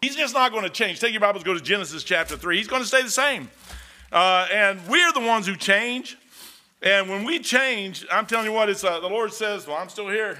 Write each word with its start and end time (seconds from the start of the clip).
He's 0.00 0.16
just 0.16 0.32
not 0.32 0.50
going 0.50 0.64
to 0.64 0.70
change. 0.70 0.98
Take 0.98 1.12
your 1.12 1.20
Bibles, 1.20 1.44
go 1.44 1.52
to 1.52 1.60
Genesis 1.60 2.02
chapter 2.02 2.34
3. 2.34 2.56
He's 2.56 2.66
going 2.66 2.80
to 2.80 2.88
stay 2.88 3.02
the 3.02 3.10
same. 3.10 3.50
Uh, 4.10 4.48
and 4.50 4.80
we're 4.88 5.12
the 5.12 5.20
ones 5.20 5.46
who 5.46 5.56
change. 5.56 6.16
And 6.80 7.10
when 7.10 7.22
we 7.22 7.38
change, 7.38 8.06
I'm 8.10 8.24
telling 8.24 8.46
you 8.46 8.52
what, 8.52 8.70
it's 8.70 8.82
uh, 8.82 8.98
the 9.00 9.08
Lord 9.08 9.30
says, 9.30 9.66
Well, 9.66 9.76
I'm 9.76 9.90
still 9.90 10.08
here. 10.08 10.38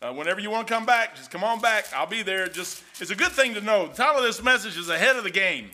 Uh, 0.00 0.12
whenever 0.12 0.38
you 0.38 0.50
want 0.50 0.68
to 0.68 0.72
come 0.72 0.86
back, 0.86 1.16
just 1.16 1.32
come 1.32 1.42
on 1.42 1.60
back. 1.60 1.86
I'll 1.92 2.06
be 2.06 2.22
there. 2.22 2.46
Just 2.46 2.84
it's 3.00 3.10
a 3.10 3.16
good 3.16 3.32
thing 3.32 3.54
to 3.54 3.60
know. 3.60 3.88
The 3.88 3.94
title 3.94 4.18
of 4.18 4.22
this 4.22 4.40
message 4.40 4.78
is 4.78 4.88
ahead 4.88 5.16
of 5.16 5.24
the 5.24 5.32
game. 5.32 5.70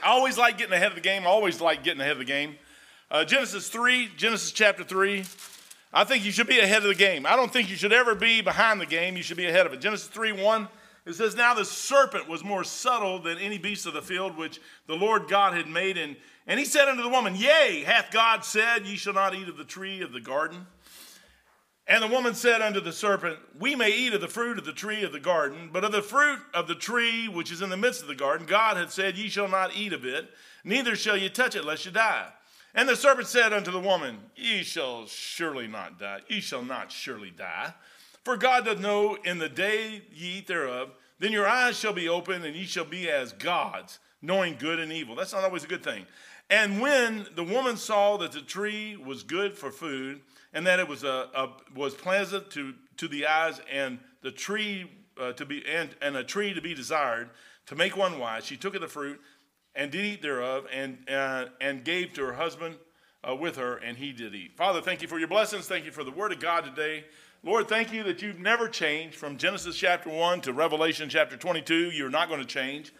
I 0.00 0.10
always 0.10 0.38
like 0.38 0.58
getting 0.58 0.74
ahead 0.74 0.90
of 0.90 0.94
the 0.94 1.00
game. 1.00 1.24
I 1.24 1.26
always 1.26 1.60
like 1.60 1.82
getting 1.82 2.00
ahead 2.00 2.12
of 2.12 2.18
the 2.18 2.24
game. 2.24 2.54
Uh, 3.10 3.24
Genesis 3.24 3.68
3, 3.68 4.10
Genesis 4.16 4.52
chapter 4.52 4.84
3. 4.84 5.24
I 5.92 6.04
think 6.04 6.24
you 6.24 6.30
should 6.30 6.46
be 6.46 6.60
ahead 6.60 6.82
of 6.82 6.88
the 6.88 6.94
game. 6.94 7.26
I 7.26 7.34
don't 7.34 7.52
think 7.52 7.68
you 7.68 7.74
should 7.74 7.92
ever 7.92 8.14
be 8.14 8.42
behind 8.42 8.80
the 8.80 8.86
game. 8.86 9.16
You 9.16 9.24
should 9.24 9.36
be 9.36 9.46
ahead 9.46 9.66
of 9.66 9.72
it. 9.72 9.80
Genesis 9.80 10.06
3 10.06 10.30
1, 10.30 10.68
it 11.06 11.14
says, 11.14 11.36
Now 11.36 11.54
the 11.54 11.64
serpent 11.64 12.28
was 12.28 12.42
more 12.42 12.64
subtle 12.64 13.20
than 13.20 13.38
any 13.38 13.58
beast 13.58 13.86
of 13.86 13.94
the 13.94 14.02
field 14.02 14.36
which 14.36 14.60
the 14.88 14.96
Lord 14.96 15.28
God 15.28 15.54
had 15.54 15.68
made. 15.68 15.96
And, 15.96 16.16
and 16.46 16.58
he 16.58 16.66
said 16.66 16.88
unto 16.88 17.02
the 17.02 17.08
woman, 17.08 17.36
Yea, 17.36 17.84
hath 17.86 18.10
God 18.10 18.44
said, 18.44 18.86
Ye 18.86 18.96
shall 18.96 19.14
not 19.14 19.34
eat 19.34 19.48
of 19.48 19.56
the 19.56 19.64
tree 19.64 20.02
of 20.02 20.12
the 20.12 20.20
garden? 20.20 20.66
And 21.86 22.02
the 22.02 22.08
woman 22.08 22.34
said 22.34 22.60
unto 22.60 22.80
the 22.80 22.92
serpent, 22.92 23.38
We 23.56 23.76
may 23.76 23.90
eat 23.90 24.14
of 24.14 24.20
the 24.20 24.26
fruit 24.26 24.58
of 24.58 24.64
the 24.64 24.72
tree 24.72 25.04
of 25.04 25.12
the 25.12 25.20
garden, 25.20 25.70
but 25.72 25.84
of 25.84 25.92
the 25.92 26.02
fruit 26.02 26.40
of 26.52 26.66
the 26.66 26.74
tree 26.74 27.28
which 27.28 27.52
is 27.52 27.62
in 27.62 27.70
the 27.70 27.76
midst 27.76 28.02
of 28.02 28.08
the 28.08 28.16
garden, 28.16 28.44
God 28.44 28.76
hath 28.76 28.92
said, 28.92 29.16
Ye 29.16 29.28
shall 29.28 29.48
not 29.48 29.76
eat 29.76 29.92
of 29.92 30.04
it, 30.04 30.28
neither 30.64 30.96
shall 30.96 31.16
ye 31.16 31.28
touch 31.28 31.54
it, 31.54 31.64
lest 31.64 31.86
ye 31.86 31.92
die. 31.92 32.26
And 32.74 32.88
the 32.88 32.96
serpent 32.96 33.28
said 33.28 33.52
unto 33.52 33.70
the 33.70 33.78
woman, 33.78 34.18
Ye 34.34 34.64
shall 34.64 35.06
surely 35.06 35.68
not 35.68 36.00
die, 36.00 36.22
ye 36.26 36.40
shall 36.40 36.64
not 36.64 36.90
surely 36.90 37.30
die. 37.30 37.72
For 38.26 38.36
God 38.36 38.64
doth 38.64 38.80
know 38.80 39.16
in 39.24 39.38
the 39.38 39.48
day 39.48 40.02
ye 40.12 40.38
eat 40.38 40.48
thereof, 40.48 40.90
then 41.20 41.30
your 41.30 41.46
eyes 41.46 41.78
shall 41.78 41.92
be 41.92 42.08
opened, 42.08 42.44
and 42.44 42.56
ye 42.56 42.64
shall 42.64 42.84
be 42.84 43.08
as 43.08 43.32
gods, 43.32 44.00
knowing 44.20 44.56
good 44.58 44.80
and 44.80 44.92
evil. 44.92 45.14
That's 45.14 45.32
not 45.32 45.44
always 45.44 45.62
a 45.62 45.68
good 45.68 45.84
thing. 45.84 46.06
And 46.50 46.80
when 46.80 47.28
the 47.36 47.44
woman 47.44 47.76
saw 47.76 48.16
that 48.16 48.32
the 48.32 48.40
tree 48.40 48.96
was 48.96 49.22
good 49.22 49.56
for 49.56 49.70
food, 49.70 50.22
and 50.52 50.66
that 50.66 50.80
it 50.80 50.88
was 50.88 51.04
a, 51.04 51.28
a 51.36 51.50
was 51.76 51.94
pleasant 51.94 52.50
to 52.50 52.74
to 52.96 53.06
the 53.06 53.28
eyes, 53.28 53.60
and 53.72 54.00
the 54.22 54.32
tree 54.32 54.90
uh, 55.20 55.30
to 55.34 55.46
be 55.46 55.64
and, 55.64 55.90
and 56.02 56.16
a 56.16 56.24
tree 56.24 56.52
to 56.52 56.60
be 56.60 56.74
desired, 56.74 57.30
to 57.66 57.76
make 57.76 57.96
one 57.96 58.18
wise, 58.18 58.44
she 58.44 58.56
took 58.56 58.74
of 58.74 58.80
the 58.80 58.88
fruit 58.88 59.20
and 59.76 59.92
did 59.92 60.04
eat 60.04 60.20
thereof, 60.20 60.66
and 60.72 60.98
uh, 61.08 61.44
and 61.60 61.84
gave 61.84 62.12
to 62.14 62.24
her 62.24 62.32
husband 62.32 62.74
uh, 63.22 63.36
with 63.36 63.54
her, 63.54 63.76
and 63.76 63.96
he 63.96 64.12
did 64.12 64.34
eat. 64.34 64.56
Father, 64.56 64.80
thank 64.80 65.00
you 65.00 65.06
for 65.06 65.20
your 65.20 65.28
blessings. 65.28 65.68
Thank 65.68 65.84
you 65.84 65.92
for 65.92 66.02
the 66.02 66.10
word 66.10 66.32
of 66.32 66.40
God 66.40 66.64
today. 66.64 67.04
Lord, 67.46 67.68
thank 67.68 67.92
you 67.92 68.02
that 68.02 68.22
you've 68.22 68.40
never 68.40 68.68
changed 68.68 69.14
from 69.14 69.36
Genesis 69.36 69.76
chapter 69.76 70.10
1 70.10 70.40
to 70.40 70.52
Revelation 70.52 71.08
chapter 71.08 71.36
22. 71.36 71.92
You're 71.92 72.10
not 72.10 72.26
going 72.28 72.40
to 72.40 72.44
change. 72.46 72.86
That 72.86 72.96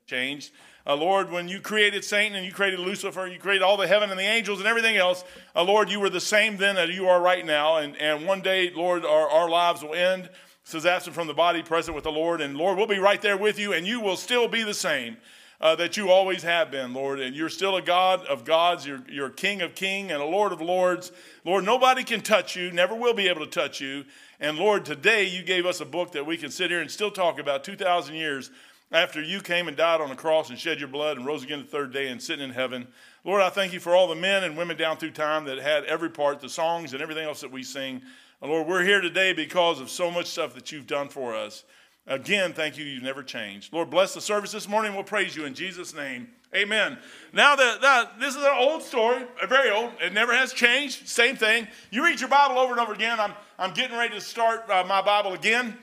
that 0.00 0.06
changed. 0.06 0.50
Uh, 0.86 0.96
Lord, 0.96 1.30
when 1.30 1.46
you 1.46 1.60
created 1.60 2.06
Satan 2.06 2.34
and 2.34 2.46
you 2.46 2.52
created 2.52 2.80
Lucifer, 2.80 3.26
you 3.26 3.38
created 3.38 3.62
all 3.62 3.76
the 3.76 3.86
heaven 3.86 4.08
and 4.08 4.18
the 4.18 4.24
angels 4.24 4.60
and 4.60 4.66
everything 4.66 4.96
else, 4.96 5.24
uh, 5.54 5.62
Lord, 5.62 5.90
you 5.90 6.00
were 6.00 6.08
the 6.08 6.22
same 6.22 6.56
then 6.56 6.78
as 6.78 6.88
you 6.88 7.06
are 7.06 7.20
right 7.20 7.44
now. 7.44 7.76
And, 7.76 7.98
and 7.98 8.26
one 8.26 8.40
day, 8.40 8.70
Lord, 8.74 9.04
our, 9.04 9.28
our 9.28 9.50
lives 9.50 9.82
will 9.82 9.94
end. 9.94 10.30
Says, 10.66 10.86
absent 10.86 11.14
from 11.14 11.26
the 11.26 11.34
body, 11.34 11.62
present 11.62 11.94
with 11.94 12.04
the 12.04 12.12
Lord. 12.12 12.40
And 12.40 12.56
Lord, 12.56 12.78
we'll 12.78 12.86
be 12.86 12.98
right 12.98 13.20
there 13.20 13.36
with 13.36 13.58
you, 13.58 13.74
and 13.74 13.86
you 13.86 14.00
will 14.00 14.16
still 14.16 14.48
be 14.48 14.62
the 14.62 14.72
same. 14.72 15.18
Uh, 15.60 15.74
that 15.76 15.96
you 15.96 16.10
always 16.10 16.42
have 16.42 16.70
been, 16.70 16.92
Lord. 16.92 17.20
And 17.20 17.34
you're 17.34 17.48
still 17.48 17.76
a 17.76 17.82
God 17.82 18.26
of 18.26 18.44
gods. 18.44 18.86
You're, 18.86 19.02
you're 19.08 19.28
a 19.28 19.32
King 19.32 19.62
of 19.62 19.74
kings 19.74 20.10
and 20.10 20.20
a 20.20 20.26
Lord 20.26 20.52
of 20.52 20.60
lords. 20.60 21.12
Lord, 21.44 21.64
nobody 21.64 22.04
can 22.04 22.20
touch 22.20 22.56
you, 22.56 22.70
never 22.70 22.94
will 22.94 23.14
be 23.14 23.28
able 23.28 23.40
to 23.40 23.50
touch 23.50 23.80
you. 23.80 24.04
And 24.40 24.58
Lord, 24.58 24.84
today 24.84 25.24
you 25.24 25.42
gave 25.42 25.64
us 25.64 25.80
a 25.80 25.84
book 25.86 26.12
that 26.12 26.26
we 26.26 26.36
can 26.36 26.50
sit 26.50 26.70
here 26.70 26.80
and 26.80 26.90
still 26.90 27.10
talk 27.10 27.38
about 27.38 27.64
2,000 27.64 28.14
years 28.14 28.50
after 28.92 29.22
you 29.22 29.40
came 29.40 29.68
and 29.68 29.76
died 29.76 30.00
on 30.00 30.08
the 30.08 30.14
cross 30.14 30.50
and 30.50 30.58
shed 30.58 30.78
your 30.78 30.88
blood 30.88 31.16
and 31.16 31.26
rose 31.26 31.42
again 31.42 31.60
the 31.60 31.66
third 31.66 31.92
day 31.92 32.08
and 32.08 32.22
sitting 32.22 32.44
in 32.44 32.54
heaven. 32.54 32.86
Lord, 33.24 33.40
I 33.40 33.48
thank 33.48 33.72
you 33.72 33.80
for 33.80 33.96
all 33.96 34.06
the 34.06 34.14
men 34.14 34.44
and 34.44 34.56
women 34.56 34.76
down 34.76 34.98
through 34.98 35.12
time 35.12 35.44
that 35.46 35.58
had 35.58 35.84
every 35.84 36.10
part, 36.10 36.40
the 36.40 36.48
songs 36.48 36.92
and 36.92 37.02
everything 37.02 37.24
else 37.24 37.40
that 37.40 37.50
we 37.50 37.62
sing. 37.62 38.02
And 38.40 38.50
Lord, 38.50 38.66
we're 38.66 38.84
here 38.84 39.00
today 39.00 39.32
because 39.32 39.80
of 39.80 39.88
so 39.90 40.10
much 40.10 40.26
stuff 40.26 40.54
that 40.54 40.70
you've 40.70 40.86
done 40.86 41.08
for 41.08 41.34
us. 41.34 41.64
Again, 42.06 42.52
thank 42.52 42.76
you. 42.76 42.84
You've 42.84 43.02
never 43.02 43.22
changed. 43.22 43.72
Lord, 43.72 43.88
bless 43.88 44.12
the 44.12 44.20
service 44.20 44.52
this 44.52 44.68
morning. 44.68 44.94
We'll 44.94 45.04
praise 45.04 45.34
you 45.34 45.46
in 45.46 45.54
Jesus' 45.54 45.94
name. 45.94 46.28
Amen. 46.54 46.98
Now, 47.32 47.56
the, 47.56 48.08
this 48.20 48.36
is 48.36 48.42
an 48.42 48.52
old 48.56 48.82
story, 48.82 49.24
a 49.42 49.46
very 49.46 49.70
old. 49.70 49.90
It 50.00 50.12
never 50.12 50.32
has 50.34 50.52
changed. 50.52 51.08
Same 51.08 51.34
thing. 51.34 51.66
You 51.90 52.04
read 52.04 52.20
your 52.20 52.28
Bible 52.28 52.58
over 52.58 52.72
and 52.72 52.80
over 52.80 52.92
again. 52.92 53.18
I'm, 53.18 53.32
I'm 53.58 53.72
getting 53.72 53.96
ready 53.96 54.14
to 54.14 54.20
start 54.20 54.68
uh, 54.70 54.84
my 54.86 55.02
Bible 55.02 55.32
again. 55.32 55.76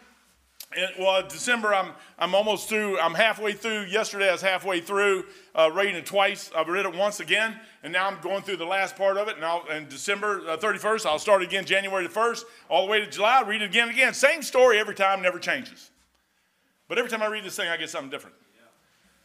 It, 0.73 0.91
well, 0.97 1.27
December, 1.27 1.73
I'm, 1.73 1.91
I'm 2.17 2.33
almost 2.33 2.69
through. 2.69 2.97
I'm 2.99 3.13
halfway 3.13 3.51
through. 3.51 3.85
Yesterday, 3.85 4.29
I 4.29 4.31
was 4.31 4.41
halfway 4.41 4.79
through 4.79 5.25
uh, 5.53 5.69
reading 5.73 5.95
it 5.95 6.05
twice. 6.05 6.49
I've 6.55 6.69
read 6.69 6.85
it 6.85 6.95
once 6.95 7.19
again, 7.19 7.59
and 7.83 7.91
now 7.91 8.07
I'm 8.07 8.21
going 8.21 8.41
through 8.43 8.57
the 8.57 8.65
last 8.65 8.95
part 8.95 9.17
of 9.17 9.27
it. 9.27 9.41
Now, 9.41 9.63
in 9.65 9.89
December 9.89 10.41
uh, 10.47 10.55
31st, 10.55 11.05
I'll 11.05 11.19
start 11.19 11.41
again 11.41 11.65
January 11.65 12.07
the 12.07 12.13
1st, 12.13 12.43
all 12.69 12.85
the 12.85 12.91
way 12.91 13.01
to 13.01 13.07
July, 13.07 13.43
read 13.45 13.61
it 13.61 13.65
again 13.65 13.89
and 13.89 13.97
again. 13.97 14.13
Same 14.13 14.41
story 14.41 14.79
every 14.79 14.95
time, 14.95 15.21
never 15.21 15.39
changes. 15.39 15.90
But 16.91 16.97
every 16.97 17.09
time 17.09 17.23
I 17.23 17.27
read 17.27 17.45
this 17.45 17.55
thing, 17.55 17.69
I 17.69 17.77
get 17.77 17.89
something 17.89 18.09
different. 18.09 18.35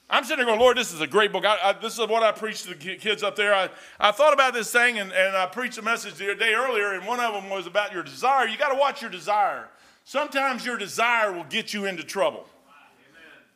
I'm 0.08 0.22
sitting 0.22 0.36
there 0.36 0.46
going, 0.46 0.60
Lord, 0.60 0.76
this 0.76 0.92
is 0.92 1.00
a 1.00 1.06
great 1.08 1.32
book. 1.32 1.44
I, 1.44 1.58
I, 1.60 1.72
this 1.72 1.94
is 1.94 1.98
what 1.98 2.22
I 2.22 2.30
preached 2.30 2.66
to 2.66 2.74
the 2.74 2.94
kids 2.94 3.24
up 3.24 3.34
there. 3.34 3.52
I, 3.52 3.70
I 3.98 4.12
thought 4.12 4.32
about 4.32 4.54
this 4.54 4.70
thing, 4.70 5.00
and, 5.00 5.10
and 5.10 5.36
I 5.36 5.46
preached 5.46 5.76
a 5.76 5.82
message 5.82 6.14
the 6.14 6.32
day 6.36 6.54
earlier, 6.54 6.92
and 6.92 7.04
one 7.04 7.18
of 7.18 7.34
them 7.34 7.50
was 7.50 7.66
about 7.66 7.92
your 7.92 8.04
desire. 8.04 8.46
You 8.46 8.56
got 8.56 8.68
to 8.68 8.78
watch 8.78 9.02
your 9.02 9.10
desire. 9.10 9.68
Sometimes 10.04 10.64
your 10.64 10.78
desire 10.78 11.32
will 11.32 11.42
get 11.42 11.74
you 11.74 11.86
into 11.86 12.04
trouble. 12.04 12.46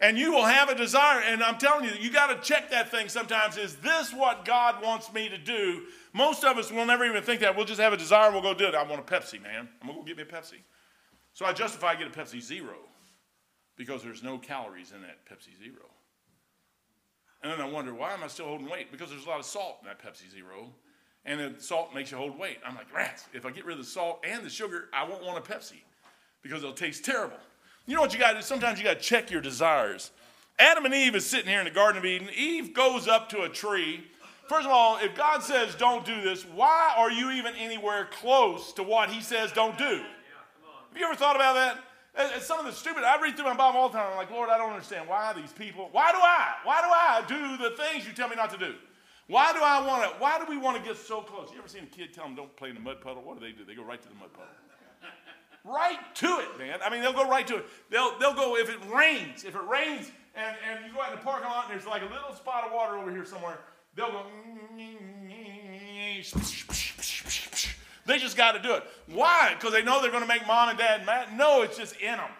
And 0.01 0.19
you 0.19 0.33
will 0.33 0.45
have 0.45 0.69
a 0.69 0.75
desire, 0.75 1.21
and 1.21 1.41
I'm 1.41 1.59
telling 1.59 1.85
you, 1.85 1.93
you 2.01 2.11
got 2.11 2.35
to 2.35 2.43
check 2.43 2.69
that 2.73 2.91
thing 2.91 3.09
sometimes. 3.09 3.57
Is 3.57 3.77
this 3.77 4.13
what 4.13 4.45
God 4.45 4.83
wants 4.83 5.13
me 5.13 5.29
to 5.29 5.39
do? 5.39 5.85
Most 6.13 6.43
of 6.43 6.59
us 6.59 6.73
will 6.73 6.85
never 6.85 7.07
even 7.07 7.23
think 7.23 7.43
that. 7.43 7.57
We'll 7.57 7.65
just 7.65 7.81
have 7.81 7.93
a 7.93 7.97
desire 7.97 8.33
we'll 8.33 8.43
go 8.43 8.55
do 8.55 8.67
it. 8.67 8.75
I 8.75 8.83
want 8.83 8.99
a 8.99 9.05
Pepsi, 9.05 9.41
man. 9.41 9.69
I'm 9.81 9.87
going 9.87 10.01
to 10.01 10.03
go 10.03 10.05
get 10.05 10.17
me 10.17 10.25
a 10.25 10.27
Pepsi. 10.27 10.59
So 11.33 11.47
I 11.47 11.53
justify 11.53 11.93
I 11.93 11.95
get 11.95 12.09
a 12.09 12.11
Pepsi 12.11 12.41
Zero 12.41 12.90
because 13.81 14.03
there's 14.03 14.23
no 14.23 14.37
calories 14.37 14.93
in 14.93 15.01
that 15.01 15.25
Pepsi 15.25 15.59
Zero. 15.59 15.87
And 17.43 17.51
then 17.51 17.63
I 17.63 17.65
wonder, 17.65 17.95
why 17.95 18.13
am 18.13 18.23
I 18.23 18.27
still 18.27 18.45
holding 18.45 18.69
weight? 18.69 18.93
Because 18.93 19.09
there's 19.09 19.25
a 19.25 19.29
lot 19.29 19.39
of 19.39 19.47
salt 19.47 19.79
in 19.81 19.89
that 19.89 20.05
Pepsi 20.05 20.31
Zero. 20.31 20.69
And 21.25 21.41
the 21.41 21.63
salt 21.63 21.95
makes 21.95 22.11
you 22.11 22.19
hold 22.19 22.39
weight. 22.39 22.59
I'm 22.63 22.75
like, 22.75 22.95
rats, 22.95 23.25
if 23.33 23.47
I 23.47 23.51
get 23.51 23.65
rid 23.65 23.79
of 23.79 23.83
the 23.83 23.91
salt 23.91 24.23
and 24.23 24.45
the 24.45 24.51
sugar, 24.51 24.91
I 24.93 25.09
won't 25.09 25.25
want 25.25 25.39
a 25.39 25.51
Pepsi 25.51 25.81
because 26.43 26.63
it'll 26.63 26.75
taste 26.75 27.07
terrible. 27.07 27.39
You 27.87 27.95
know 27.95 28.03
what 28.03 28.13
you 28.13 28.19
got 28.19 28.33
to 28.33 28.37
do? 28.37 28.43
Sometimes 28.43 28.79
you 28.79 28.85
got 28.85 28.99
to 28.99 29.03
check 29.03 29.31
your 29.31 29.41
desires. 29.41 30.11
Adam 30.59 30.85
and 30.85 30.93
Eve 30.93 31.15
is 31.15 31.25
sitting 31.25 31.49
here 31.49 31.61
in 31.61 31.65
the 31.65 31.71
Garden 31.71 31.97
of 31.97 32.05
Eden. 32.05 32.29
Eve 32.37 32.75
goes 32.75 33.09
up 33.09 33.31
to 33.31 33.45
a 33.45 33.49
tree. 33.49 34.05
First 34.47 34.67
of 34.67 34.73
all, 34.73 34.99
if 34.99 35.15
God 35.15 35.43
says 35.43 35.75
don't 35.75 36.05
do 36.05 36.21
this, 36.21 36.43
why 36.45 36.93
are 36.99 37.11
you 37.11 37.31
even 37.31 37.55
anywhere 37.55 38.09
close 38.13 38.75
to 38.75 38.83
what 38.83 39.09
He 39.09 39.23
says 39.23 39.53
don't 39.53 39.79
do? 39.79 39.85
Have 39.85 40.99
you 40.99 41.07
ever 41.07 41.15
thought 41.15 41.37
about 41.37 41.55
that? 41.55 41.79
It's 42.17 42.47
some 42.47 42.59
of 42.59 42.67
the 42.67 42.73
stupid. 42.73 43.05
I 43.05 43.21
read 43.21 43.37
through 43.37 43.45
my 43.45 43.55
Bible 43.55 43.81
all 43.81 43.89
the 43.89 43.97
time. 43.97 44.11
I'm 44.11 44.17
like, 44.17 44.31
Lord, 44.31 44.51
I 44.51 44.59
don't 44.59 44.73
understand. 44.73 45.09
Why 45.09 45.33
these 45.33 45.53
people? 45.53 45.89
Why 45.93 46.11
do 46.13 46.19
I? 46.19 46.55
Why 46.65 46.81
do 46.83 46.89
I 46.89 47.25
do 47.29 47.63
the 47.63 47.77
things 47.77 48.07
you 48.07 48.13
tell 48.13 48.29
me 48.29 48.37
not 48.37 48.51
to 48.51 48.59
do? 48.59 48.75
Why 49.29 49.53
do 49.53 49.61
I 49.63 49.87
want 49.87 50.03
to? 50.03 50.19
Why 50.19 50.39
do 50.39 50.47
we 50.49 50.57
want 50.57 50.77
to 50.77 50.83
get 50.83 50.97
so 50.97 51.21
close? 51.21 51.51
You 51.53 51.59
ever 51.59 51.69
seen 51.69 51.85
a 51.85 51.87
kid 51.87 52.13
tell 52.13 52.25
them 52.25 52.35
don't 52.35 52.55
play 52.57 52.71
in 52.71 52.75
the 52.75 52.81
mud 52.81 53.01
puddle? 53.01 53.23
What 53.23 53.39
do 53.39 53.47
they 53.47 53.53
do? 53.53 53.65
They 53.65 53.75
go 53.75 53.85
right 53.85 54.03
to 54.03 54.09
the 54.09 54.15
mud 54.15 54.33
puddle 54.33 54.49
right 55.65 55.99
to 56.17 56.39
it, 56.41 56.59
man. 56.59 56.79
I 56.85 56.91
mean, 56.91 57.03
they'll 57.03 57.13
go 57.13 57.29
right 57.29 57.47
to 57.47 57.57
it. 57.57 57.67
They'll, 57.91 58.19
they'll 58.19 58.35
go, 58.35 58.57
if 58.57 58.69
it 58.69 58.79
rains, 58.93 59.45
if 59.45 59.55
it 59.55 59.63
rains 59.69 60.11
and, 60.35 60.57
and 60.69 60.87
you 60.87 60.93
go 60.93 61.03
out 61.03 61.13
in 61.13 61.19
the 61.19 61.25
parking 61.25 61.49
lot 61.49 61.65
and 61.65 61.75
there's 61.75 61.87
like 61.87 62.03
a 62.03 62.13
little 62.13 62.35
spot 62.35 62.65
of 62.65 62.73
water 62.73 62.97
over 62.97 63.11
here 63.11 63.25
somewhere, 63.25 63.59
they'll 63.95 64.11
go, 64.11 64.27
they 68.11 68.19
just 68.19 68.37
got 68.37 68.53
to 68.53 68.63
do 68.63 68.75
it. 68.75 68.85
Why? 69.07 69.55
Because 69.55 69.73
they 69.73 69.83
know 69.83 70.01
they're 70.03 70.11
going 70.11 70.23
to 70.23 70.29
make 70.29 70.47
mom 70.47 70.69
and 70.69 70.79
dad 70.79 71.07
mad? 71.07 71.37
No, 71.37 71.63
it's 71.63 71.79
just 71.79 71.97
in 72.01 72.17
them. 72.17 72.31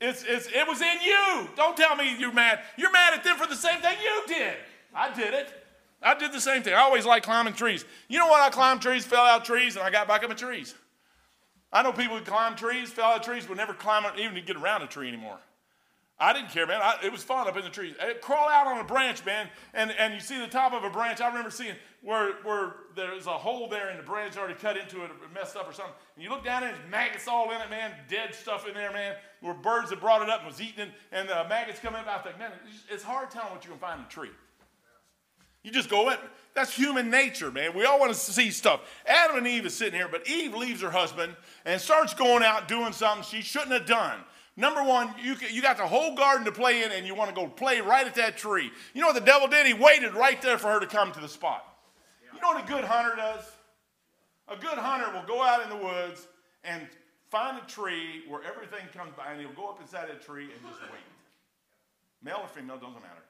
It's, 0.00 0.24
it's, 0.26 0.48
it 0.48 0.66
was 0.66 0.80
in 0.80 1.00
you. 1.02 1.48
Don't 1.56 1.76
tell 1.76 1.96
me 1.96 2.16
you're 2.18 2.32
mad. 2.32 2.60
You're 2.76 2.92
mad 2.92 3.14
at 3.14 3.24
them 3.24 3.36
for 3.36 3.46
the 3.46 3.56
same 3.56 3.80
thing 3.80 3.96
you 4.02 4.34
did. 4.34 4.54
I 4.94 5.14
did 5.14 5.32
it. 5.34 5.52
I 6.02 6.14
did 6.14 6.32
the 6.32 6.40
same 6.40 6.62
thing. 6.62 6.74
I 6.74 6.78
always 6.80 7.06
like 7.06 7.22
climbing 7.22 7.54
trees. 7.54 7.84
You 8.08 8.18
know 8.18 8.26
what? 8.26 8.42
I 8.42 8.50
climbed 8.50 8.82
trees, 8.82 9.06
fell 9.06 9.24
out 9.24 9.44
trees, 9.44 9.76
and 9.76 9.84
I 9.84 9.90
got 9.90 10.06
back 10.06 10.22
up 10.22 10.30
in 10.30 10.36
trees. 10.36 10.74
I 11.72 11.82
know 11.82 11.92
people 11.92 12.18
who 12.18 12.24
climb 12.24 12.54
trees, 12.54 12.90
fell 12.90 13.06
out 13.06 13.22
trees, 13.22 13.48
would 13.48 13.56
never 13.56 13.72
climb 13.72 14.04
even 14.18 14.34
to 14.34 14.40
get 14.40 14.56
around 14.56 14.82
a 14.82 14.86
tree 14.86 15.08
anymore. 15.08 15.38
I 16.24 16.32
didn't 16.32 16.48
care, 16.48 16.66
man. 16.66 16.80
I, 16.80 16.96
it 17.04 17.12
was 17.12 17.22
fun 17.22 17.46
up 17.46 17.54
in 17.58 17.64
the 17.64 17.70
trees. 17.70 17.94
I'd 18.00 18.22
crawl 18.22 18.48
out 18.48 18.66
on 18.66 18.78
a 18.78 18.84
branch, 18.84 19.26
man, 19.26 19.46
and, 19.74 19.90
and 19.90 20.14
you 20.14 20.20
see 20.20 20.40
the 20.40 20.46
top 20.46 20.72
of 20.72 20.82
a 20.82 20.88
branch. 20.88 21.20
I 21.20 21.28
remember 21.28 21.50
seeing 21.50 21.74
where, 22.00 22.36
where 22.44 22.76
there's 22.96 23.26
a 23.26 23.32
hole 23.32 23.68
there 23.68 23.90
and 23.90 23.98
the 23.98 24.02
branch 24.02 24.38
already 24.38 24.54
cut 24.54 24.78
into 24.78 25.04
it, 25.04 25.10
messed 25.34 25.54
up 25.54 25.68
or 25.68 25.74
something. 25.74 25.92
And 26.14 26.24
you 26.24 26.30
look 26.30 26.42
down 26.42 26.62
and 26.62 26.74
maggots 26.90 27.28
all 27.28 27.50
in 27.50 27.60
it, 27.60 27.68
man, 27.68 27.92
dead 28.08 28.34
stuff 28.34 28.66
in 28.66 28.72
there, 28.72 28.90
man, 28.90 29.16
where 29.42 29.52
birds 29.52 29.90
had 29.90 30.00
brought 30.00 30.22
it 30.22 30.30
up 30.30 30.38
and 30.38 30.48
was 30.48 30.62
eating 30.62 30.86
it, 30.86 30.92
and 31.12 31.28
the 31.28 31.44
maggots 31.46 31.78
come 31.78 31.94
in. 31.94 32.00
I 32.08 32.16
think, 32.16 32.38
man, 32.38 32.52
it's 32.90 33.04
hard 33.04 33.30
telling 33.30 33.52
what 33.52 33.62
you 33.62 33.70
can 33.72 33.78
find 33.78 34.00
in 34.00 34.06
a 34.06 34.08
tree. 34.08 34.30
You 35.62 35.72
just 35.72 35.90
go 35.90 36.08
in. 36.08 36.16
That's 36.54 36.74
human 36.74 37.10
nature, 37.10 37.50
man. 37.50 37.76
We 37.76 37.84
all 37.84 38.00
want 38.00 38.14
to 38.14 38.18
see 38.18 38.50
stuff. 38.50 38.80
Adam 39.06 39.36
and 39.36 39.46
Eve 39.46 39.66
is 39.66 39.74
sitting 39.74 39.94
here, 39.94 40.08
but 40.08 40.26
Eve 40.26 40.54
leaves 40.54 40.80
her 40.80 40.90
husband 40.90 41.36
and 41.66 41.78
starts 41.78 42.14
going 42.14 42.42
out 42.42 42.66
doing 42.66 42.92
something 42.92 43.24
she 43.24 43.42
shouldn't 43.42 43.72
have 43.72 43.86
done. 43.86 44.20
Number 44.56 44.84
one, 44.84 45.12
you, 45.20 45.34
you 45.50 45.60
got 45.60 45.78
the 45.78 45.86
whole 45.86 46.14
garden 46.14 46.44
to 46.44 46.52
play 46.52 46.84
in, 46.84 46.92
and 46.92 47.06
you 47.06 47.14
want 47.14 47.28
to 47.28 47.34
go 47.34 47.48
play 47.48 47.80
right 47.80 48.06
at 48.06 48.14
that 48.14 48.36
tree. 48.36 48.70
You 48.94 49.00
know 49.00 49.08
what 49.08 49.16
the 49.16 49.20
devil 49.20 49.48
did? 49.48 49.66
He 49.66 49.74
waited 49.74 50.14
right 50.14 50.40
there 50.40 50.58
for 50.58 50.68
her 50.68 50.80
to 50.80 50.86
come 50.86 51.10
to 51.12 51.20
the 51.20 51.28
spot. 51.28 51.64
You 52.32 52.40
know 52.40 52.48
what 52.48 52.64
a 52.64 52.72
good 52.72 52.84
hunter 52.84 53.16
does? 53.16 53.44
A 54.48 54.56
good 54.56 54.78
hunter 54.78 55.10
will 55.12 55.26
go 55.26 55.42
out 55.42 55.62
in 55.62 55.70
the 55.70 55.84
woods 55.84 56.28
and 56.62 56.86
find 57.30 57.58
a 57.58 57.66
tree 57.66 58.22
where 58.28 58.42
everything 58.44 58.86
comes 58.96 59.12
by, 59.16 59.32
and 59.32 59.40
he'll 59.40 59.52
go 59.52 59.68
up 59.68 59.80
inside 59.80 60.08
that 60.08 60.24
tree 60.24 60.44
and 60.44 60.70
just 60.70 60.80
wait. 60.82 61.00
Male 62.22 62.40
or 62.42 62.48
female, 62.48 62.76
doesn't 62.76 62.94
matter. 62.94 63.24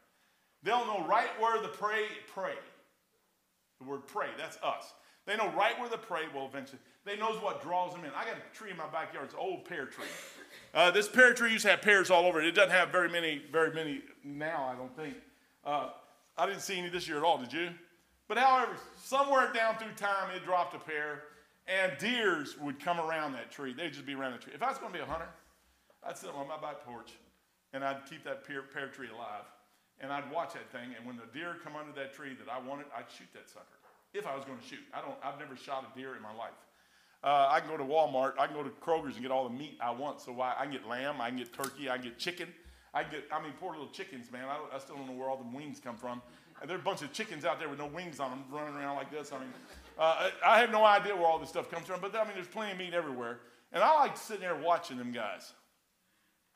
They'll 0.62 0.86
know 0.86 1.06
right 1.06 1.28
where 1.40 1.60
the 1.60 1.68
prey, 1.68 2.04
prey. 2.34 2.54
The 3.80 3.86
word 3.86 4.06
prey, 4.06 4.28
that's 4.36 4.56
us. 4.62 4.92
They 5.26 5.36
know 5.36 5.50
right 5.52 5.78
where 5.78 5.88
the 5.88 5.98
prey 5.98 6.24
will 6.34 6.46
eventually. 6.46 6.80
They 7.04 7.16
knows 7.16 7.40
what 7.42 7.62
draws 7.62 7.92
them 7.92 8.04
in. 8.04 8.10
I 8.14 8.24
got 8.24 8.34
a 8.36 8.56
tree 8.56 8.70
in 8.70 8.76
my 8.76 8.86
backyard. 8.86 9.26
It's 9.26 9.34
an 9.34 9.40
old 9.40 9.64
pear 9.64 9.86
tree. 9.86 10.04
Uh, 10.74 10.90
this 10.90 11.08
pear 11.08 11.32
tree 11.32 11.52
used 11.52 11.64
to 11.64 11.70
have 11.70 11.82
pears 11.82 12.10
all 12.10 12.26
over 12.26 12.40
it. 12.40 12.46
It 12.46 12.54
doesn't 12.54 12.72
have 12.72 12.90
very 12.90 13.08
many, 13.08 13.42
very 13.50 13.72
many 13.72 14.02
now. 14.22 14.70
I 14.70 14.76
don't 14.76 14.94
think. 14.96 15.14
Uh, 15.64 15.90
I 16.36 16.46
didn't 16.46 16.60
see 16.60 16.78
any 16.78 16.88
this 16.88 17.08
year 17.08 17.16
at 17.16 17.22
all. 17.22 17.38
Did 17.38 17.52
you? 17.52 17.70
But 18.28 18.38
however, 18.38 18.72
somewhere 19.02 19.52
down 19.52 19.76
through 19.76 19.92
time, 19.96 20.34
it 20.34 20.44
dropped 20.44 20.74
a 20.74 20.78
pear, 20.78 21.22
and 21.66 21.92
deers 21.98 22.56
would 22.58 22.80
come 22.80 22.98
around 22.98 23.32
that 23.32 23.50
tree. 23.50 23.72
They'd 23.72 23.92
just 23.92 24.06
be 24.06 24.14
around 24.14 24.32
the 24.32 24.38
tree. 24.38 24.52
If 24.54 24.62
I 24.62 24.68
was 24.68 24.78
going 24.78 24.92
to 24.92 24.98
be 24.98 25.02
a 25.02 25.06
hunter, 25.06 25.28
I'd 26.06 26.16
sit 26.16 26.30
on 26.34 26.48
my 26.48 26.58
back 26.58 26.84
porch, 26.84 27.12
and 27.72 27.84
I'd 27.84 28.04
keep 28.08 28.24
that 28.24 28.46
pear, 28.46 28.62
pear 28.62 28.88
tree 28.88 29.08
alive, 29.14 29.44
and 30.00 30.12
I'd 30.12 30.30
watch 30.32 30.54
that 30.54 30.70
thing. 30.72 30.94
And 30.96 31.06
when 31.06 31.16
the 31.16 31.28
deer 31.38 31.56
come 31.62 31.76
under 31.76 31.92
that 31.92 32.14
tree 32.14 32.34
that 32.44 32.50
I 32.50 32.58
wanted, 32.66 32.86
I'd 32.96 33.10
shoot 33.10 33.28
that 33.34 33.48
sucker 33.48 33.73
if 34.14 34.26
I 34.26 34.34
was 34.34 34.44
going 34.44 34.58
to 34.58 34.64
shoot. 34.64 34.81
I 34.94 35.00
don't, 35.00 35.16
I've 35.22 35.38
never 35.38 35.56
shot 35.56 35.84
a 35.84 35.99
deer 35.99 36.16
in 36.16 36.22
my 36.22 36.32
life. 36.32 36.55
Uh, 37.22 37.49
I 37.50 37.61
can 37.61 37.69
go 37.69 37.76
to 37.76 37.84
Walmart, 37.84 38.34
I 38.38 38.46
can 38.46 38.55
go 38.55 38.62
to 38.62 38.70
Kroger's 38.70 39.14
and 39.14 39.22
get 39.22 39.31
all 39.31 39.49
the 39.49 39.55
meat 39.55 39.78
I 39.81 39.90
want. 39.90 40.20
So 40.20 40.40
I, 40.40 40.55
I 40.58 40.62
can 40.64 40.72
get 40.72 40.87
lamb, 40.87 41.20
I 41.20 41.28
can 41.28 41.38
get 41.38 41.52
turkey, 41.52 41.88
I 41.90 41.96
can 41.96 42.05
get 42.06 42.19
chicken. 42.19 42.49
I 42.93 43.02
get, 43.02 43.25
I 43.32 43.43
mean, 43.43 43.52
poor 43.58 43.72
little 43.72 43.88
chickens, 43.88 44.31
man. 44.31 44.44
I, 44.44 44.76
I 44.76 44.78
still 44.78 44.96
don't 44.96 45.08
know 45.08 45.14
where 45.14 45.28
all 45.28 45.37
the 45.37 45.56
wings 45.56 45.81
come 45.82 45.96
from. 45.96 46.22
And 46.61 46.70
there 46.70 46.76
are 46.76 46.81
a 46.81 46.84
bunch 46.84 47.02
of 47.02 47.12
chickens 47.12 47.44
out 47.44 47.58
there 47.58 47.69
with 47.69 47.78
no 47.78 47.87
wings 47.87 48.20
on 48.20 48.31
them 48.31 48.44
running 48.50 48.76
around 48.76 48.96
like 48.96 49.11
this. 49.11 49.32
I 49.32 49.38
mean, 49.38 49.49
uh, 49.99 50.31
I 50.46 50.60
have 50.60 50.70
no 50.70 50.84
idea 50.84 51.17
where 51.17 51.26
all 51.26 51.38
this 51.38 51.49
stuff 51.49 51.70
comes 51.70 51.87
from, 51.87 52.00
but 52.00 52.14
I 52.14 52.22
mean, 52.25 52.34
there's 52.34 52.46
plenty 52.46 52.72
of 52.72 52.78
meat 52.78 52.94
everywhere. 52.94 53.40
And 53.72 53.82
I 53.82 53.99
like 53.99 54.17
sitting 54.17 54.43
there 54.43 54.55
watching 54.55 54.96
them 54.96 55.10
guys. 55.10 55.52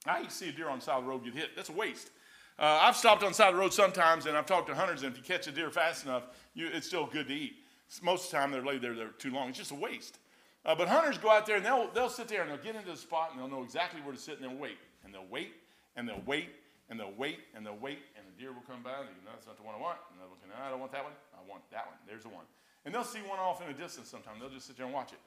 I 0.06 0.20
hate 0.20 0.28
to 0.28 0.34
see 0.34 0.48
a 0.50 0.52
deer 0.52 0.68
on 0.68 0.78
the 0.78 0.84
side 0.84 0.98
of 0.98 1.04
the 1.04 1.10
road 1.10 1.24
get 1.24 1.34
hit. 1.34 1.56
That's 1.56 1.70
a 1.70 1.72
waste. 1.72 2.10
Uh, 2.58 2.78
I've 2.82 2.96
stopped 2.96 3.22
on 3.22 3.30
the 3.30 3.34
side 3.34 3.50
of 3.50 3.54
the 3.54 3.60
road 3.60 3.72
sometimes, 3.72 4.26
and 4.26 4.36
I've 4.36 4.46
talked 4.46 4.66
to 4.66 4.74
hunters, 4.74 5.02
and 5.04 5.12
if 5.12 5.18
you 5.18 5.22
catch 5.22 5.46
a 5.46 5.52
deer 5.52 5.70
fast 5.70 6.04
enough, 6.04 6.24
you, 6.54 6.66
it's 6.72 6.88
still 6.88 7.06
good 7.06 7.28
to 7.28 7.34
eat. 7.34 7.54
Most 8.02 8.26
of 8.26 8.30
the 8.32 8.36
time, 8.36 8.50
they're 8.50 8.64
laid 8.64 8.82
there 8.82 8.94
they're 8.94 9.14
too 9.16 9.30
long. 9.30 9.48
It's 9.48 9.58
just 9.58 9.70
a 9.70 9.76
waste. 9.76 10.18
Uh, 10.66 10.74
but 10.74 10.88
hunters 10.88 11.18
go 11.18 11.30
out 11.30 11.46
there, 11.46 11.56
and 11.56 11.64
they'll, 11.64 11.88
they'll 11.94 12.10
sit 12.10 12.26
there, 12.26 12.42
and 12.42 12.50
they'll 12.50 12.58
get 12.58 12.74
into 12.74 12.90
the 12.90 12.96
spot, 12.96 13.30
and 13.30 13.40
they'll 13.40 13.48
know 13.48 13.62
exactly 13.62 14.00
where 14.02 14.12
to 14.12 14.18
sit, 14.18 14.40
and 14.40 14.44
they'll 14.44 14.58
wait. 14.58 14.78
And 15.04 15.14
they'll 15.14 15.30
wait, 15.30 15.54
and 15.94 16.08
they'll 16.08 16.22
wait, 16.26 16.50
and 16.90 16.98
they'll 16.98 17.14
wait, 17.16 17.38
and 17.54 17.64
they'll 17.64 17.78
wait, 17.78 18.00
and 18.18 18.26
the 18.26 18.34
deer 18.42 18.52
will 18.52 18.66
come 18.66 18.82
by, 18.82 18.98
and 18.98 19.06
they 19.06 19.14
go, 19.22 19.30
no, 19.30 19.32
that's 19.32 19.46
not 19.46 19.56
the 19.56 19.62
one 19.62 19.76
I 19.76 19.80
want. 19.80 19.98
And 20.10 20.18
they'll 20.18 20.28
look, 20.28 20.42
no, 20.42 20.58
I 20.58 20.68
don't 20.68 20.80
want 20.80 20.92
that 20.92 21.04
one. 21.04 21.14
I 21.32 21.48
want 21.48 21.62
that 21.70 21.86
one. 21.86 21.96
There's 22.08 22.24
the 22.24 22.34
one. 22.34 22.44
And 22.84 22.92
they'll 22.92 23.06
see 23.06 23.22
one 23.22 23.38
off 23.38 23.62
in 23.62 23.68
the 23.68 23.78
distance 23.78 24.10
sometimes. 24.10 24.40
They'll 24.40 24.50
just 24.50 24.66
sit 24.66 24.76
there 24.76 24.86
and 24.86 24.94
watch 24.94 25.12
it. 25.12 25.20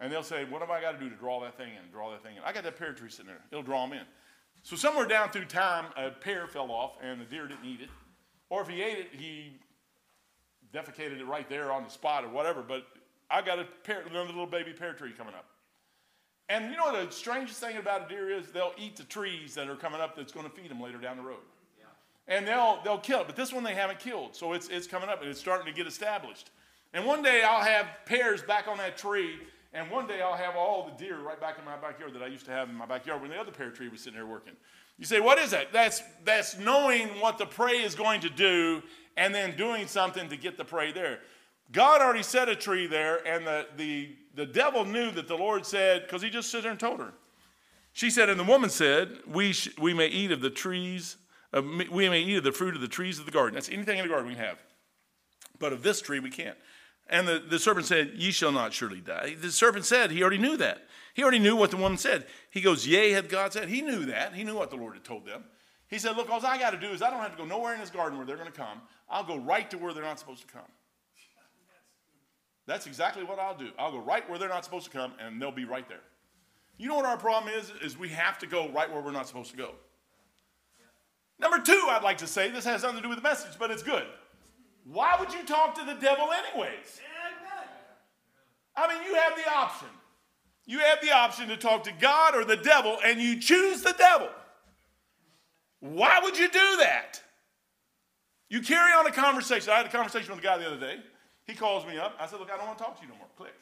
And 0.00 0.12
they'll 0.12 0.22
say, 0.22 0.44
what 0.44 0.60
have 0.60 0.70
I 0.70 0.80
got 0.80 0.92
to 0.92 0.98
do 0.98 1.10
to 1.10 1.16
draw 1.16 1.40
that 1.42 1.56
thing 1.58 1.74
in, 1.74 1.90
draw 1.90 2.12
that 2.12 2.22
thing 2.22 2.36
in? 2.36 2.42
I 2.44 2.52
got 2.52 2.62
that 2.62 2.78
pear 2.78 2.92
tree 2.92 3.10
sitting 3.10 3.26
there. 3.26 3.42
It'll 3.50 3.66
draw 3.66 3.84
them 3.84 3.98
in. 3.98 4.06
So 4.62 4.76
somewhere 4.76 5.06
down 5.06 5.30
through 5.30 5.46
time, 5.46 5.86
a 5.96 6.10
pear 6.10 6.46
fell 6.46 6.70
off 6.70 6.92
and 7.02 7.20
the 7.20 7.24
deer 7.24 7.46
didn't 7.46 7.64
eat 7.64 7.80
it. 7.80 7.88
Or 8.50 8.62
if 8.62 8.68
he 8.68 8.82
ate 8.82 8.98
it, 8.98 9.08
he 9.12 9.52
defecated 10.74 11.20
it 11.20 11.26
right 11.26 11.48
there 11.48 11.72
on 11.72 11.84
the 11.84 11.90
spot 11.90 12.24
or 12.24 12.28
whatever. 12.28 12.62
But 12.62 12.86
I 13.30 13.42
got 13.42 13.58
a 13.58 13.64
pear, 13.84 14.02
another 14.08 14.28
little 14.28 14.46
baby 14.46 14.72
pear 14.72 14.92
tree 14.92 15.12
coming 15.16 15.34
up. 15.34 15.46
And 16.48 16.70
you 16.70 16.76
know 16.76 16.84
what 16.84 17.10
the 17.10 17.14
strangest 17.14 17.60
thing 17.60 17.76
about 17.76 18.06
a 18.06 18.08
deer 18.08 18.30
is? 18.30 18.50
They'll 18.50 18.72
eat 18.78 18.96
the 18.96 19.04
trees 19.04 19.54
that 19.54 19.68
are 19.68 19.76
coming 19.76 20.00
up 20.00 20.16
that's 20.16 20.32
going 20.32 20.48
to 20.48 20.54
feed 20.54 20.70
them 20.70 20.80
later 20.80 20.96
down 20.98 21.18
the 21.18 21.22
road. 21.22 21.36
Yeah. 21.78 22.34
And 22.34 22.46
they'll, 22.46 22.80
they'll 22.82 22.98
kill 22.98 23.20
it. 23.20 23.26
But 23.26 23.36
this 23.36 23.52
one 23.52 23.64
they 23.64 23.74
haven't 23.74 23.98
killed. 23.98 24.34
So 24.34 24.54
it's, 24.54 24.68
it's 24.68 24.86
coming 24.86 25.10
up 25.10 25.20
and 25.20 25.30
it's 25.30 25.40
starting 25.40 25.66
to 25.66 25.72
get 25.72 25.86
established. 25.86 26.50
And 26.94 27.04
one 27.04 27.22
day 27.22 27.42
I'll 27.42 27.62
have 27.62 27.86
pears 28.06 28.42
back 28.42 28.66
on 28.66 28.78
that 28.78 28.96
tree 28.96 29.36
and 29.72 29.90
one 29.90 30.06
day 30.06 30.22
I'll 30.22 30.36
have 30.36 30.56
all 30.56 30.90
the 30.90 31.04
deer 31.04 31.18
right 31.20 31.40
back 31.40 31.58
in 31.58 31.64
my 31.64 31.76
backyard 31.76 32.14
that 32.14 32.22
I 32.22 32.26
used 32.26 32.46
to 32.46 32.52
have 32.52 32.68
in 32.68 32.74
my 32.74 32.86
backyard 32.86 33.20
when 33.20 33.30
the 33.30 33.36
other 33.36 33.52
pear 33.52 33.70
tree 33.70 33.88
was 33.88 34.00
sitting 34.00 34.18
there 34.18 34.26
working. 34.26 34.54
You 34.98 35.04
say, 35.04 35.20
what 35.20 35.38
is 35.38 35.50
that? 35.52 35.72
That's, 35.72 36.02
that's 36.24 36.58
knowing 36.58 37.08
what 37.20 37.38
the 37.38 37.46
prey 37.46 37.82
is 37.82 37.94
going 37.94 38.20
to 38.22 38.30
do 38.30 38.82
and 39.16 39.34
then 39.34 39.56
doing 39.56 39.86
something 39.86 40.28
to 40.28 40.36
get 40.36 40.56
the 40.56 40.64
prey 40.64 40.92
there. 40.92 41.20
God 41.70 42.00
already 42.00 42.22
set 42.22 42.48
a 42.48 42.56
tree 42.56 42.86
there, 42.86 43.26
and 43.26 43.46
the, 43.46 43.66
the, 43.76 44.16
the 44.34 44.46
devil 44.46 44.84
knew 44.84 45.10
that 45.10 45.28
the 45.28 45.36
Lord 45.36 45.66
said, 45.66 46.02
because 46.02 46.22
he 46.22 46.30
just 46.30 46.48
stood 46.48 46.64
there 46.64 46.70
and 46.70 46.80
told 46.80 47.00
her. 47.00 47.12
She 47.92 48.10
said, 48.10 48.30
and 48.30 48.40
the 48.40 48.44
woman 48.44 48.70
said, 48.70 49.18
we, 49.26 49.52
sh- 49.52 49.76
we 49.78 49.92
may 49.92 50.06
eat 50.06 50.32
of 50.32 50.40
the 50.40 50.50
trees, 50.50 51.16
uh, 51.52 51.62
we 51.90 52.08
may 52.08 52.20
eat 52.22 52.38
of 52.38 52.44
the 52.44 52.52
fruit 52.52 52.74
of 52.74 52.80
the 52.80 52.88
trees 52.88 53.18
of 53.18 53.26
the 53.26 53.32
garden. 53.32 53.54
That's 53.54 53.68
anything 53.68 53.98
in 53.98 54.04
the 54.04 54.08
garden 54.08 54.28
we 54.28 54.36
have. 54.36 54.58
But 55.58 55.72
of 55.72 55.82
this 55.82 56.00
tree 56.00 56.20
we 56.20 56.30
can't. 56.30 56.56
And 57.08 57.26
the, 57.26 57.38
the 57.38 57.58
serpent 57.58 57.86
said, 57.86 58.12
Ye 58.16 58.30
shall 58.30 58.52
not 58.52 58.72
surely 58.72 59.00
die. 59.00 59.36
The 59.40 59.50
serpent 59.50 59.86
said, 59.86 60.10
he 60.10 60.22
already 60.22 60.38
knew 60.38 60.56
that. 60.58 60.86
He 61.14 61.22
already 61.22 61.38
knew 61.38 61.56
what 61.56 61.70
the 61.70 61.76
woman 61.76 61.98
said. 61.98 62.26
He 62.50 62.60
goes, 62.60 62.86
Yea, 62.86 63.12
had 63.12 63.28
God 63.28 63.52
said. 63.52 63.68
He 63.68 63.80
knew 63.80 64.06
that. 64.06 64.34
He 64.34 64.44
knew 64.44 64.54
what 64.54 64.70
the 64.70 64.76
Lord 64.76 64.94
had 64.94 65.04
told 65.04 65.26
them. 65.26 65.44
He 65.88 65.98
said, 65.98 66.16
Look, 66.16 66.28
all 66.28 66.44
I 66.44 66.58
got 66.58 66.70
to 66.70 66.78
do 66.78 66.88
is 66.88 67.00
I 67.00 67.10
don't 67.10 67.20
have 67.20 67.32
to 67.32 67.38
go 67.38 67.46
nowhere 67.46 67.74
in 67.74 67.80
this 67.80 67.90
garden 67.90 68.18
where 68.18 68.26
they're 68.26 68.36
going 68.36 68.50
to 68.50 68.56
come. 68.56 68.82
I'll 69.08 69.24
go 69.24 69.38
right 69.38 69.70
to 69.70 69.78
where 69.78 69.94
they're 69.94 70.02
not 70.02 70.18
supposed 70.18 70.46
to 70.46 70.52
come. 70.52 70.68
That's 72.66 72.86
exactly 72.86 73.24
what 73.24 73.38
I'll 73.38 73.56
do. 73.56 73.70
I'll 73.78 73.92
go 73.92 73.98
right 73.98 74.28
where 74.28 74.38
they're 74.38 74.50
not 74.50 74.64
supposed 74.64 74.84
to 74.84 74.90
come, 74.90 75.14
and 75.18 75.40
they'll 75.40 75.50
be 75.50 75.64
right 75.64 75.88
there. 75.88 76.02
You 76.76 76.88
know 76.88 76.96
what 76.96 77.06
our 77.06 77.16
problem 77.16 77.54
is? 77.54 77.72
Is 77.82 77.98
we 77.98 78.10
have 78.10 78.38
to 78.40 78.46
go 78.46 78.68
right 78.68 78.92
where 78.92 79.00
we're 79.00 79.10
not 79.10 79.26
supposed 79.26 79.50
to 79.52 79.56
go. 79.56 79.70
Number 81.40 81.58
two, 81.60 81.86
I'd 81.88 82.02
like 82.02 82.18
to 82.18 82.26
say, 82.26 82.50
this 82.50 82.64
has 82.66 82.82
nothing 82.82 82.98
to 82.98 83.02
do 83.02 83.08
with 83.08 83.18
the 83.18 83.22
message, 83.22 83.58
but 83.58 83.70
it's 83.70 83.82
good. 83.82 84.04
Why 84.90 85.16
would 85.20 85.32
you 85.32 85.44
talk 85.44 85.74
to 85.74 85.84
the 85.84 85.94
devil 85.94 86.28
anyways? 86.32 87.00
I 88.74 88.88
mean, 88.88 89.02
you 89.06 89.14
have 89.16 89.36
the 89.36 89.50
option. 89.50 89.88
You 90.64 90.78
have 90.78 91.00
the 91.02 91.12
option 91.12 91.48
to 91.48 91.56
talk 91.56 91.84
to 91.84 91.92
God 92.00 92.34
or 92.34 92.44
the 92.44 92.56
devil, 92.56 92.98
and 93.04 93.20
you 93.20 93.40
choose 93.40 93.82
the 93.82 93.94
devil. 93.98 94.28
Why 95.80 96.20
would 96.22 96.38
you 96.38 96.48
do 96.48 96.76
that? 96.78 97.22
You 98.48 98.62
carry 98.62 98.92
on 98.92 99.06
a 99.06 99.12
conversation. 99.12 99.70
I 99.70 99.76
had 99.76 99.86
a 99.86 99.90
conversation 99.90 100.30
with 100.30 100.40
a 100.40 100.42
guy 100.42 100.56
the 100.58 100.66
other 100.66 100.80
day. 100.80 100.96
He 101.46 101.54
calls 101.54 101.86
me 101.86 101.98
up. 101.98 102.14
I 102.18 102.26
said, 102.26 102.40
Look, 102.40 102.50
I 102.50 102.56
don't 102.56 102.66
want 102.66 102.78
to 102.78 102.84
talk 102.84 102.96
to 103.00 103.02
you 103.02 103.12
no 103.12 103.18
more. 103.18 103.26
Click. 103.36 103.54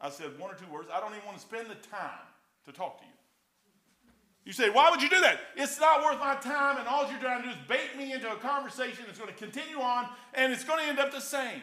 I 0.00 0.10
said 0.10 0.38
one 0.38 0.50
or 0.50 0.54
two 0.54 0.70
words. 0.72 0.88
I 0.92 1.00
don't 1.00 1.12
even 1.12 1.24
want 1.24 1.38
to 1.38 1.42
spend 1.42 1.68
the 1.68 1.74
time 1.88 2.26
to 2.66 2.72
talk 2.72 2.98
to 3.00 3.06
you. 3.06 3.09
You 4.44 4.52
say, 4.52 4.70
why 4.70 4.90
would 4.90 5.02
you 5.02 5.10
do 5.10 5.20
that? 5.20 5.38
It's 5.54 5.78
not 5.78 6.02
worth 6.02 6.18
my 6.18 6.34
time, 6.36 6.78
and 6.78 6.88
all 6.88 7.08
you're 7.10 7.20
trying 7.20 7.42
to 7.42 7.48
do 7.48 7.54
is 7.54 7.60
bait 7.68 7.96
me 7.96 8.12
into 8.12 8.30
a 8.32 8.36
conversation 8.36 9.04
that's 9.06 9.18
going 9.18 9.32
to 9.32 9.36
continue 9.36 9.80
on, 9.80 10.08
and 10.34 10.52
it's 10.52 10.64
going 10.64 10.82
to 10.82 10.88
end 10.88 10.98
up 10.98 11.12
the 11.12 11.20
same. 11.20 11.62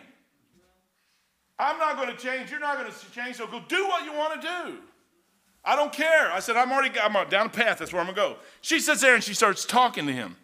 I'm 1.59 1.79
not 1.79 1.95
going 1.95 2.09
to 2.09 2.15
change. 2.15 2.51
You're 2.51 2.59
not 2.59 2.77
going 2.77 2.91
to 2.91 3.11
change. 3.11 3.37
So 3.37 3.47
go 3.47 3.61
do 3.67 3.87
what 3.87 4.05
you 4.05 4.13
want 4.13 4.39
to 4.41 4.47
do. 4.47 4.77
I 5.65 5.75
don't 5.75 5.91
care. 5.91 6.31
I 6.31 6.39
said, 6.39 6.55
I'm 6.55 6.71
already 6.71 6.97
I'm 6.99 7.15
uh, 7.15 7.25
down 7.25 7.47
a 7.47 7.49
path. 7.49 7.79
That's 7.79 7.91
where 7.91 8.01
I'm 8.01 8.13
going 8.13 8.15
to 8.15 8.35
go. 8.35 8.41
She 8.61 8.79
sits 8.79 9.01
there 9.01 9.15
and 9.15 9.23
she 9.23 9.33
starts 9.33 9.65
talking 9.65 10.05
to 10.05 10.13
him. 10.13 10.37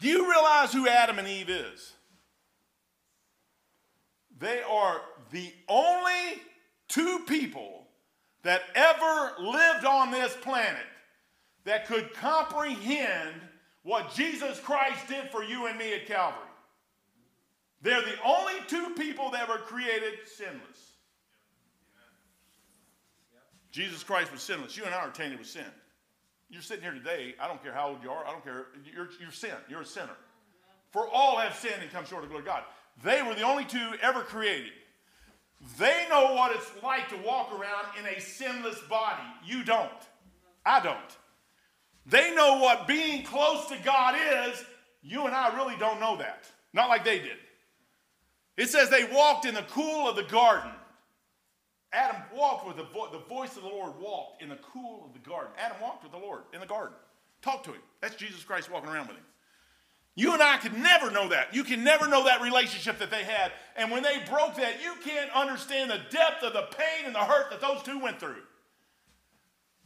Do 0.00 0.08
you 0.08 0.30
realize 0.30 0.72
who 0.72 0.86
Adam 0.86 1.18
and 1.18 1.26
Eve 1.26 1.48
is? 1.48 1.92
They 4.38 4.60
are 4.62 5.00
the 5.30 5.52
only 5.68 6.42
two 6.88 7.20
people 7.26 7.86
that 8.42 8.62
ever 8.74 9.32
lived 9.40 9.84
on 9.84 10.10
this 10.10 10.36
planet 10.42 10.86
that 11.64 11.86
could 11.86 12.12
comprehend 12.14 13.34
what 13.82 14.14
Jesus 14.14 14.58
Christ 14.60 15.08
did 15.08 15.30
for 15.30 15.42
you 15.42 15.66
and 15.66 15.78
me 15.78 15.94
at 15.94 16.06
Calvary. 16.06 16.40
They're 17.82 18.02
the 18.02 18.22
only 18.24 18.54
two 18.68 18.90
people 18.96 19.30
that 19.30 19.48
were 19.48 19.58
created 19.58 20.14
sinless. 20.36 20.92
Jesus 23.70 24.02
Christ 24.02 24.30
was 24.30 24.42
sinless. 24.42 24.76
You 24.76 24.84
and 24.84 24.94
I 24.94 24.98
are 24.98 25.10
tainted 25.10 25.38
with 25.38 25.48
sin. 25.48 25.64
You're 26.50 26.62
sitting 26.62 26.82
here 26.82 26.92
today. 26.92 27.34
I 27.40 27.48
don't 27.48 27.62
care 27.62 27.72
how 27.72 27.88
old 27.88 28.02
you 28.02 28.10
are. 28.10 28.26
I 28.26 28.30
don't 28.30 28.44
care. 28.44 28.66
You're, 28.94 29.08
you're 29.20 29.32
sin. 29.32 29.54
You're 29.68 29.80
a 29.80 29.86
sinner. 29.86 30.16
For 30.90 31.08
all 31.08 31.38
have 31.38 31.56
sinned 31.56 31.80
and 31.80 31.90
come 31.90 32.04
short 32.04 32.22
of 32.22 32.28
the 32.28 32.34
glory 32.34 32.42
of 32.42 32.46
God. 32.46 32.64
They 33.02 33.22
were 33.22 33.34
the 33.34 33.42
only 33.42 33.64
two 33.64 33.92
ever 34.02 34.20
created 34.20 34.72
they 35.78 36.06
know 36.08 36.34
what 36.34 36.54
it's 36.54 36.70
like 36.82 37.08
to 37.10 37.16
walk 37.18 37.52
around 37.52 37.86
in 37.98 38.06
a 38.06 38.20
sinless 38.20 38.80
body. 38.88 39.22
You 39.44 39.64
don't. 39.64 39.90
I 40.66 40.80
don't. 40.80 40.98
They 42.06 42.34
know 42.34 42.58
what 42.58 42.88
being 42.88 43.24
close 43.24 43.68
to 43.68 43.78
God 43.84 44.16
is. 44.48 44.64
You 45.02 45.26
and 45.26 45.34
I 45.34 45.54
really 45.54 45.76
don't 45.78 46.00
know 46.00 46.16
that. 46.16 46.46
Not 46.72 46.88
like 46.88 47.04
they 47.04 47.18
did. 47.18 47.36
It 48.56 48.68
says 48.68 48.90
they 48.90 49.04
walked 49.04 49.44
in 49.44 49.54
the 49.54 49.64
cool 49.70 50.08
of 50.08 50.16
the 50.16 50.24
garden. 50.24 50.70
Adam 51.92 52.16
walked 52.34 52.66
with 52.66 52.76
the, 52.76 52.84
vo- 52.84 53.10
the 53.12 53.18
voice 53.18 53.56
of 53.56 53.62
the 53.62 53.68
Lord, 53.68 53.92
walked 54.00 54.42
in 54.42 54.48
the 54.48 54.58
cool 54.72 55.04
of 55.04 55.12
the 55.12 55.28
garden. 55.28 55.52
Adam 55.58 55.76
walked 55.80 56.02
with 56.02 56.12
the 56.12 56.18
Lord 56.18 56.42
in 56.52 56.60
the 56.60 56.66
garden. 56.66 56.96
Talk 57.42 57.62
to 57.64 57.70
him. 57.70 57.80
That's 58.00 58.14
Jesus 58.14 58.42
Christ 58.44 58.70
walking 58.70 58.88
around 58.88 59.08
with 59.08 59.16
him. 59.16 59.24
You 60.14 60.34
and 60.34 60.42
I 60.42 60.58
could 60.58 60.76
never 60.76 61.10
know 61.10 61.28
that. 61.30 61.54
You 61.54 61.64
can 61.64 61.82
never 61.82 62.06
know 62.06 62.24
that 62.24 62.42
relationship 62.42 62.98
that 62.98 63.10
they 63.10 63.24
had. 63.24 63.52
And 63.76 63.90
when 63.90 64.02
they 64.02 64.18
broke 64.28 64.56
that, 64.56 64.82
you 64.82 64.94
can't 65.02 65.30
understand 65.30 65.90
the 65.90 66.00
depth 66.10 66.42
of 66.42 66.52
the 66.52 66.68
pain 66.76 67.06
and 67.06 67.14
the 67.14 67.20
hurt 67.20 67.50
that 67.50 67.62
those 67.62 67.82
two 67.82 67.98
went 67.98 68.20
through. 68.20 68.42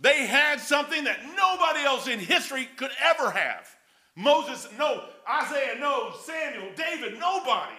They 0.00 0.26
had 0.26 0.60
something 0.60 1.04
that 1.04 1.20
nobody 1.36 1.84
else 1.84 2.08
in 2.08 2.18
history 2.18 2.68
could 2.76 2.90
ever 3.02 3.30
have. 3.30 3.68
Moses, 4.16 4.66
no. 4.76 5.04
Isaiah, 5.42 5.78
no. 5.78 6.12
Samuel, 6.24 6.70
David, 6.74 7.18
nobody 7.20 7.76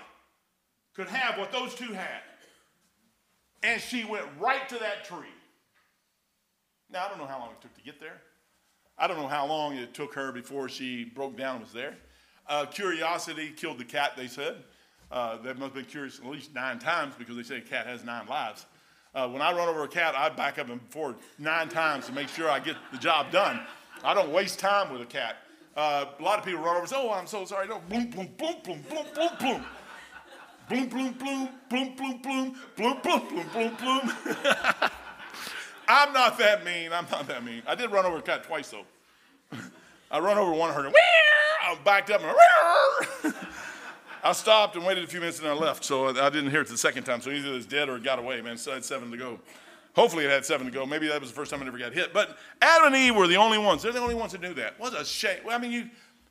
could 0.96 1.08
have 1.08 1.38
what 1.38 1.51
those 1.51 1.75
two 1.75 1.94
had. 1.94 2.22
And 3.62 3.82
she 3.82 4.06
went 4.06 4.25
right 4.39 4.68
to 4.70 4.75
that 4.80 5.04
tree. 5.04 5.27
Now, 6.89 7.06
I 7.06 7.10
don't 7.10 7.18
know 7.18 7.25
how 7.25 7.39
long 7.39 7.50
it 7.51 7.62
took 7.62 7.75
to 7.75 7.82
get 7.82 8.00
there. 8.00 8.22
I 8.98 9.08
don't 9.08 9.18
know 9.18 9.27
how 9.27 9.46
long 9.46 9.75
it 9.75 9.94
took 9.94 10.13
her 10.13 10.32
before 10.32 10.70
she 10.70 11.04
broke 11.04 11.38
down 11.38 11.58
and 11.58 11.66
was 11.66 11.74
there. 11.74 11.98
Uh, 12.50 12.66
curiosity 12.66 13.51
killed 13.56 13.77
the 13.77 13.86
cat, 13.86 14.13
they 14.16 14.27
said. 14.27 14.58
Uh, 15.12 15.38
they 15.38 15.50
must 15.54 15.62
have 15.62 15.74
been 15.74 15.86
curious 15.86 16.20
at 16.20 16.25
least 16.25 16.54
nine 16.54 16.80
times 16.80 17.13
because 17.18 17.36
they 17.36 17.44
say 17.44 17.58
a 17.58 17.62
cat 17.62 17.86
has 17.88 18.04
nine 18.04 18.27
lives. 18.27 18.66
Uh, 19.16 19.27
when 19.27 19.42
I 19.42 19.51
run 19.51 19.68
over 19.68 19.84
a 19.84 19.88
cat, 19.88 20.16
I 20.16 20.30
back 20.30 20.60
up 20.60 20.70
and 20.70 20.82
forward 20.89 21.16
nine 21.39 21.70
times 21.70 22.06
to 22.08 22.12
make 22.12 22.27
sure 22.27 22.50
I 22.50 22.60
get 22.60 22.75
the 22.92 22.98
job 22.98 23.32
done. 23.32 23.60
I 24.04 24.13
don't 24.13 24.32
waste 24.32 24.60
time 24.60 24.92
with 24.92 25.01
a 25.01 25.06
cat. 25.06 25.38
Uh, 25.75 26.06
a 26.20 26.24
lot 26.24 26.39
of 26.39 26.46
people 26.46 26.62
run 26.62 26.72
over 26.72 26.80
and 26.80 26.89
say, 26.89 26.96
Oh, 26.98 27.12
I'm 27.12 27.27
so 27.27 27.46
sorry. 27.46 27.68
No, 27.68 27.80
boom, 27.89 28.10
boom, 28.10 28.30
boom, 28.38 28.56
boom, 28.63 28.84
boom, 28.89 29.06
boom, 29.13 29.30
boom. 29.39 29.66
Bloom, 30.70 30.89
bloom, 30.89 31.13
bloom, 31.13 31.50
bloom, 31.70 31.96
bloom, 31.96 32.22
bloom, 32.22 32.56
bloom, 32.75 33.00
bloom, 33.01 33.27
bloom, 33.30 33.48
bloom, 33.54 33.75
bloom. 33.77 34.12
I'm 35.88 36.12
not 36.12 36.38
that 36.39 36.66
mean. 36.66 36.92
I'm 36.92 37.06
not 37.10 37.27
that 37.27 37.44
mean. 37.44 37.63
I 37.66 37.75
did 37.75 37.92
run 37.92 38.06
over 38.06 38.18
a 38.18 38.22
cat 38.22 38.44
twice, 38.44 38.70
though. 38.70 38.86
I 40.12 40.20
run 40.20 40.38
over 40.38 40.51
one, 40.51 40.74
heard 40.74 40.86
him, 40.86 40.94
I 41.67 41.77
backed 41.83 42.09
up 42.09 42.21
and 42.24 43.33
I 44.24 44.31
stopped 44.31 44.75
and 44.77 44.86
waited 44.86 45.03
a 45.03 45.07
few 45.07 45.19
minutes 45.19 45.39
and 45.39 45.47
I 45.47 45.53
left. 45.53 45.83
So 45.83 46.07
I 46.07 46.29
didn't 46.29 46.50
hear 46.50 46.62
it 46.62 46.67
the 46.67 46.77
second 46.77 47.03
time. 47.03 47.21
So 47.21 47.29
either 47.29 47.53
it's 47.53 47.65
dead 47.65 47.89
or 47.89 47.97
it 47.97 48.03
got 48.03 48.19
away, 48.19 48.41
man. 48.41 48.57
So 48.57 48.71
it 48.71 48.75
had 48.75 48.86
seven 48.86 49.12
to 49.12 49.17
go. 49.17 49.39
Hopefully 49.95 50.25
it 50.25 50.31
had 50.31 50.45
seven 50.45 50.67
to 50.67 50.71
go. 50.71 50.86
Maybe 50.86 51.07
that 51.07 51.19
was 51.19 51.29
the 51.29 51.36
first 51.36 51.51
time 51.51 51.62
it 51.62 51.67
ever 51.67 51.77
got 51.77 51.93
hit. 51.93 52.13
But 52.13 52.38
Adam 52.62 52.93
and 52.93 52.95
Eve 52.95 53.15
were 53.15 53.27
the 53.27 53.36
only 53.36 53.57
ones. 53.57 53.81
They're 53.81 53.91
the 53.91 54.00
only 54.00 54.15
ones 54.15 54.31
that 54.31 54.41
knew 54.41 54.53
that. 54.53 54.79
What 54.79 55.00
a 55.00 55.03
shame. 55.03 55.39
Well, 55.43 55.57
I 55.57 55.59
mean, 55.59 55.71
you, 55.71 55.89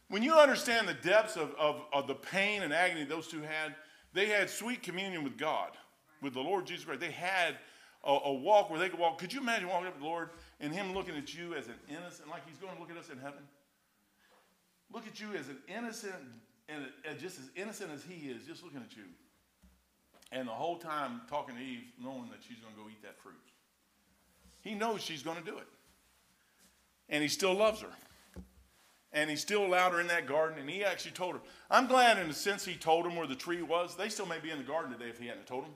when 0.09 0.23
you 0.23 0.35
understand 0.35 0.88
the 0.88 0.95
depths 0.95 1.37
of, 1.37 1.55
of, 1.59 1.83
of 1.93 2.07
the 2.07 2.14
pain 2.14 2.62
and 2.62 2.73
agony 2.73 3.05
those 3.05 3.26
two 3.26 3.43
had, 3.43 3.75
they 4.14 4.26
had 4.26 4.49
sweet 4.49 4.83
communion 4.83 5.25
with 5.25 5.37
God, 5.37 5.73
with 6.23 6.33
the 6.33 6.40
Lord 6.40 6.64
Jesus 6.64 6.85
Christ. 6.85 7.00
They 7.00 7.11
had 7.11 7.57
a, 8.05 8.12
a, 8.25 8.33
walk 8.33 8.71
where 8.71 8.78
they 8.78 8.88
could 8.88 9.00
walk. 9.00 9.19
Could 9.19 9.33
you 9.33 9.40
imagine 9.40 9.69
walking 9.69 9.88
up 9.88 9.95
to 9.95 10.00
the 10.00 10.07
Lord 10.07 10.31
and 10.61 10.73
Him 10.73 10.95
looking 10.95 11.16
at 11.16 11.35
you 11.35 11.55
as 11.55 11.66
an 11.66 11.75
innocent, 11.90 12.31
like 12.31 12.49
He's 12.49 12.59
going 12.59 12.75
to 12.75 12.81
look 12.81 12.90
at 12.90 12.97
us 12.97 13.11
in 13.11 13.19
heaven? 13.19 13.40
Look 14.93 15.07
at 15.07 15.21
you 15.21 15.35
as 15.38 15.49
an 15.49 15.59
innocent, 15.69 16.14
and 16.69 16.85
uh, 17.09 17.14
just 17.14 17.38
as 17.38 17.50
innocent 17.57 17.90
as 17.93 18.02
He 18.02 18.28
is, 18.28 18.47
just 18.47 18.62
looking 18.62 18.81
at 18.81 18.97
you. 18.97 19.05
And 20.33 20.49
the 20.49 20.52
whole 20.52 20.78
time 20.78 21.23
talking 21.28 21.55
to 21.55 21.61
Eve, 21.61 21.85
knowing 22.02 22.28
that 22.31 22.38
she's 22.47 22.59
going 22.59 22.75
to 22.75 22.81
go 22.81 22.88
eat 22.88 23.02
that 23.02 23.19
fruit. 23.19 23.35
He 24.62 24.75
knows 24.75 25.02
she's 25.02 25.23
going 25.23 25.38
to 25.38 25.45
do 25.45 25.59
it. 25.59 25.66
And 27.09 27.23
He 27.23 27.28
still 27.28 27.55
loves 27.55 27.81
her 27.83 27.90
and 29.16 29.31
he 29.31 29.37
still 29.37 29.64
allowed 29.64 29.93
her 29.93 30.00
in 30.00 30.07
that 30.09 30.26
garden, 30.26 30.59
and 30.59 30.69
he 30.69 30.85
actually 30.85 31.12
told 31.12 31.35
her. 31.35 31.40
I'm 31.71 31.87
glad, 31.87 32.19
in 32.19 32.28
a 32.28 32.35
sense, 32.35 32.66
he 32.66 32.75
told 32.75 33.07
them 33.07 33.16
where 33.16 33.26
the 33.26 33.35
tree 33.35 33.62
was. 33.62 33.97
They 33.97 34.11
still 34.11 34.26
may 34.26 34.38
be 34.38 34.50
in 34.50 34.59
the 34.59 34.64
garden 34.64 34.93
today 34.93 35.09
if 35.09 35.19
he 35.19 35.26
hadn't 35.26 35.47
told 35.47 35.64
them. 35.64 35.73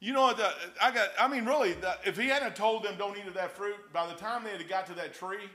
You 0.00 0.14
know 0.14 0.22
what? 0.22 0.40
I 0.80 0.90
got. 0.90 1.08
I 1.20 1.28
mean, 1.28 1.44
really, 1.44 1.76
if 2.06 2.16
he 2.16 2.28
hadn't 2.28 2.56
told 2.56 2.84
them 2.84 2.94
don't 2.96 3.18
eat 3.18 3.26
of 3.26 3.34
that 3.34 3.52
fruit, 3.52 3.76
by 3.92 4.06
the 4.06 4.14
time 4.14 4.44
they 4.44 4.50
had 4.50 4.66
got 4.66 4.86
to 4.86 4.94
that 4.94 5.12
tree, 5.12 5.50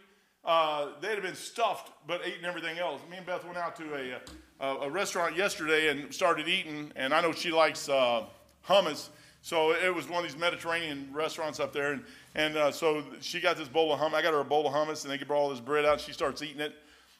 uh, 0.46 0.90
they'd 1.00 1.14
have 1.14 1.24
been 1.24 1.36
stuffed, 1.36 1.92
but 2.06 2.22
eating 2.28 2.44
everything 2.44 2.78
else. 2.78 3.02
Me 3.10 3.18
and 3.18 3.26
Beth 3.26 3.46
went 3.46 3.58
out 3.58 3.76
to 3.78 3.96
a, 3.96 4.66
a, 4.66 4.76
a 4.82 4.90
restaurant 4.90 5.38
yesterday 5.38 5.90
and 5.90 6.14
started 6.14 6.48
eating, 6.48 6.92
and 6.96 7.14
I 7.14 7.22
know 7.22 7.32
she 7.32 7.52
likes 7.52 7.88
uh, 7.88 8.26
hummus. 8.68 9.10
So 9.42 9.72
it 9.72 9.94
was 9.94 10.08
one 10.08 10.24
of 10.24 10.32
these 10.32 10.40
Mediterranean 10.40 11.10
restaurants 11.12 11.60
up 11.60 11.74
there, 11.74 11.94
and, 11.94 12.04
and 12.36 12.56
uh, 12.56 12.72
so 12.72 13.04
she 13.20 13.40
got 13.40 13.58
this 13.58 13.68
bowl 13.68 13.94
of 13.94 14.00
hummus. 14.00 14.16
I 14.16 14.22
got 14.22 14.34
her 14.34 14.40
a 14.40 14.46
bowl 14.46 14.68
of 14.68 14.74
hummus, 14.74 15.04
and 15.04 15.12
they 15.12 15.24
brought 15.24 15.40
all 15.40 15.50
this 15.50 15.60
bread 15.60 15.86
out. 15.86 15.94
And 15.94 16.02
she 16.02 16.14
starts 16.14 16.42
eating 16.42 16.62
it, 16.62 16.74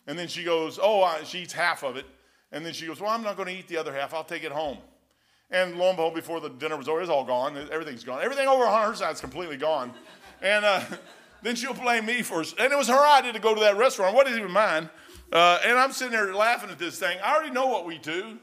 and 0.08 0.18
then 0.18 0.28
she 0.28 0.44
goes, 0.44 0.80
"Oh," 0.82 1.20
she 1.26 1.40
eats 1.40 1.54
half 1.54 1.84
of 1.84 1.98
it, 1.98 2.06
and 2.52 2.66
then 2.66 2.74
she 2.74 2.86
goes, 2.88 3.00
"Well, 3.02 3.10
I'm 3.10 3.24
not 3.24 3.36
going 3.36 3.48
to 3.50 3.54
eat 3.54 3.68
the 3.68 3.78
other 3.78 3.94
half. 3.94 4.14
I'll 4.14 4.24
take 4.24 4.44
it 4.44 4.52
home." 4.52 4.78
And 5.52 5.78
lo 5.78 5.90
and 5.90 5.98
behold, 5.98 6.16
before 6.16 6.40
the 6.40 6.50
dinner 6.50 6.78
was 6.78 6.88
over, 6.88 7.02
it's 7.02 7.10
all 7.10 7.26
gone. 7.26 7.58
Everything's 7.72 8.04
gone. 8.04 8.22
Everything 8.24 8.48
over 8.48 8.66
on 8.66 8.90
her 8.90 8.96
side's 8.96 9.20
completely 9.20 9.58
gone, 9.58 9.94
and 10.42 10.64
uh, 10.64 10.82
then 11.44 11.56
she'll 11.56 11.74
blame 11.74 12.06
me 12.06 12.22
for. 12.22 12.40
And 12.40 12.74
it 12.74 12.78
was 12.78 12.88
her 12.88 13.18
idea 13.18 13.34
to 13.34 13.40
go 13.40 13.54
to 13.54 13.62
that 13.62 13.78
restaurant. 13.78 14.16
What 14.16 14.28
is 14.28 14.38
even 14.38 14.52
mine? 14.52 14.90
Uh, 15.32 15.60
and 15.64 15.78
I'm 15.78 15.92
sitting 15.92 16.14
there 16.14 16.34
laughing 16.34 16.70
at 16.70 16.80
this 16.80 16.98
thing. 16.98 17.18
I 17.24 17.36
already 17.36 17.52
know 17.52 17.68
what 17.68 17.86
we 17.86 17.98
do. 17.98 18.40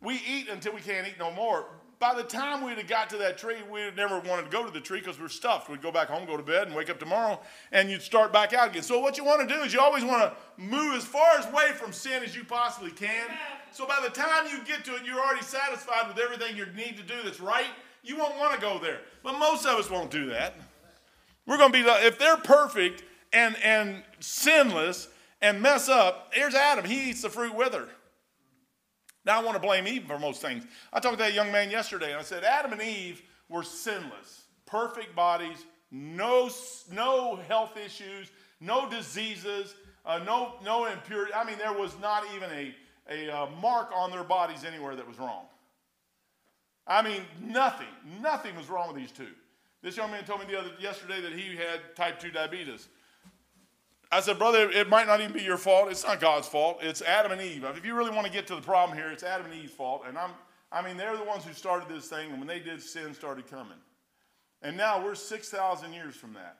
We 0.00 0.20
eat 0.26 0.48
until 0.48 0.74
we 0.74 0.80
can't 0.80 1.06
eat 1.06 1.18
no 1.18 1.30
more 1.32 1.66
by 2.02 2.12
the 2.14 2.24
time 2.24 2.64
we'd 2.64 2.78
have 2.78 2.88
got 2.88 3.08
to 3.10 3.16
that 3.18 3.38
tree, 3.38 3.58
we'd 3.70 3.82
have 3.82 3.94
never 3.94 4.18
wanted 4.18 4.42
to 4.42 4.48
go 4.50 4.64
to 4.66 4.72
the 4.72 4.80
tree 4.80 4.98
because 4.98 5.20
we're 5.20 5.28
stuffed. 5.28 5.70
We'd 5.70 5.80
go 5.80 5.92
back 5.92 6.08
home, 6.08 6.26
go 6.26 6.36
to 6.36 6.42
bed, 6.42 6.66
and 6.66 6.74
wake 6.74 6.90
up 6.90 6.98
tomorrow, 6.98 7.40
and 7.70 7.88
you'd 7.88 8.02
start 8.02 8.32
back 8.32 8.52
out 8.52 8.70
again. 8.70 8.82
So 8.82 8.98
what 8.98 9.16
you 9.16 9.24
want 9.24 9.48
to 9.48 9.54
do 9.54 9.60
is 9.62 9.72
you 9.72 9.80
always 9.80 10.02
want 10.02 10.20
to 10.20 10.36
move 10.60 10.96
as 10.96 11.04
far 11.04 11.38
away 11.48 11.70
from 11.74 11.92
sin 11.92 12.24
as 12.24 12.34
you 12.34 12.42
possibly 12.42 12.90
can. 12.90 13.28
So 13.70 13.86
by 13.86 14.00
the 14.02 14.10
time 14.10 14.48
you 14.50 14.64
get 14.64 14.84
to 14.86 14.96
it, 14.96 15.02
you're 15.04 15.20
already 15.20 15.44
satisfied 15.44 16.08
with 16.08 16.18
everything 16.18 16.56
you 16.56 16.66
need 16.74 16.96
to 16.96 17.04
do 17.04 17.22
that's 17.22 17.40
right. 17.40 17.70
You 18.02 18.18
won't 18.18 18.36
want 18.36 18.52
to 18.56 18.60
go 18.60 18.80
there. 18.80 18.98
But 19.22 19.38
most 19.38 19.64
of 19.64 19.78
us 19.78 19.88
won't 19.88 20.10
do 20.10 20.28
that. 20.30 20.56
We're 21.46 21.58
going 21.58 21.72
to 21.72 21.78
be, 21.78 21.84
like, 21.84 22.04
if 22.04 22.18
they're 22.18 22.36
perfect 22.36 23.02
and, 23.32 23.56
and 23.62 24.02
sinless 24.20 25.08
and 25.40 25.60
mess 25.60 25.88
up, 25.88 26.30
here's 26.32 26.54
Adam. 26.54 26.84
He 26.84 27.10
eats 27.10 27.22
the 27.22 27.30
fruit 27.30 27.54
with 27.54 27.74
her. 27.74 27.88
Now, 29.24 29.40
I 29.40 29.44
want 29.44 29.54
to 29.56 29.60
blame 29.60 29.86
Eve 29.86 30.04
for 30.06 30.18
most 30.18 30.40
things. 30.42 30.64
I 30.92 31.00
talked 31.00 31.18
to 31.18 31.24
that 31.24 31.34
young 31.34 31.52
man 31.52 31.70
yesterday, 31.70 32.10
and 32.10 32.20
I 32.20 32.22
said, 32.22 32.44
Adam 32.44 32.72
and 32.72 32.82
Eve 32.82 33.22
were 33.48 33.62
sinless, 33.62 34.44
perfect 34.66 35.14
bodies, 35.14 35.64
no, 35.90 36.50
no 36.90 37.36
health 37.48 37.76
issues, 37.76 38.30
no 38.60 38.88
diseases, 38.88 39.74
uh, 40.04 40.18
no, 40.18 40.54
no 40.64 40.86
impurity. 40.86 41.32
I 41.34 41.44
mean, 41.44 41.58
there 41.58 41.72
was 41.72 41.96
not 42.00 42.24
even 42.34 42.50
a, 42.50 42.74
a 43.10 43.36
uh, 43.36 43.46
mark 43.60 43.90
on 43.94 44.10
their 44.10 44.24
bodies 44.24 44.64
anywhere 44.64 44.96
that 44.96 45.06
was 45.06 45.18
wrong. 45.18 45.44
I 46.86 47.02
mean, 47.02 47.22
nothing, 47.40 47.86
nothing 48.20 48.56
was 48.56 48.68
wrong 48.68 48.88
with 48.88 48.96
these 48.96 49.12
two. 49.12 49.28
This 49.82 49.96
young 49.96 50.10
man 50.10 50.24
told 50.24 50.40
me 50.40 50.46
the 50.46 50.58
other 50.58 50.70
yesterday 50.80 51.20
that 51.20 51.32
he 51.32 51.56
had 51.56 51.96
type 51.96 52.20
2 52.20 52.30
diabetes. 52.30 52.88
I 54.12 54.20
said, 54.20 54.38
brother, 54.38 54.70
it 54.70 54.88
might 54.88 55.06
not 55.06 55.20
even 55.20 55.32
be 55.32 55.42
your 55.42 55.56
fault. 55.56 55.90
It's 55.90 56.04
not 56.04 56.20
God's 56.20 56.46
fault. 56.46 56.78
It's 56.82 57.00
Adam 57.02 57.32
and 57.32 57.40
Eve. 57.40 57.64
If 57.64 57.84
you 57.84 57.96
really 57.96 58.10
want 58.10 58.26
to 58.26 58.32
get 58.32 58.46
to 58.48 58.54
the 58.54 58.60
problem 58.60 58.96
here, 58.96 59.10
it's 59.10 59.22
Adam 59.22 59.46
and 59.50 59.54
Eve's 59.54 59.72
fault. 59.72 60.04
And 60.06 60.18
I'm, 60.18 60.30
I 60.70 60.82
mean, 60.82 60.98
they're 60.98 61.16
the 61.16 61.24
ones 61.24 61.44
who 61.44 61.54
started 61.54 61.88
this 61.88 62.08
thing, 62.08 62.30
and 62.30 62.38
when 62.38 62.46
they 62.46 62.60
did, 62.60 62.82
sin 62.82 63.14
started 63.14 63.50
coming. 63.50 63.78
And 64.60 64.76
now 64.76 65.02
we're 65.02 65.14
6,000 65.14 65.92
years 65.92 66.14
from 66.14 66.34
that. 66.34 66.58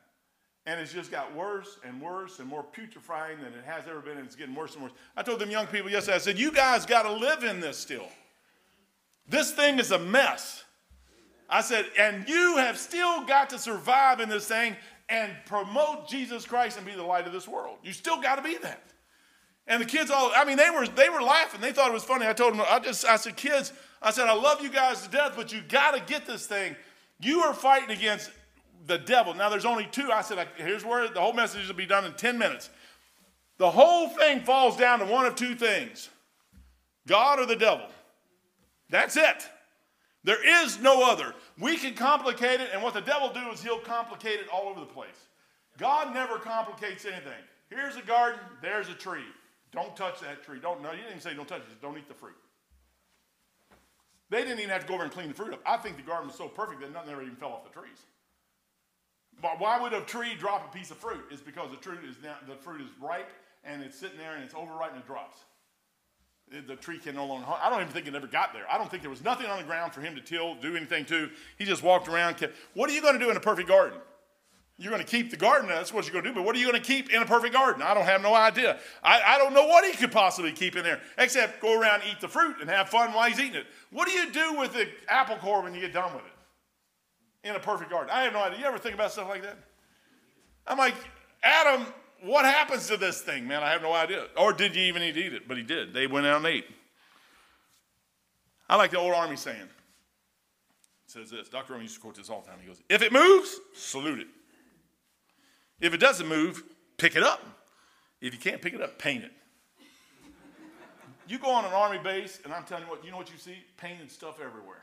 And 0.65 0.81
it's 0.81 0.93
just 0.93 1.11
got 1.11 1.35
worse 1.35 1.79
and 1.85 2.01
worse 2.01 2.39
and 2.39 2.49
more 2.49 2.65
putrefying 2.65 3.41
than 3.41 3.53
it 3.53 3.65
has 3.67 3.87
ever 3.87 4.01
been, 4.01 4.17
and 4.17 4.27
it's 4.27 4.37
getting 4.37 4.55
worse 4.55 4.75
and 4.75 4.85
worse. 4.85 4.93
I 5.17 5.23
told 5.23 5.39
them 5.39 5.51
young 5.51 5.67
people 5.67 5.91
yesterday, 5.91 6.17
I 6.17 6.21
said, 6.21 6.39
you 6.39 6.53
guys 6.53 6.87
got 6.87 7.03
to 7.03 7.13
live 7.13 7.45
in 7.45 7.61
this 7.61 7.77
still. 7.77 8.09
This 9.29 9.53
thing 9.53 9.79
is 9.79 9.91
a 9.91 9.99
mess. 9.99 10.62
I 11.53 11.61
said, 11.61 11.85
and 11.99 12.27
you 12.27 12.57
have 12.57 12.79
still 12.79 13.25
got 13.27 13.51
to 13.51 13.59
survive 13.59 14.21
in 14.21 14.31
this 14.31 14.49
thing 14.49 14.75
and 15.11 15.31
promote 15.45 16.09
Jesus 16.09 16.47
Christ 16.47 16.79
and 16.79 16.87
be 16.87 16.95
the 16.95 17.03
light 17.03 17.27
of 17.27 17.35
this 17.35 17.47
world. 17.47 17.77
You 17.85 17.93
still 17.93 18.23
got 18.23 18.37
to 18.37 18.43
be 18.43 18.57
that. 18.63 18.83
And 19.67 19.83
the 19.83 19.87
kids 19.87 20.11
all, 20.11 20.33
I 20.35 20.47
mean, 20.47 20.57
they 20.57 20.71
were 20.71 20.87
they 20.87 21.11
were 21.11 21.21
laughing. 21.21 21.61
They 21.61 21.73
thought 21.73 21.91
it 21.91 21.93
was 21.93 22.05
funny. 22.05 22.27
I 22.27 22.33
told 22.33 22.55
them, 22.55 22.65
I 22.67 22.79
just, 22.79 23.05
I 23.05 23.17
said, 23.17 23.37
kids, 23.37 23.71
I 24.01 24.13
said, 24.13 24.29
I 24.29 24.35
love 24.35 24.63
you 24.63 24.71
guys 24.71 25.03
to 25.03 25.11
death, 25.11 25.35
but 25.37 25.53
you 25.53 25.61
got 25.69 25.95
to 25.95 26.01
get 26.01 26.27
this 26.27 26.47
thing. 26.47 26.75
You 27.21 27.41
are 27.41 27.53
fighting 27.53 27.95
against 27.95 28.31
the 28.87 28.97
devil. 28.97 29.35
Now 29.35 29.51
there's 29.51 29.67
only 29.67 29.87
two. 29.93 30.11
I 30.11 30.23
said, 30.23 30.49
here's 30.57 30.87
where 30.87 31.07
the 31.07 31.21
whole 31.21 31.35
message 31.35 31.69
will 31.69 31.75
be 31.75 31.87
done 31.87 32.07
in 32.07 32.15
10 32.15 32.39
minutes. 32.39 32.71
The 33.59 33.71
whole 33.71 34.09
thing 34.09 34.41
falls 34.41 34.79
down 34.79 35.01
to 35.01 35.05
one 35.05 35.27
of 35.27 35.37
two 35.37 35.55
things 35.55 36.09
God 37.07 37.39
or 37.39 37.45
the 37.45 37.57
devil. 37.57 37.87
That's 38.89 39.19
it. 39.19 39.49
There 40.25 40.65
is 40.65 40.81
no 40.81 41.09
other. 41.11 41.35
We 41.59 41.77
can 41.77 41.95
complicate 41.95 42.61
it, 42.61 42.71
and 42.73 42.83
what 42.83 42.95
the 42.95 43.01
devil 43.01 43.31
do 43.33 43.51
is 43.51 43.63
he'll 43.63 43.81
complicate 43.81 44.41
it 44.41 44.47
all 44.53 44.69
over 44.69 44.81
the 44.81 44.87
place. 44.87 45.29
God 45.79 46.15
never 46.15 46.39
complicates 46.39 47.05
anything. 47.05 47.33
Here's 47.71 47.97
a 47.97 48.03
garden, 48.03 48.41
there's 48.61 48.89
a 48.89 48.95
tree. 48.95 49.25
Don't 49.73 49.97
touch 49.97 50.21
that 50.21 50.45
tree. 50.45 50.59
Don't 50.61 50.83
no, 50.83 50.91
you 50.91 50.99
didn't 50.99 51.11
even 51.11 51.21
say 51.21 51.35
don't 51.35 51.49
touch 51.49 51.63
it, 51.63 51.81
don't 51.81 51.97
eat 51.97 52.07
the 52.07 52.15
fruit. 52.15 52.37
They 54.29 54.43
didn't 54.43 54.59
even 54.59 54.71
have 54.71 54.83
to 54.83 54.89
go 54.89 54.95
over 54.95 55.05
and 55.05 55.13
clean 55.13 55.29
the 55.29 55.35
fruit 55.35 55.53
up. 55.53 55.61
I 55.67 55.77
think 55.77 55.97
the 55.97 56.03
garden 56.03 56.29
was 56.29 56.37
so 56.37 56.49
perfect 56.49 56.81
that 56.83 56.93
nothing 56.93 57.11
ever 57.13 57.23
even 57.23 57.37
fell 57.37 57.51
off 57.51 57.65
the 57.65 57.81
trees. 57.81 57.99
But 59.41 59.59
why 59.59 59.81
would 59.81 59.93
a 59.93 60.03
tree 60.03 60.35
drop 60.39 60.73
a 60.73 60.77
piece 60.77 60.91
of 60.91 60.99
fruit? 60.99 61.25
It's 61.31 61.43
because 61.43 61.71
the 61.71 61.79
fruit 61.79 62.05
is 62.09 62.17
now, 62.23 62.37
the 62.47 62.55
fruit 62.55 62.81
is 62.81 62.89
ripe 63.01 63.31
and 63.65 63.83
it's 63.83 63.99
sitting 63.99 64.19
there 64.19 64.35
and 64.35 64.45
it's 64.45 64.55
overripe 64.55 64.93
and 64.93 65.01
it 65.01 65.07
drops 65.07 65.39
the 66.67 66.77
tree 66.77 66.99
can 66.99 67.15
no 67.15 67.27
longer. 67.27 67.47
I 67.63 67.71
don't 67.71 67.81
even 67.81 67.93
think 67.93 68.07
it 68.07 68.15
ever 68.15 68.27
got 68.27 68.53
there. 68.53 68.65
I 68.71 68.79
don't 68.79 68.91
think 68.91 69.03
there 69.03 69.11
was 69.11 69.25
nothing 69.25 69.47
on 69.47 69.59
the 69.59 69.65
ground 69.65 69.93
for 69.93 70.01
him 70.01 70.15
to 70.15 70.21
till, 70.21 70.55
do 70.57 70.77
anything 70.77 71.05
to. 71.07 71.31
He 71.59 71.65
just 71.65 71.83
walked 71.83 72.09
around. 72.09 72.37
Kept, 72.37 72.55
what 72.75 72.91
are 72.91 72.93
you 72.93 73.01
going 73.01 73.15
to 73.15 73.25
do 73.25 73.31
in 73.31 73.37
a 73.37 73.41
perfect 73.41 73.69
garden? 73.69 73.99
You're 74.79 74.91
going 74.91 75.05
to 75.05 75.09
keep 75.09 75.31
the 75.31 75.37
garden. 75.37 75.69
That's 75.69 75.93
what 75.93 76.07
you're 76.07 76.13
going 76.13 76.25
to 76.25 76.31
do. 76.31 76.35
But 76.35 76.45
what 76.45 76.57
are 76.57 76.59
you 76.59 76.69
going 76.69 76.81
to 76.81 76.87
keep 76.87 77.11
in 77.11 77.23
a 77.23 77.27
perfect 77.27 77.55
garden? 77.55 77.83
I 77.83 77.95
don't 77.95 78.05
have 78.05 78.23
no 78.23 78.35
idea. 78.35 78.79
I, 79.03 79.21
I 79.23 79.39
don't 79.39 79.55
know 79.55 79.67
what 79.67 79.85
he 79.85 79.93
could 79.93 80.11
possibly 80.13 80.53
keep 80.53 80.77
in 80.77 80.83
there 80.83 81.01
except 81.19 81.61
go 81.61 81.79
around 81.79 82.03
eat 82.11 82.21
the 82.21 82.29
fruit 82.29 82.57
and 82.61 82.69
have 82.69 82.89
fun 82.89 83.13
while 83.13 83.29
he's 83.29 83.39
eating 83.39 83.57
it. 83.61 83.67
What 83.91 84.09
do 84.09 84.13
you 84.15 84.31
do 84.33 84.59
with 84.59 84.73
the 84.73 84.89
apple 85.09 85.37
core 85.37 85.63
when 85.63 85.75
you 85.75 85.81
get 85.81 85.93
done 85.93 86.13
with 86.15 86.25
it? 86.25 87.49
In 87.49 87.55
a 87.55 87.61
perfect 87.61 87.91
garden. 87.91 88.11
I 88.13 88.23
have 88.23 88.33
no 88.33 88.41
idea. 88.41 88.61
You 88.61 88.65
ever 88.65 88.79
think 88.79 88.95
about 88.95 89.13
stuff 89.13 89.29
like 89.29 89.43
that? 89.43 89.57
I'm 90.67 90.79
like, 90.79 90.95
Adam, 91.43 91.87
what 92.23 92.45
happens 92.45 92.87
to 92.89 92.97
this 92.97 93.21
thing, 93.21 93.47
man? 93.47 93.63
I 93.63 93.71
have 93.71 93.83
no 93.83 93.93
idea. 93.93 94.27
Or 94.37 94.53
did 94.53 94.77
you 94.77 94.83
even 94.83 95.03
eat 95.03 95.17
it? 95.17 95.49
But 95.49 95.57
he 95.57 95.63
did. 95.63 95.93
They 95.93 96.07
went 96.07 96.27
out 96.27 96.39
and 96.39 96.47
ate. 96.47 96.67
I 98.69 98.77
like 98.77 98.91
the 98.91 98.99
old 98.99 99.13
army 99.13 99.37
saying. 99.37 99.61
It 99.61 99.69
says 101.07 101.31
this. 101.31 101.49
Dr. 101.49 101.75
Owen 101.75 101.83
used 101.83 101.97
to 101.97 102.01
quote 102.01 102.17
this 102.17 102.31
all 102.31 102.41
the 102.41 102.49
time. 102.49 102.59
He 102.61 102.69
goes, 102.69 102.81
If 102.89 103.03
it 103.03 103.13
moves, 103.13 103.59
salute 103.75 104.21
it. 104.21 104.29
If 105.81 105.95
it 105.95 105.99
doesn't 105.99 106.29
move, 106.29 106.63
pick 106.97 107.17
it 107.17 107.23
up. 107.23 107.45
If 108.21 108.33
you 108.33 108.39
can't 108.39 108.63
pick 108.63 108.73
it 108.73 108.81
up, 108.81 108.99
paint 108.99 109.25
it. 109.25 109.33
You 111.29 111.39
go 111.39 111.51
on 111.51 111.65
an 111.65 111.73
army 111.73 111.99
base, 111.99 112.41
and 112.45 112.53
I'm 112.53 112.65
telling 112.65 112.85
you 112.85 112.91
what, 112.91 113.05
you 113.05 113.11
know 113.11 113.17
what 113.17 113.31
you 113.31 113.39
see? 113.39 113.57
Painted 113.77 114.11
stuff 114.11 114.41
everywhere. 114.41 114.83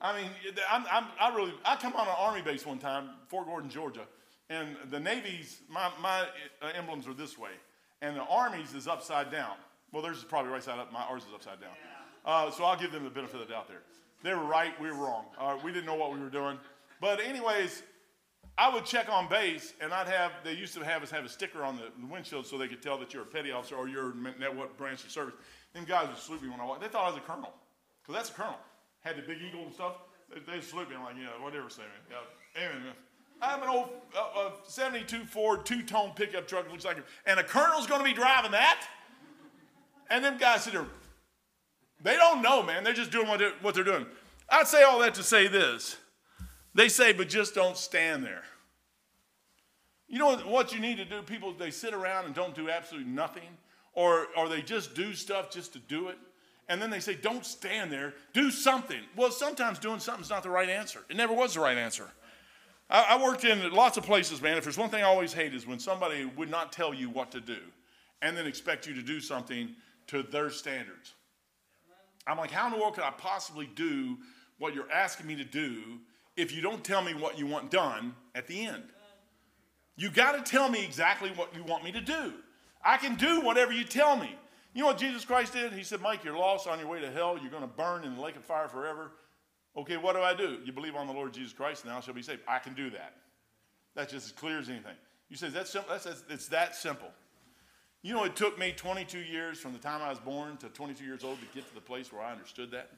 I 0.00 0.16
mean, 0.16 0.30
I'm, 0.68 0.84
I'm, 0.90 1.04
i 1.20 1.34
really, 1.36 1.52
I 1.64 1.76
come 1.76 1.92
on 1.94 2.08
an 2.08 2.14
army 2.16 2.40
base 2.40 2.64
one 2.64 2.78
time, 2.78 3.10
Fort 3.28 3.46
Gordon, 3.46 3.68
Georgia, 3.68 4.06
and 4.50 4.76
the 4.90 5.00
Navy's, 5.00 5.60
my, 5.70 5.90
my 6.02 6.26
uh, 6.60 6.72
emblems 6.74 7.06
are 7.06 7.14
this 7.14 7.38
way, 7.38 7.50
and 8.02 8.16
the 8.16 8.24
Army's 8.24 8.74
is 8.74 8.86
upside 8.86 9.30
down. 9.30 9.54
Well, 9.92 10.02
theirs 10.02 10.18
is 10.18 10.24
probably 10.24 10.50
right 10.50 10.62
side 10.62 10.78
up, 10.78 10.92
my, 10.92 11.00
ours 11.02 11.22
is 11.22 11.34
upside 11.34 11.60
down. 11.60 11.70
Uh, 12.24 12.50
so 12.50 12.64
I'll 12.64 12.78
give 12.78 12.92
them 12.92 13.04
the 13.04 13.10
benefit 13.10 13.40
of 13.40 13.48
the 13.48 13.52
doubt 13.54 13.68
there. 13.68 13.82
They 14.22 14.34
were 14.34 14.44
right, 14.44 14.78
we 14.80 14.88
were 14.88 14.96
wrong. 14.96 15.24
Uh, 15.38 15.56
we 15.64 15.72
didn't 15.72 15.86
know 15.86 15.94
what 15.94 16.12
we 16.12 16.20
were 16.20 16.28
doing. 16.28 16.58
But, 17.00 17.20
anyways, 17.20 17.82
I 18.58 18.72
would 18.72 18.84
check 18.84 19.08
on 19.08 19.28
base, 19.28 19.72
and 19.80 19.92
I'd 19.94 20.08
have, 20.08 20.32
they 20.44 20.52
used 20.52 20.74
to 20.74 20.84
have 20.84 21.02
us 21.02 21.10
have 21.10 21.24
a 21.24 21.28
sticker 21.28 21.62
on 21.62 21.76
the, 21.76 21.90
windshield 22.06 22.46
so 22.46 22.58
they 22.58 22.68
could 22.68 22.82
tell 22.82 22.98
that 22.98 23.14
you're 23.14 23.22
a 23.22 23.26
petty 23.26 23.52
officer 23.52 23.76
or 23.76 23.88
you're 23.88 24.10
what 24.54 24.76
branch 24.76 25.04
of 25.04 25.10
service. 25.10 25.34
Them 25.72 25.84
guys 25.86 26.08
would 26.08 26.18
salute 26.18 26.42
me 26.42 26.50
when 26.50 26.60
I 26.60 26.64
walked. 26.64 26.82
They 26.82 26.88
thought 26.88 27.04
I 27.04 27.08
was 27.08 27.16
a 27.16 27.20
colonel, 27.20 27.54
because 28.02 28.14
that's 28.14 28.30
a 28.30 28.34
colonel. 28.34 28.58
Had 29.00 29.16
the 29.16 29.22
big 29.22 29.38
eagle 29.40 29.64
and 29.64 29.72
stuff. 29.72 29.94
They, 30.28 30.40
they 30.52 30.60
salute 30.60 30.90
me. 30.90 30.96
I'm 30.96 31.04
like, 31.04 31.16
yeah, 31.16 31.42
whatever, 31.42 31.70
say, 31.70 31.82
man. 31.82 31.90
Yeah. 32.10 32.62
Anyway, 32.62 32.92
I 33.42 33.48
have 33.48 33.62
an 33.62 33.68
old 33.68 33.88
uh, 34.16 34.40
uh, 34.40 34.50
72 34.66 35.24
Ford 35.24 35.64
two 35.64 35.82
tone 35.82 36.12
pickup 36.14 36.46
truck, 36.46 36.70
looks 36.70 36.84
like, 36.84 36.98
and 37.26 37.40
a 37.40 37.44
colonel's 37.44 37.86
going 37.86 38.00
to 38.00 38.04
be 38.04 38.12
driving 38.12 38.50
that? 38.52 38.86
And 40.10 40.24
them 40.24 40.38
guys 40.38 40.64
sit 40.64 40.72
there, 40.72 40.86
they 42.02 42.16
don't 42.16 42.42
know, 42.42 42.62
man. 42.62 42.84
They're 42.84 42.92
just 42.92 43.10
doing 43.10 43.28
what 43.28 43.38
they're, 43.38 43.52
what 43.62 43.74
they're 43.74 43.84
doing. 43.84 44.06
I'd 44.48 44.66
say 44.66 44.82
all 44.82 44.98
that 45.00 45.14
to 45.14 45.22
say 45.22 45.46
this. 45.46 45.96
They 46.74 46.88
say, 46.88 47.12
but 47.12 47.28
just 47.28 47.54
don't 47.54 47.76
stand 47.76 48.24
there. 48.24 48.42
You 50.08 50.18
know 50.18 50.36
what 50.38 50.72
you 50.72 50.80
need 50.80 50.96
to 50.96 51.04
do? 51.04 51.22
People, 51.22 51.52
they 51.52 51.70
sit 51.70 51.94
around 51.94 52.26
and 52.26 52.34
don't 52.34 52.54
do 52.54 52.68
absolutely 52.68 53.10
nothing, 53.10 53.48
or, 53.92 54.26
or 54.36 54.48
they 54.48 54.60
just 54.60 54.94
do 54.94 55.14
stuff 55.14 55.50
just 55.50 55.72
to 55.74 55.78
do 55.78 56.08
it. 56.08 56.18
And 56.68 56.80
then 56.80 56.90
they 56.90 57.00
say, 57.00 57.14
don't 57.14 57.44
stand 57.44 57.92
there, 57.92 58.14
do 58.32 58.50
something. 58.50 59.00
Well, 59.16 59.30
sometimes 59.30 59.78
doing 59.78 59.98
something's 59.98 60.30
not 60.30 60.42
the 60.42 60.50
right 60.50 60.68
answer. 60.68 61.00
It 61.08 61.16
never 61.16 61.32
was 61.32 61.54
the 61.54 61.60
right 61.60 61.76
answer. 61.76 62.08
I, 62.90 63.16
I 63.16 63.22
worked 63.22 63.44
in 63.44 63.70
lots 63.72 63.96
of 63.96 64.04
places, 64.04 64.42
man. 64.42 64.56
If 64.56 64.64
there's 64.64 64.78
one 64.78 64.90
thing 64.90 65.02
I 65.02 65.06
always 65.06 65.32
hate 65.32 65.54
is 65.54 65.66
when 65.66 65.78
somebody 65.78 66.24
would 66.24 66.50
not 66.50 66.72
tell 66.72 66.92
you 66.92 67.08
what 67.08 67.30
to 67.32 67.40
do 67.40 67.58
and 68.20 68.36
then 68.36 68.46
expect 68.46 68.86
you 68.86 68.94
to 68.94 69.02
do 69.02 69.20
something 69.20 69.70
to 70.08 70.22
their 70.22 70.50
standards. 70.50 71.14
I'm 72.26 72.36
like, 72.36 72.50
how 72.50 72.66
in 72.66 72.72
the 72.72 72.78
world 72.78 72.94
could 72.94 73.04
I 73.04 73.10
possibly 73.10 73.68
do 73.74 74.18
what 74.58 74.74
you're 74.74 74.90
asking 74.90 75.26
me 75.26 75.36
to 75.36 75.44
do 75.44 75.98
if 76.36 76.52
you 76.54 76.60
don't 76.60 76.84
tell 76.84 77.02
me 77.02 77.14
what 77.14 77.38
you 77.38 77.46
want 77.46 77.70
done 77.70 78.14
at 78.34 78.46
the 78.46 78.66
end? 78.66 78.84
You 79.96 80.10
got 80.10 80.32
to 80.32 80.50
tell 80.50 80.68
me 80.68 80.84
exactly 80.84 81.30
what 81.30 81.54
you 81.54 81.62
want 81.62 81.84
me 81.84 81.92
to 81.92 82.00
do. 82.00 82.32
I 82.84 82.96
can 82.96 83.14
do 83.16 83.40
whatever 83.40 83.72
you 83.72 83.84
tell 83.84 84.16
me. 84.16 84.34
You 84.72 84.82
know 84.82 84.86
what 84.86 84.98
Jesus 84.98 85.24
Christ 85.24 85.52
did? 85.52 85.72
He 85.72 85.82
said, 85.82 86.00
Mike, 86.00 86.24
you're 86.24 86.36
lost 86.36 86.66
on 86.66 86.78
your 86.78 86.88
way 86.88 87.00
to 87.00 87.10
hell. 87.10 87.38
You're 87.40 87.50
going 87.50 87.62
to 87.62 87.68
burn 87.68 88.04
in 88.04 88.14
the 88.14 88.22
lake 88.22 88.36
of 88.36 88.44
fire 88.44 88.68
forever. 88.68 89.10
Okay, 89.76 89.96
what 89.96 90.14
do 90.14 90.22
I 90.22 90.34
do? 90.34 90.58
You 90.64 90.72
believe 90.72 90.96
on 90.96 91.06
the 91.06 91.12
Lord 91.12 91.32
Jesus 91.32 91.52
Christ, 91.52 91.84
and 91.84 91.92
thou 91.92 92.00
shalt 92.00 92.16
be 92.16 92.22
saved. 92.22 92.42
I 92.48 92.58
can 92.58 92.74
do 92.74 92.90
that. 92.90 93.14
That's 93.94 94.12
just 94.12 94.26
as 94.26 94.32
clear 94.32 94.58
as 94.58 94.68
anything. 94.68 94.96
You 95.28 95.36
say, 95.36 95.48
that's 95.48 95.70
simple? 95.70 95.92
That's, 95.92 96.04
that's, 96.04 96.24
it's 96.28 96.48
that 96.48 96.74
simple. 96.74 97.08
You 98.02 98.14
know, 98.14 98.24
it 98.24 98.34
took 98.34 98.58
me 98.58 98.72
22 98.72 99.18
years 99.18 99.58
from 99.58 99.72
the 99.72 99.78
time 99.78 100.02
I 100.02 100.08
was 100.08 100.18
born 100.18 100.56
to 100.58 100.68
22 100.68 101.04
years 101.04 101.22
old 101.22 101.38
to 101.40 101.46
get 101.54 101.68
to 101.68 101.74
the 101.74 101.80
place 101.80 102.12
where 102.12 102.22
I 102.22 102.32
understood 102.32 102.70
that, 102.72 102.90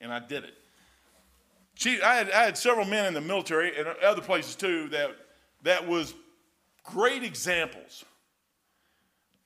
and 0.00 0.12
I 0.12 0.20
did 0.20 0.44
it. 0.44 0.54
I 2.04 2.14
had, 2.14 2.30
I 2.30 2.44
had 2.44 2.58
several 2.58 2.84
men 2.84 3.06
in 3.06 3.14
the 3.14 3.20
military 3.20 3.76
and 3.78 3.88
other 4.04 4.20
places 4.20 4.54
too 4.54 4.88
that, 4.90 5.16
that 5.62 5.88
was 5.88 6.14
great 6.84 7.22
examples. 7.22 8.04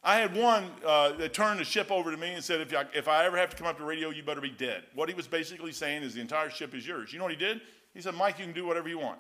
I 0.04 0.16
had 0.16 0.36
one 0.36 0.70
uh, 0.86 1.12
that 1.12 1.32
turned 1.32 1.60
the 1.60 1.64
ship 1.64 1.90
over 1.90 2.10
to 2.10 2.16
me 2.16 2.34
and 2.34 2.44
said, 2.44 2.60
if 2.60 2.74
I, 2.74 2.84
if 2.94 3.08
I 3.08 3.24
ever 3.24 3.38
have 3.38 3.48
to 3.50 3.56
come 3.56 3.66
up 3.66 3.78
to 3.78 3.84
radio, 3.84 4.10
you 4.10 4.22
better 4.22 4.42
be 4.42 4.50
dead. 4.50 4.82
What 4.94 5.08
he 5.08 5.14
was 5.14 5.26
basically 5.26 5.72
saying 5.72 6.02
is 6.02 6.12
the 6.12 6.20
entire 6.20 6.50
ship 6.50 6.74
is 6.74 6.86
yours. 6.86 7.10
You 7.12 7.18
know 7.18 7.24
what 7.24 7.32
he 7.32 7.38
did? 7.38 7.62
He 7.94 8.02
said, 8.02 8.14
Mike, 8.14 8.38
you 8.38 8.44
can 8.44 8.54
do 8.54 8.66
whatever 8.66 8.88
you 8.88 8.98
want. 8.98 9.18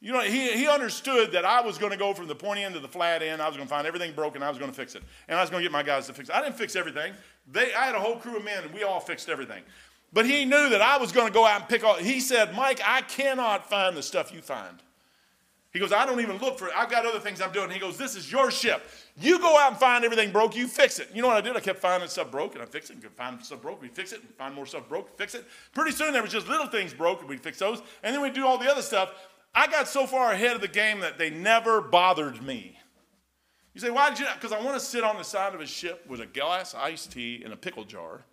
You 0.00 0.12
know, 0.12 0.20
he, 0.20 0.52
he 0.52 0.68
understood 0.68 1.32
that 1.32 1.44
I 1.44 1.60
was 1.60 1.78
going 1.78 1.92
to 1.92 1.98
go 1.98 2.12
from 2.14 2.28
the 2.28 2.34
pointy 2.34 2.62
end 2.62 2.74
to 2.74 2.80
the 2.80 2.88
flat 2.88 3.22
end. 3.22 3.42
I 3.42 3.46
was 3.46 3.56
going 3.56 3.68
to 3.68 3.74
find 3.74 3.86
everything 3.86 4.12
broken. 4.14 4.42
I 4.42 4.48
was 4.48 4.58
going 4.58 4.70
to 4.70 4.76
fix 4.76 4.94
it. 4.94 5.02
And 5.28 5.38
I 5.38 5.40
was 5.40 5.50
going 5.50 5.62
to 5.62 5.64
get 5.64 5.72
my 5.72 5.82
guys 5.82 6.06
to 6.06 6.12
fix 6.12 6.28
it. 6.28 6.34
I 6.34 6.42
didn't 6.42 6.56
fix 6.56 6.76
everything. 6.76 7.12
They, 7.50 7.72
I 7.74 7.86
had 7.86 7.94
a 7.94 8.00
whole 8.00 8.16
crew 8.16 8.36
of 8.36 8.44
men, 8.44 8.64
and 8.64 8.74
we 8.74 8.82
all 8.82 9.00
fixed 9.00 9.28
everything. 9.28 9.62
But 10.12 10.26
he 10.26 10.44
knew 10.44 10.68
that 10.70 10.82
I 10.82 10.98
was 10.98 11.10
going 11.10 11.28
to 11.28 11.32
go 11.32 11.46
out 11.46 11.60
and 11.60 11.68
pick 11.68 11.84
all. 11.84 11.94
He 11.94 12.20
said, 12.20 12.54
Mike, 12.54 12.80
I 12.84 13.02
cannot 13.02 13.70
find 13.70 13.96
the 13.96 14.02
stuff 14.02 14.32
you 14.32 14.42
find. 14.42 14.82
He 15.72 15.78
goes, 15.78 15.90
I 15.90 16.04
don't 16.04 16.20
even 16.20 16.36
look 16.36 16.58
for 16.58 16.68
it. 16.68 16.74
I've 16.76 16.90
got 16.90 17.06
other 17.06 17.18
things 17.18 17.40
I'm 17.40 17.50
doing. 17.52 17.70
He 17.70 17.78
goes, 17.78 17.96
This 17.96 18.14
is 18.14 18.30
your 18.30 18.50
ship. 18.50 18.86
You 19.18 19.38
go 19.38 19.58
out 19.58 19.70
and 19.70 19.80
find 19.80 20.04
everything 20.04 20.30
broke, 20.30 20.54
you 20.54 20.68
fix 20.68 20.98
it. 20.98 21.08
You 21.14 21.22
know 21.22 21.28
what 21.28 21.38
I 21.38 21.40
did? 21.40 21.56
I 21.56 21.60
kept 21.60 21.80
finding 21.80 22.08
stuff 22.08 22.30
broke 22.30 22.54
and 22.54 22.62
I 22.62 22.66
fixed 22.66 22.90
it. 22.90 23.02
And 23.02 23.04
find 23.12 23.42
stuff 23.44 23.62
broke, 23.62 23.80
we 23.80 23.88
fix 23.88 24.12
it. 24.12 24.20
And 24.20 24.30
find 24.34 24.54
more 24.54 24.66
stuff 24.66 24.86
broke, 24.88 25.16
fix 25.16 25.34
it. 25.34 25.46
Pretty 25.72 25.92
soon 25.92 26.12
there 26.12 26.22
was 26.22 26.30
just 26.30 26.46
little 26.46 26.66
things 26.66 26.92
broke 26.92 27.20
and 27.20 27.28
we'd 27.28 27.42
fix 27.42 27.58
those. 27.58 27.80
And 28.02 28.14
then 28.14 28.20
we'd 28.20 28.34
do 28.34 28.46
all 28.46 28.58
the 28.58 28.70
other 28.70 28.82
stuff. 28.82 29.14
I 29.54 29.66
got 29.66 29.88
so 29.88 30.06
far 30.06 30.32
ahead 30.32 30.54
of 30.54 30.60
the 30.60 30.68
game 30.68 31.00
that 31.00 31.18
they 31.18 31.30
never 31.30 31.80
bothered 31.80 32.42
me. 32.42 32.78
You 33.74 33.80
say, 33.80 33.90
why 33.90 34.10
did 34.10 34.18
you? 34.18 34.26
Because 34.34 34.52
I 34.52 34.60
want 34.60 34.78
to 34.78 34.84
sit 34.84 35.02
on 35.02 35.16
the 35.16 35.24
side 35.24 35.54
of 35.54 35.60
a 35.60 35.66
ship 35.66 36.04
with 36.06 36.20
a 36.20 36.26
glass 36.26 36.74
iced 36.74 37.12
tea 37.12 37.40
and 37.42 37.52
a 37.54 37.56
pickle 37.56 37.84
jar, 37.84 38.24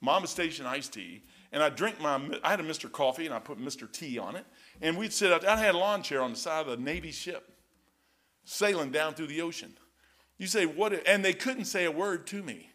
Mama 0.00 0.28
Station 0.28 0.66
iced 0.66 0.94
tea, 0.94 1.22
and 1.52 1.62
I 1.62 1.70
drink 1.70 2.00
my, 2.00 2.20
I 2.44 2.50
had 2.50 2.60
a 2.60 2.62
Mr. 2.62 2.90
Coffee 2.90 3.26
and 3.26 3.34
I 3.34 3.38
put 3.38 3.58
Mr. 3.58 3.90
Tea 3.90 4.18
on 4.18 4.36
it, 4.36 4.44
and 4.80 4.96
we'd 4.96 5.12
sit 5.12 5.32
out 5.32 5.44
I 5.44 5.56
had 5.56 5.74
a 5.74 5.78
lawn 5.78 6.02
chair 6.02 6.22
on 6.22 6.32
the 6.32 6.38
side 6.38 6.66
of 6.66 6.78
a 6.78 6.82
Navy 6.82 7.12
ship, 7.12 7.50
sailing 8.44 8.90
down 8.90 9.14
through 9.14 9.28
the 9.28 9.42
ocean. 9.42 9.74
You 10.38 10.46
say, 10.46 10.66
what? 10.66 10.92
And 11.06 11.24
they 11.24 11.32
couldn't 11.32 11.64
say 11.64 11.84
a 11.84 11.90
word 11.90 12.26
to 12.28 12.42
me. 12.42 12.70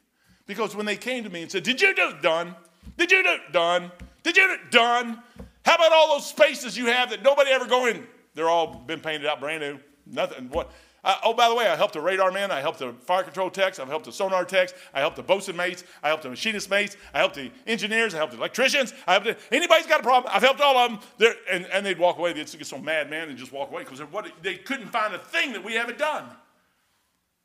Because 0.48 0.76
when 0.76 0.86
they 0.86 0.98
came 0.98 1.24
to 1.24 1.30
me 1.30 1.44
and 1.44 1.52
said, 1.52 1.64
Did 1.64 1.82
you 1.82 1.96
do 1.96 2.10
it? 2.10 2.22
Done. 2.22 2.56
Did 2.98 3.12
you 3.12 3.24
do 3.24 3.30
it? 3.30 3.54
Done. 3.54 3.92
Did 4.24 4.36
you 4.36 4.48
do 4.48 4.54
it? 4.54 4.72
Done. 4.72 5.22
How 5.64 5.76
about 5.76 5.94
all 5.94 6.16
those 6.16 6.28
spaces 6.28 6.78
you 6.78 6.88
have 6.88 7.12
that 7.12 7.24
nobody 7.24 7.52
ever 7.52 7.66
go 7.66 7.86
in? 7.86 8.06
They're 8.34 8.50
all 8.50 8.84
been 8.86 9.00
painted 9.00 9.28
out 9.28 9.40
brand 9.40 9.62
new. 9.62 9.80
Nothing. 10.06 10.50
What? 10.50 10.72
Uh, 11.04 11.16
oh, 11.24 11.34
by 11.34 11.50
the 11.50 11.56
way, 11.56 11.68
I 11.68 11.76
helped 11.76 11.94
the 11.94 12.02
radar 12.02 12.32
man. 12.32 12.52
I 12.52 12.62
helped 12.62 12.78
the 12.78 12.94
fire 12.94 13.24
control 13.24 13.50
techs. 13.50 13.80
I've 13.80 13.88
helped 13.88 14.06
the 14.06 14.12
sonar 14.12 14.46
techs. 14.46 14.74
I 14.94 15.00
helped 15.00 15.16
the 15.16 15.24
bosun 15.24 15.56
mates. 15.56 15.84
I 16.04 16.10
helped 16.10 16.24
the 16.24 16.30
machinist 16.30 16.70
mates. 16.70 16.96
I 17.14 17.20
helped 17.20 17.36
the 17.36 17.52
engineers. 17.66 18.14
I 18.14 18.18
helped 18.18 18.34
the 18.34 18.38
electricians. 18.38 18.94
I 19.08 19.14
helped 19.14 19.26
the, 19.26 19.38
anybody's 19.56 19.88
got 19.88 20.02
a 20.02 20.04
problem. 20.04 20.32
I've 20.34 20.44
helped 20.44 20.62
all 20.62 20.78
of 20.78 20.92
them. 20.92 21.00
They're, 21.18 21.36
and, 21.52 21.66
and 21.74 21.84
they'd 21.84 21.98
walk 21.98 22.20
away. 22.20 22.34
They'd 22.34 22.52
get 22.52 22.68
so 22.68 22.78
mad, 22.78 23.10
man, 23.10 23.30
and 23.30 23.38
just 23.38 23.52
walk 23.52 23.72
away 23.72 23.84
because 23.84 24.02
they 24.44 24.56
couldn't 24.58 24.90
find 24.90 25.16
a 25.16 25.20
thing 25.20 25.54
that 25.54 25.64
we 25.64 25.74
haven't 25.74 25.98
done. 25.98 26.26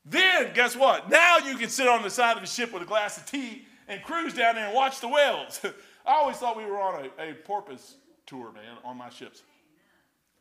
Then, 0.04 0.52
guess 0.52 0.76
what? 0.76 1.10
Now 1.10 1.38
you 1.38 1.56
can 1.56 1.70
sit 1.70 1.88
on 1.88 2.02
the 2.02 2.10
side 2.10 2.36
of 2.36 2.42
the 2.42 2.48
ship 2.48 2.72
with 2.72 2.82
a 2.82 2.86
glass 2.86 3.16
of 3.16 3.26
tea 3.26 3.64
and 3.88 4.02
cruise 4.02 4.34
down 4.34 4.54
there 4.54 4.66
and 4.66 4.74
watch 4.74 5.00
the 5.00 5.08
whales. 5.08 5.60
I 6.06 6.12
always 6.12 6.36
thought 6.36 6.56
we 6.56 6.64
were 6.64 6.80
on 6.80 7.10
a, 7.18 7.30
a 7.30 7.34
porpoise 7.34 7.96
tour, 8.26 8.52
man, 8.52 8.76
on 8.84 8.96
my 8.96 9.08
ships. 9.08 9.42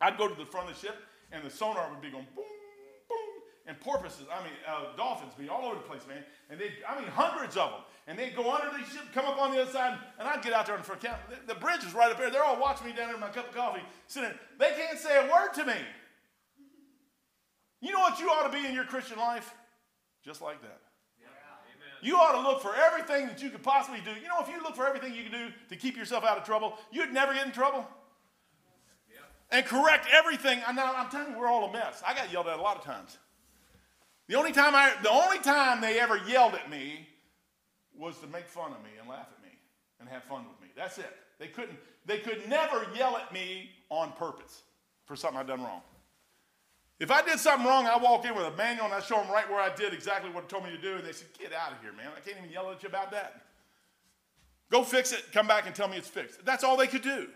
I'd 0.00 0.18
go 0.18 0.28
to 0.28 0.34
the 0.34 0.44
front 0.44 0.68
of 0.68 0.74
the 0.74 0.86
ship, 0.86 0.96
and 1.32 1.44
the 1.44 1.50
sonar 1.50 1.88
would 1.90 2.00
be 2.00 2.10
going 2.10 2.26
boom, 2.36 2.44
and 3.66 3.78
porpoises, 3.80 4.26
I 4.32 4.42
mean, 4.42 4.52
uh, 4.68 4.96
dolphins 4.96 5.32
be 5.38 5.48
all 5.48 5.64
over 5.66 5.74
the 5.74 5.80
place, 5.82 6.02
man. 6.08 6.22
And 6.50 6.60
they, 6.60 6.70
I 6.88 6.98
mean, 7.00 7.08
hundreds 7.08 7.56
of 7.56 7.70
them. 7.70 7.80
And 8.06 8.18
they'd 8.18 8.36
go 8.36 8.54
under 8.54 8.70
the 8.70 8.84
ship, 8.84 9.02
come 9.12 9.26
up 9.26 9.40
on 9.40 9.50
the 9.50 9.62
other 9.62 9.72
side, 9.72 9.98
and 10.18 10.28
I'd 10.28 10.42
get 10.42 10.52
out 10.52 10.66
there 10.66 10.76
and 10.76 10.84
for 10.84 10.94
camp. 10.94 11.18
The, 11.28 11.54
the 11.54 11.58
bridge 11.58 11.82
is 11.84 11.92
right 11.92 12.10
up 12.10 12.18
there. 12.18 12.30
They're 12.30 12.44
all 12.44 12.60
watching 12.60 12.86
me 12.86 12.92
down 12.92 13.06
there 13.06 13.16
with 13.16 13.20
my 13.20 13.30
cup 13.30 13.48
of 13.48 13.54
coffee, 13.54 13.82
sitting. 14.06 14.30
They 14.58 14.70
can't 14.76 14.98
say 14.98 15.26
a 15.26 15.30
word 15.30 15.52
to 15.54 15.64
me. 15.64 15.74
You 17.80 17.92
know 17.92 17.98
what 18.00 18.20
you 18.20 18.28
ought 18.28 18.50
to 18.50 18.56
be 18.56 18.64
in 18.64 18.74
your 18.74 18.84
Christian 18.84 19.18
life? 19.18 19.52
Just 20.24 20.40
like 20.40 20.62
that. 20.62 20.80
You 22.02 22.16
ought 22.16 22.32
to 22.32 22.40
look 22.40 22.60
for 22.60 22.74
everything 22.74 23.26
that 23.26 23.42
you 23.42 23.50
could 23.50 23.62
possibly 23.62 24.00
do. 24.04 24.10
You 24.10 24.28
know, 24.28 24.40
if 24.40 24.48
you 24.48 24.62
look 24.62 24.76
for 24.76 24.86
everything 24.86 25.14
you 25.14 25.22
can 25.22 25.32
do 25.32 25.48
to 25.70 25.76
keep 25.76 25.96
yourself 25.96 26.24
out 26.24 26.38
of 26.38 26.44
trouble, 26.44 26.78
you'd 26.92 27.12
never 27.12 27.34
get 27.34 27.46
in 27.46 27.52
trouble. 27.52 27.86
And 29.50 29.64
correct 29.64 30.06
everything. 30.12 30.60
I'm 30.66 30.76
telling 31.08 31.32
you, 31.32 31.38
we're 31.38 31.46
all 31.46 31.68
a 31.68 31.72
mess. 31.72 32.02
I 32.06 32.14
got 32.14 32.32
yelled 32.32 32.48
at 32.48 32.58
a 32.58 32.62
lot 32.62 32.76
of 32.76 32.84
times. 32.84 33.18
The 34.28 34.34
only 34.34 34.52
time 34.52 34.74
I, 34.74 34.92
the 35.02 35.10
only 35.10 35.38
time 35.38 35.80
they 35.80 36.00
ever 36.00 36.18
yelled 36.26 36.54
at 36.54 36.70
me 36.70 37.06
was 37.96 38.18
to 38.18 38.26
make 38.26 38.46
fun 38.46 38.72
of 38.72 38.82
me 38.82 38.90
and 39.00 39.08
laugh 39.08 39.26
at 39.36 39.42
me 39.42 39.56
and 40.00 40.08
have 40.08 40.24
fun 40.24 40.44
with 40.48 40.60
me. 40.60 40.68
That's 40.76 40.98
it. 40.98 41.16
They 41.38 41.48
couldn't, 41.48 41.78
they 42.04 42.18
could 42.18 42.48
never 42.48 42.86
yell 42.94 43.16
at 43.16 43.32
me 43.32 43.70
on 43.88 44.12
purpose 44.12 44.62
for 45.04 45.16
something 45.16 45.38
I'd 45.38 45.46
done 45.46 45.62
wrong. 45.62 45.82
If 46.98 47.10
I 47.10 47.22
did 47.22 47.38
something 47.38 47.66
wrong, 47.66 47.86
I 47.86 47.98
walk 47.98 48.24
in 48.24 48.34
with 48.34 48.46
a 48.46 48.56
manual 48.56 48.86
and 48.86 48.94
I 48.94 49.00
show 49.00 49.16
them 49.16 49.30
right 49.30 49.48
where 49.50 49.60
I 49.60 49.74
did 49.74 49.92
exactly 49.92 50.30
what 50.30 50.44
it 50.44 50.48
told 50.48 50.64
me 50.64 50.70
to 50.70 50.78
do, 50.78 50.94
and 50.94 51.04
they 51.04 51.12
said, 51.12 51.28
Get 51.38 51.52
out 51.52 51.72
of 51.72 51.80
here, 51.82 51.92
man. 51.92 52.08
I 52.16 52.20
can't 52.20 52.38
even 52.38 52.50
yell 52.50 52.70
at 52.70 52.82
you 52.82 52.88
about 52.88 53.10
that. 53.10 53.42
Go 54.70 54.82
fix 54.82 55.12
it, 55.12 55.24
come 55.32 55.46
back 55.46 55.66
and 55.66 55.74
tell 55.74 55.88
me 55.88 55.96
it's 55.98 56.08
fixed. 56.08 56.44
That's 56.44 56.64
all 56.64 56.76
they 56.76 56.86
could 56.86 57.02
do. 57.02 57.28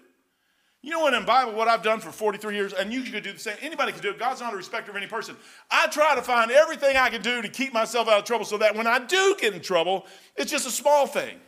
You 0.82 0.90
know 0.90 1.00
what 1.00 1.12
in 1.12 1.26
Bible, 1.26 1.52
what 1.52 1.68
I've 1.68 1.82
done 1.82 2.00
for 2.00 2.10
43 2.10 2.54
years, 2.54 2.72
and 2.72 2.90
you 2.90 3.02
could 3.02 3.22
do 3.22 3.32
the 3.34 3.38
same. 3.38 3.56
Anybody 3.60 3.92
can 3.92 4.00
do 4.00 4.10
it. 4.10 4.18
God's 4.18 4.40
not 4.40 4.54
a 4.54 4.56
respecter 4.56 4.90
of 4.90 4.96
any 4.96 5.06
person. 5.06 5.36
I 5.70 5.88
try 5.88 6.14
to 6.14 6.22
find 6.22 6.50
everything 6.50 6.96
I 6.96 7.10
can 7.10 7.20
do 7.20 7.42
to 7.42 7.48
keep 7.48 7.74
myself 7.74 8.08
out 8.08 8.20
of 8.20 8.24
trouble 8.24 8.46
so 8.46 8.56
that 8.58 8.74
when 8.74 8.86
I 8.86 8.98
do 8.98 9.36
get 9.38 9.52
in 9.52 9.60
trouble, 9.60 10.06
it's 10.36 10.50
just 10.50 10.66
a 10.66 10.70
small 10.70 11.06
thing. 11.06 11.38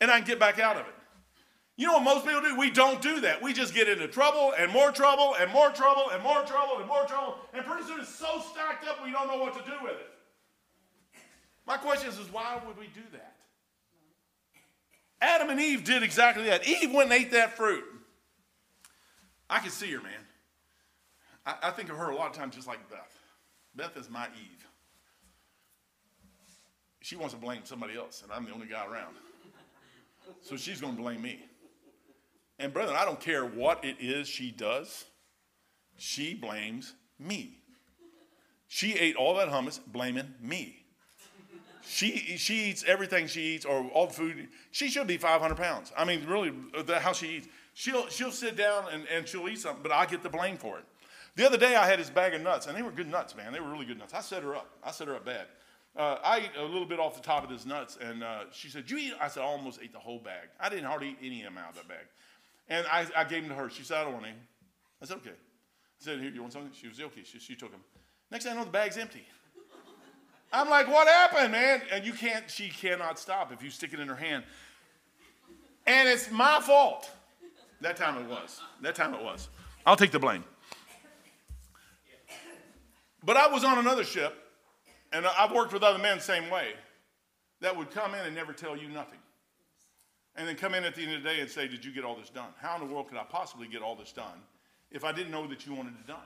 And 0.00 0.10
I 0.10 0.18
can 0.18 0.26
get 0.26 0.40
back 0.40 0.58
out 0.58 0.76
of 0.76 0.86
it. 0.86 0.94
You 1.76 1.86
know 1.86 1.94
what 1.94 2.02
most 2.02 2.26
people 2.26 2.40
do? 2.40 2.56
We 2.58 2.70
don't 2.72 3.00
do 3.00 3.20
that. 3.20 3.40
We 3.40 3.52
just 3.52 3.72
get 3.72 3.88
into 3.88 4.08
trouble 4.08 4.52
and 4.58 4.72
more 4.72 4.90
trouble 4.90 5.36
and 5.38 5.52
more 5.52 5.70
trouble 5.70 6.10
and 6.12 6.20
more 6.24 6.42
trouble 6.42 6.78
and 6.78 6.88
more 6.88 7.04
trouble. 7.04 7.36
And 7.54 7.64
pretty 7.64 7.84
soon 7.84 8.00
it's 8.00 8.12
so 8.12 8.42
stacked 8.50 8.88
up 8.88 9.04
we 9.04 9.12
don't 9.12 9.28
know 9.28 9.38
what 9.38 9.54
to 9.54 9.70
do 9.70 9.76
with 9.84 9.92
it. 9.92 10.10
My 11.64 11.76
question 11.76 12.08
is, 12.08 12.18
is 12.18 12.32
why 12.32 12.60
would 12.66 12.76
we 12.76 12.86
do 12.86 13.02
that? 13.12 13.36
Adam 15.20 15.50
and 15.50 15.60
Eve 15.60 15.84
did 15.84 16.02
exactly 16.02 16.44
that. 16.44 16.66
Eve 16.66 16.92
went 16.92 17.12
and 17.12 17.22
ate 17.22 17.30
that 17.30 17.56
fruit. 17.56 17.84
I 19.50 19.60
can 19.60 19.70
see 19.70 19.90
her, 19.92 20.02
man. 20.02 20.12
I, 21.46 21.54
I 21.64 21.70
think 21.70 21.90
of 21.90 21.96
her 21.96 22.10
a 22.10 22.14
lot 22.14 22.30
of 22.30 22.36
times 22.36 22.54
just 22.54 22.66
like 22.66 22.88
Beth. 22.90 23.18
Beth 23.74 23.96
is 23.96 24.10
my 24.10 24.26
Eve. 24.26 24.66
She 27.00 27.16
wants 27.16 27.32
to 27.32 27.40
blame 27.40 27.60
somebody 27.64 27.96
else, 27.96 28.22
and 28.22 28.32
I'm 28.32 28.44
the 28.44 28.52
only 28.52 28.66
guy 28.66 28.84
around. 28.84 29.14
So 30.42 30.56
she's 30.56 30.80
going 30.80 30.96
to 30.96 31.00
blame 31.00 31.22
me. 31.22 31.40
And, 32.58 32.72
brethren, 32.72 32.96
I 32.98 33.04
don't 33.04 33.20
care 33.20 33.46
what 33.46 33.84
it 33.84 33.96
is 34.00 34.28
she 34.28 34.50
does, 34.50 35.04
she 35.96 36.34
blames 36.34 36.94
me. 37.18 37.58
She 38.66 38.94
ate 38.94 39.16
all 39.16 39.36
that 39.36 39.48
hummus 39.48 39.80
blaming 39.86 40.34
me. 40.40 40.84
She, 41.82 42.36
she 42.36 42.66
eats 42.66 42.84
everything 42.86 43.26
she 43.26 43.40
eats, 43.54 43.64
or 43.64 43.84
all 43.94 44.08
the 44.08 44.12
food. 44.12 44.48
She 44.72 44.88
should 44.88 45.06
be 45.06 45.16
500 45.16 45.56
pounds. 45.56 45.90
I 45.96 46.04
mean, 46.04 46.26
really, 46.26 46.52
the, 46.84 46.98
how 47.00 47.14
she 47.14 47.36
eats. 47.36 47.48
She'll, 47.78 48.08
she'll 48.08 48.32
sit 48.32 48.56
down 48.56 48.86
and, 48.92 49.06
and 49.06 49.28
she'll 49.28 49.48
eat 49.48 49.60
something, 49.60 49.84
but 49.84 49.92
I 49.92 50.04
get 50.04 50.24
the 50.24 50.28
blame 50.28 50.56
for 50.56 50.78
it. 50.78 50.84
The 51.36 51.46
other 51.46 51.56
day 51.56 51.76
I 51.76 51.86
had 51.86 52.00
this 52.00 52.10
bag 52.10 52.34
of 52.34 52.40
nuts, 52.40 52.66
and 52.66 52.76
they 52.76 52.82
were 52.82 52.90
good 52.90 53.06
nuts, 53.06 53.36
man. 53.36 53.52
They 53.52 53.60
were 53.60 53.70
really 53.70 53.86
good 53.86 54.00
nuts. 54.00 54.12
I 54.14 54.20
set 54.20 54.42
her 54.42 54.56
up. 54.56 54.68
I 54.82 54.90
set 54.90 55.06
her 55.06 55.14
up 55.14 55.24
bad. 55.24 55.46
Uh, 55.96 56.16
I 56.24 56.38
ate 56.38 56.50
a 56.58 56.64
little 56.64 56.86
bit 56.86 56.98
off 56.98 57.14
the 57.14 57.22
top 57.22 57.44
of 57.44 57.50
this 57.50 57.64
nuts, 57.64 57.96
and 58.00 58.24
uh, 58.24 58.46
she 58.50 58.68
said, 58.68 58.90
"You 58.90 58.98
eat?" 58.98 59.12
I 59.20 59.28
said, 59.28 59.44
"I 59.44 59.46
almost 59.46 59.78
ate 59.80 59.92
the 59.92 60.00
whole 60.00 60.18
bag. 60.18 60.48
I 60.58 60.68
didn't 60.68 60.86
hardly 60.86 61.10
eat 61.10 61.18
any 61.22 61.44
amount 61.44 61.68
of 61.68 61.74
that 61.76 61.88
bag." 61.88 62.04
And 62.68 62.84
I, 62.90 63.06
I 63.16 63.22
gave 63.22 63.42
them 63.42 63.50
to 63.50 63.54
her. 63.54 63.70
She 63.70 63.84
said, 63.84 63.98
"I 63.98 64.02
don't 64.02 64.14
want 64.14 64.26
any." 64.26 64.34
I 65.00 65.06
said, 65.06 65.18
"Okay." 65.18 65.30
I 65.30 66.00
said, 66.00 66.18
"Here, 66.18 66.32
you 66.32 66.40
want 66.40 66.54
something?" 66.54 66.72
She 66.74 66.88
was 66.88 66.98
okay. 66.98 67.22
She, 67.22 67.38
she 67.38 67.54
took 67.54 67.70
them. 67.70 67.82
Next 68.32 68.44
thing 68.44 68.54
I 68.54 68.56
know, 68.56 68.64
the 68.64 68.72
bag's 68.72 68.96
empty. 68.96 69.24
I'm 70.52 70.68
like, 70.68 70.88
"What 70.88 71.06
happened, 71.06 71.52
man?" 71.52 71.82
And 71.92 72.04
you 72.04 72.12
can't. 72.12 72.50
She 72.50 72.70
cannot 72.70 73.20
stop 73.20 73.52
if 73.52 73.62
you 73.62 73.70
stick 73.70 73.92
it 73.92 74.00
in 74.00 74.08
her 74.08 74.16
hand. 74.16 74.42
And 75.86 76.08
it's 76.08 76.28
my 76.32 76.60
fault. 76.60 77.08
That 77.80 77.96
time 77.96 78.22
it 78.22 78.28
was. 78.28 78.60
That 78.82 78.94
time 78.94 79.14
it 79.14 79.22
was. 79.22 79.48
I'll 79.86 79.96
take 79.96 80.10
the 80.10 80.18
blame. 80.18 80.44
But 83.24 83.36
I 83.36 83.48
was 83.48 83.64
on 83.64 83.78
another 83.78 84.04
ship, 84.04 84.34
and 85.12 85.26
I've 85.26 85.52
worked 85.52 85.72
with 85.72 85.82
other 85.82 85.98
men 85.98 86.18
the 86.18 86.22
same 86.22 86.50
way, 86.50 86.72
that 87.60 87.76
would 87.76 87.90
come 87.90 88.14
in 88.14 88.20
and 88.20 88.34
never 88.34 88.52
tell 88.52 88.76
you 88.76 88.88
nothing. 88.88 89.18
And 90.36 90.46
then 90.46 90.54
come 90.54 90.74
in 90.74 90.84
at 90.84 90.94
the 90.94 91.02
end 91.02 91.14
of 91.14 91.22
the 91.22 91.28
day 91.28 91.40
and 91.40 91.50
say, 91.50 91.66
Did 91.66 91.84
you 91.84 91.92
get 91.92 92.04
all 92.04 92.14
this 92.14 92.30
done? 92.30 92.50
How 92.60 92.80
in 92.80 92.86
the 92.86 92.92
world 92.92 93.08
could 93.08 93.18
I 93.18 93.24
possibly 93.24 93.66
get 93.66 93.82
all 93.82 93.96
this 93.96 94.12
done 94.12 94.40
if 94.90 95.04
I 95.04 95.10
didn't 95.10 95.32
know 95.32 95.46
that 95.48 95.66
you 95.66 95.74
wanted 95.74 95.94
it 95.94 96.06
done? 96.06 96.18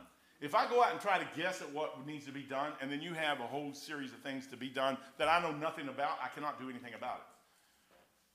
If 0.42 0.54
I 0.54 0.68
go 0.68 0.82
out 0.82 0.92
and 0.92 1.00
try 1.00 1.18
to 1.18 1.26
guess 1.36 1.62
at 1.62 1.72
what 1.72 2.04
needs 2.06 2.26
to 2.26 2.32
be 2.32 2.42
done, 2.42 2.72
and 2.80 2.90
then 2.90 3.00
you 3.00 3.14
have 3.14 3.40
a 3.40 3.44
whole 3.44 3.72
series 3.72 4.12
of 4.12 4.18
things 4.18 4.46
to 4.48 4.56
be 4.56 4.68
done 4.68 4.98
that 5.16 5.28
I 5.28 5.40
know 5.40 5.52
nothing 5.52 5.88
about, 5.88 6.18
I 6.22 6.28
cannot 6.28 6.60
do 6.60 6.68
anything 6.68 6.94
about 6.94 7.16
it. 7.16 7.31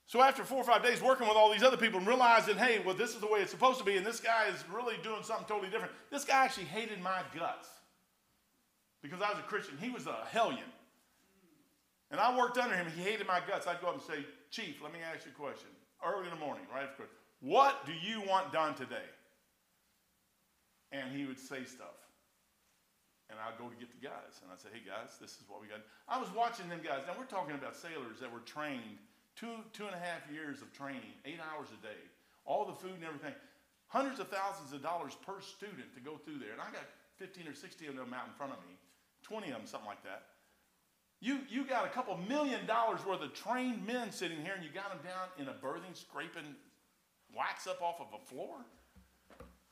So 0.08 0.22
after 0.22 0.46
four 0.46 0.60
or 0.60 0.64
five 0.64 0.84
days 0.84 1.02
working 1.02 1.28
with 1.28 1.36
all 1.36 1.52
these 1.52 1.64
other 1.64 1.76
people 1.76 2.00
and 2.00 2.08
realizing, 2.08 2.56
hey, 2.56 2.80
well, 2.86 2.96
this 2.96 3.14
is 3.14 3.20
the 3.20 3.28
way 3.28 3.42
it's 3.42 3.52
supposed 3.52 3.78
to 3.80 3.84
be, 3.84 3.98
and 3.98 4.06
this 4.06 4.22
guy 4.22 4.48
is 4.48 4.64
really 4.74 4.96
doing 5.04 5.22
something 5.22 5.46
totally 5.48 5.70
different. 5.70 5.94
This 6.10 6.24
guy 6.24 6.46
actually 6.46 6.66
hated 6.66 7.02
my 7.02 7.22
guts 7.38 7.68
because 9.04 9.22
I 9.22 9.30
was 9.30 9.40
a 9.40 9.44
Christian. 9.44 9.78
He 9.82 9.90
was 9.90 10.08
a 10.08 10.16
hellion. 10.32 10.72
And 12.10 12.22
I 12.22 12.36
worked 12.38 12.58
under 12.58 12.74
him. 12.74 12.88
He 12.96 13.04
hated 13.04 13.28
my 13.28 13.42
guts. 13.46 13.68
I'd 13.68 13.82
go 13.82 13.88
up 13.88 13.96
and 13.96 14.04
say, 14.04 14.26
Chief, 14.50 14.82
let 14.82 14.94
me 14.94 15.00
ask 15.04 15.26
you 15.26 15.32
a 15.36 15.36
question. 15.36 15.68
Early 16.00 16.24
in 16.24 16.32
the 16.32 16.40
morning, 16.40 16.64
right 16.74 16.88
after 16.90 17.04
What 17.42 17.86
do 17.86 17.92
you 17.92 18.22
want 18.22 18.54
done 18.54 18.76
today? 18.76 19.12
And 20.94 21.12
he 21.12 21.26
would 21.26 21.40
say 21.40 21.66
stuff. 21.66 22.00
And 23.30 23.38
I'd 23.44 23.60
go 23.60 23.68
to 23.68 23.76
get 23.76 23.92
the 23.92 24.00
guys. 24.00 24.40
And 24.40 24.48
I'd 24.54 24.62
say, 24.62 24.70
hey, 24.72 24.88
guys, 24.88 25.20
this 25.20 25.32
is 25.32 25.44
what 25.50 25.60
we 25.60 25.68
got. 25.68 25.84
I 26.08 26.18
was 26.18 26.32
watching 26.32 26.70
them 26.70 26.80
guys. 26.80 27.04
Now, 27.06 27.16
we're 27.20 27.28
talking 27.28 27.56
about 27.56 27.76
sailors 27.76 28.24
that 28.24 28.32
were 28.32 28.40
trained 28.48 29.04
two, 29.40 29.62
two 29.72 29.86
and 29.86 29.96
a 29.96 30.00
half 30.00 30.26
years 30.34 30.62
of 30.62 30.74
training, 30.74 31.14
eight 31.26 31.40
hours 31.40 31.70
a 31.70 31.80
day, 31.86 32.02
all 32.46 32.66
the 32.66 32.74
food 32.74 32.96
and 32.96 33.06
everything. 33.06 33.34
Hundreds 33.88 34.20
of 34.20 34.28
thousands 34.28 34.74
of 34.74 34.82
dollars 34.82 35.16
per 35.26 35.40
student 35.40 35.94
to 35.94 36.02
go 36.02 36.18
through 36.18 36.40
there. 36.40 36.52
And 36.52 36.60
I 36.60 36.66
got 36.74 36.84
15 37.18 37.48
or 37.48 37.54
16 37.54 37.90
of 37.90 37.96
them 37.96 38.14
out 38.14 38.28
in 38.28 38.34
front 38.34 38.52
of 38.52 38.60
me, 38.60 38.76
20 39.24 39.48
of 39.48 39.58
them, 39.58 39.68
something 39.68 39.88
like 39.88 40.04
that. 40.04 40.24
You, 41.20 41.40
you 41.50 41.66
got 41.66 41.86
a 41.86 41.90
couple 41.90 42.18
million 42.28 42.66
dollars 42.66 43.06
worth 43.06 43.22
of 43.22 43.34
trained 43.34 43.86
men 43.86 44.12
sitting 44.12 44.42
here, 44.42 44.54
and 44.54 44.64
you 44.64 44.70
got 44.74 44.90
them 44.90 45.00
down 45.04 45.30
in 45.40 45.48
a 45.48 45.58
berthing, 45.58 45.94
scraping 45.94 46.56
wax 47.36 47.66
up 47.66 47.82
off 47.82 48.02
of 48.02 48.08
a 48.14 48.26
floor 48.26 48.58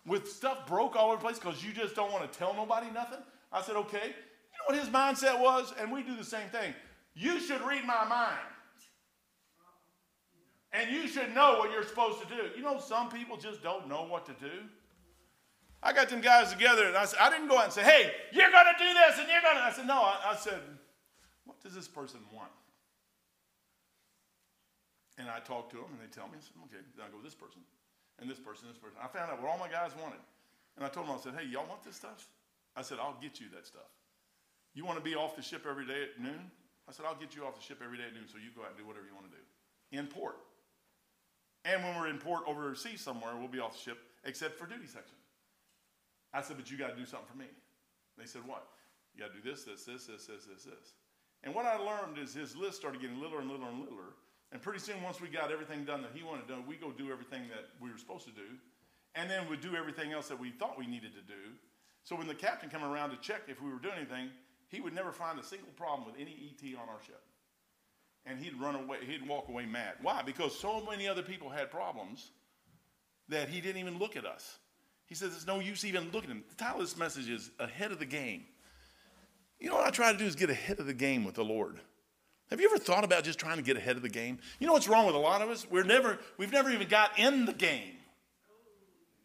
with 0.05 0.31
stuff 0.31 0.67
broke 0.67 0.95
all 0.95 1.07
over 1.07 1.15
the 1.15 1.21
place 1.21 1.39
because 1.39 1.63
you 1.63 1.71
just 1.73 1.95
don't 1.95 2.11
want 2.11 2.31
to 2.31 2.37
tell 2.37 2.53
nobody 2.53 2.87
nothing. 2.91 3.19
I 3.51 3.61
said, 3.61 3.75
okay. 3.75 4.07
You 4.07 4.71
know 4.71 4.75
what 4.75 4.79
his 4.79 4.89
mindset 4.89 5.39
was? 5.39 5.73
And 5.79 5.91
we 5.91 6.03
do 6.03 6.15
the 6.15 6.23
same 6.23 6.47
thing. 6.49 6.73
You 7.13 7.39
should 7.39 7.61
read 7.61 7.85
my 7.85 8.05
mind. 8.05 8.54
And 10.75 10.91
you 10.91 11.07
should 11.07 11.33
know 11.33 11.55
what 11.59 11.71
you're 11.71 11.87
supposed 11.87 12.19
to 12.21 12.27
do. 12.27 12.51
You 12.55 12.61
know, 12.61 12.79
some 12.79 13.07
people 13.09 13.37
just 13.37 13.63
don't 13.63 13.87
know 13.87 14.03
what 14.03 14.25
to 14.25 14.33
do. 14.33 14.67
I 15.81 15.93
got 15.93 16.09
them 16.09 16.19
guys 16.19 16.51
together, 16.51 16.85
and 16.85 16.97
I 16.97 17.05
said, 17.05 17.19
I 17.21 17.29
didn't 17.29 17.47
go 17.47 17.57
out 17.57 17.65
and 17.65 17.73
say, 17.73 17.83
hey, 17.83 18.11
you're 18.33 18.51
going 18.51 18.65
to 18.65 18.77
do 18.77 18.91
this, 18.91 19.19
and 19.19 19.27
you're 19.29 19.41
going 19.41 19.55
to. 19.55 19.63
I 19.63 19.71
said, 19.71 19.87
no. 19.87 20.01
I, 20.01 20.33
I 20.33 20.35
said, 20.35 20.59
what 21.45 21.61
does 21.61 21.73
this 21.73 21.87
person 21.87 22.19
want? 22.33 22.51
And 25.17 25.29
I 25.29 25.39
talk 25.39 25.69
to 25.71 25.77
them, 25.77 25.95
and 25.95 25.99
they 26.03 26.11
tell 26.11 26.27
me, 26.27 26.35
I 26.35 26.43
said, 26.43 26.59
okay, 26.67 26.83
then 26.97 27.07
I 27.07 27.09
go 27.09 27.23
with 27.23 27.25
this 27.25 27.37
person, 27.37 27.61
and 28.19 28.27
this 28.27 28.39
person, 28.39 28.67
this 28.67 28.81
person. 28.81 28.99
I 28.99 29.07
found 29.07 29.31
out 29.31 29.39
what 29.39 29.47
all 29.47 29.61
my 29.61 29.71
guys 29.71 29.95
wanted. 29.95 30.19
And 30.75 30.83
I 30.83 30.89
told 30.89 31.07
them, 31.07 31.15
I 31.15 31.21
said, 31.23 31.39
hey, 31.39 31.47
y'all 31.47 31.69
want 31.69 31.87
this 31.87 31.95
stuff? 31.95 32.27
I 32.75 32.81
said, 32.81 32.99
I'll 32.99 33.15
get 33.21 33.39
you 33.39 33.47
that 33.55 33.63
stuff. 33.63 33.87
You 34.73 34.83
want 34.83 34.99
to 34.99 35.05
be 35.05 35.15
off 35.15 35.39
the 35.39 35.45
ship 35.45 35.63
every 35.63 35.87
day 35.87 36.11
at 36.11 36.19
noon? 36.19 36.51
I 36.89 36.91
said, 36.91 37.05
I'll 37.07 37.15
get 37.15 37.31
you 37.31 37.47
off 37.47 37.55
the 37.55 37.63
ship 37.63 37.79
every 37.79 37.95
day 37.95 38.11
at 38.11 38.13
noon 38.13 38.27
so 38.27 38.35
you 38.35 38.51
go 38.51 38.67
out 38.67 38.75
and 38.75 38.77
do 38.77 38.83
whatever 38.83 39.07
you 39.07 39.15
want 39.15 39.31
to 39.31 39.35
do 39.37 39.43
in 39.95 40.07
port. 40.07 40.35
And 41.65 41.83
when 41.83 41.97
we're 41.97 42.07
in 42.07 42.19
port 42.19 42.43
overseas 42.45 43.01
somewhere, 43.01 43.33
we'll 43.35 43.47
be 43.47 43.59
off 43.59 43.73
the 43.73 43.81
ship, 43.81 43.97
except 44.23 44.57
for 44.57 44.67
duty 44.67 44.85
section. 44.85 45.17
I 46.31 46.41
said, 46.41 46.57
but 46.57 46.69
you 46.69 46.77
got 46.77 46.93
to 46.93 46.95
do 46.95 47.05
something 47.05 47.27
for 47.27 47.37
me. 47.37 47.49
They 48.17 48.25
said, 48.25 48.41
what? 48.45 48.67
You 49.15 49.23
got 49.23 49.33
to 49.33 49.41
do 49.41 49.49
this, 49.49 49.63
this, 49.63 49.83
this, 49.83 50.05
this, 50.05 50.27
this, 50.27 50.45
this, 50.45 50.63
this. 50.63 50.93
And 51.43 51.55
what 51.55 51.65
I 51.65 51.77
learned 51.77 52.19
is 52.19 52.33
his 52.33 52.55
list 52.55 52.77
started 52.77 53.01
getting 53.01 53.19
littler 53.19 53.39
and 53.39 53.49
littler 53.49 53.69
and 53.69 53.79
littler. 53.79 54.13
And 54.51 54.61
pretty 54.61 54.79
soon, 54.79 55.01
once 55.01 55.19
we 55.19 55.27
got 55.27 55.51
everything 55.51 55.85
done 55.85 56.01
that 56.03 56.11
he 56.13 56.23
wanted 56.23 56.47
done, 56.47 56.65
we 56.67 56.75
go 56.75 56.91
do 56.91 57.11
everything 57.11 57.41
that 57.49 57.65
we 57.81 57.91
were 57.91 57.97
supposed 57.97 58.25
to 58.25 58.31
do. 58.31 58.45
And 59.15 59.29
then 59.29 59.49
we 59.49 59.57
do 59.57 59.75
everything 59.75 60.13
else 60.13 60.27
that 60.27 60.39
we 60.39 60.51
thought 60.51 60.77
we 60.77 60.85
needed 60.85 61.13
to 61.13 61.21
do. 61.21 61.49
So 62.03 62.15
when 62.15 62.27
the 62.27 62.35
captain 62.35 62.69
came 62.69 62.83
around 62.83 63.09
to 63.09 63.17
check 63.17 63.41
if 63.47 63.61
we 63.61 63.71
were 63.71 63.79
doing 63.79 63.95
anything, 63.97 64.29
he 64.67 64.81
would 64.81 64.93
never 64.93 65.11
find 65.11 65.39
a 65.39 65.43
single 65.43 65.71
problem 65.75 66.05
with 66.05 66.15
any 66.19 66.53
ET 66.53 66.77
on 66.77 66.89
our 66.89 67.01
ship 67.01 67.23
and 68.25 68.39
he'd 68.39 68.59
run 68.59 68.75
away, 68.75 68.97
he'd 69.05 69.27
walk 69.27 69.47
away 69.49 69.65
mad. 69.65 69.93
Why? 70.01 70.21
Because 70.23 70.57
so 70.57 70.83
many 70.89 71.07
other 71.07 71.21
people 71.21 71.49
had 71.49 71.69
problems 71.69 72.31
that 73.29 73.49
he 73.49 73.61
didn't 73.61 73.81
even 73.81 73.99
look 73.99 74.15
at 74.15 74.25
us. 74.25 74.59
He 75.07 75.15
says, 75.15 75.35
It's 75.35 75.47
no 75.47 75.59
use 75.59 75.85
even 75.85 76.05
looking 76.11 76.29
at 76.31 76.35
him. 76.37 76.43
The 76.49 76.55
title 76.55 76.81
of 76.81 76.87
this 76.87 76.97
message 76.97 77.29
is 77.29 77.51
Ahead 77.59 77.91
of 77.91 77.99
the 77.99 78.05
Game. 78.05 78.45
You 79.59 79.69
know 79.69 79.75
what 79.75 79.87
I 79.87 79.91
try 79.91 80.11
to 80.11 80.17
do 80.17 80.25
is 80.25 80.35
get 80.35 80.49
ahead 80.49 80.79
of 80.79 80.85
the 80.85 80.93
game 80.93 81.23
with 81.23 81.35
the 81.35 81.43
Lord. 81.43 81.79
Have 82.49 82.61
you 82.61 82.69
ever 82.69 82.77
thought 82.77 83.03
about 83.03 83.23
just 83.23 83.39
trying 83.39 83.57
to 83.57 83.63
get 83.63 83.77
ahead 83.77 83.95
of 83.95 84.01
the 84.01 84.09
game? 84.09 84.37
You 84.59 84.67
know 84.67 84.73
what's 84.73 84.87
wrong 84.87 85.05
with 85.05 85.15
a 85.15 85.19
lot 85.19 85.41
of 85.41 85.49
us? 85.49 85.65
We're 85.69 85.83
never, 85.83 86.19
we've 86.37 86.51
never 86.51 86.69
even 86.69 86.87
got 86.87 87.17
in 87.17 87.45
the 87.45 87.53
game. 87.53 87.93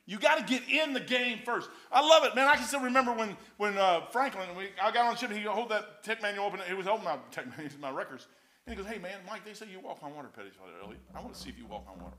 You 0.06 0.18
got 0.18 0.38
to 0.38 0.44
get 0.44 0.68
in 0.68 0.92
the 0.92 1.00
game 1.00 1.38
first. 1.44 1.68
I 1.92 2.00
love 2.00 2.24
it, 2.24 2.34
man. 2.34 2.48
I 2.48 2.56
can 2.56 2.64
still 2.64 2.80
remember 2.80 3.12
when, 3.12 3.36
when 3.58 3.76
uh, 3.76 4.06
Franklin, 4.10 4.48
we, 4.56 4.70
I 4.82 4.90
got 4.90 5.06
on 5.06 5.12
the 5.14 5.18
ship, 5.18 5.30
he 5.30 5.42
hold 5.42 5.68
that 5.68 6.02
tech 6.02 6.22
manual 6.22 6.46
open. 6.46 6.60
He 6.66 6.74
was 6.74 6.86
holding 6.86 7.04
my 7.04 7.16
tech 7.30 7.46
manual, 7.56 7.78
my 7.80 7.90
records. 7.90 8.26
And 8.70 8.78
he 8.78 8.85
goes, 8.85 8.92
hey, 8.92 9.00
man, 9.00 9.18
Mike, 9.26 9.44
they 9.44 9.52
say 9.52 9.66
you 9.68 9.80
walk 9.80 9.98
on 10.00 10.14
water, 10.14 10.28
Petty 10.28 10.50
early. 10.85 10.94
I 11.12 11.20
want 11.20 11.35
to 11.35 11.40
see 11.40 11.48
if 11.48 11.59
you 11.59 11.66
walk 11.66 11.87
on 11.90 12.00
water. 12.00 12.14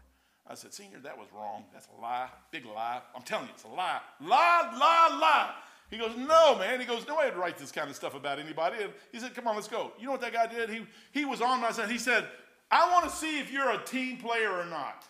I 0.46 0.54
said, 0.54 0.74
Senior, 0.74 1.00
that 1.00 1.18
was 1.18 1.30
wrong. 1.34 1.64
That's 1.72 1.88
a 1.98 2.02
lie. 2.02 2.28
Big 2.52 2.66
lie. 2.66 3.00
I'm 3.16 3.22
telling 3.22 3.46
you, 3.46 3.54
it's 3.54 3.64
a 3.64 3.70
lie. 3.70 4.02
Lie, 4.20 4.70
lie, 4.78 5.18
lie. 5.18 5.54
He 5.90 5.98
goes, 5.98 6.12
No, 6.18 6.58
man. 6.58 6.82
He 6.82 6.86
goes, 6.86 7.08
No 7.08 7.16
way 7.16 7.28
I'd 7.28 7.38
write 7.38 7.58
this 7.58 7.72
kind 7.72 7.90
of 7.90 7.96
stuff 7.96 8.16
about 8.16 8.38
anybody. 8.38 8.84
And 8.84 8.92
he 9.14 9.20
said, 9.20 9.34
Come 9.34 9.48
on, 9.48 9.56
let's 9.56 9.70
go. 9.70 9.94
You 9.98 10.08
know 10.08 10.12
what 10.12 10.20
that 10.22 10.34
guy 10.34 10.48
did? 10.48 10.70
He, 10.70 10.86
he 11.14 11.24
was 11.24 11.40
on 11.40 11.62
my 11.62 11.72
side. 11.72 11.90
He 11.90 11.98
said, 11.98 12.28
I 12.70 12.92
want 12.92 13.10
to 13.10 13.16
see 13.16 13.40
if 13.40 13.50
you're 13.50 13.72
a 13.72 13.82
team 13.86 14.18
player 14.18 14.52
or 14.52 14.66
not. 14.66 15.06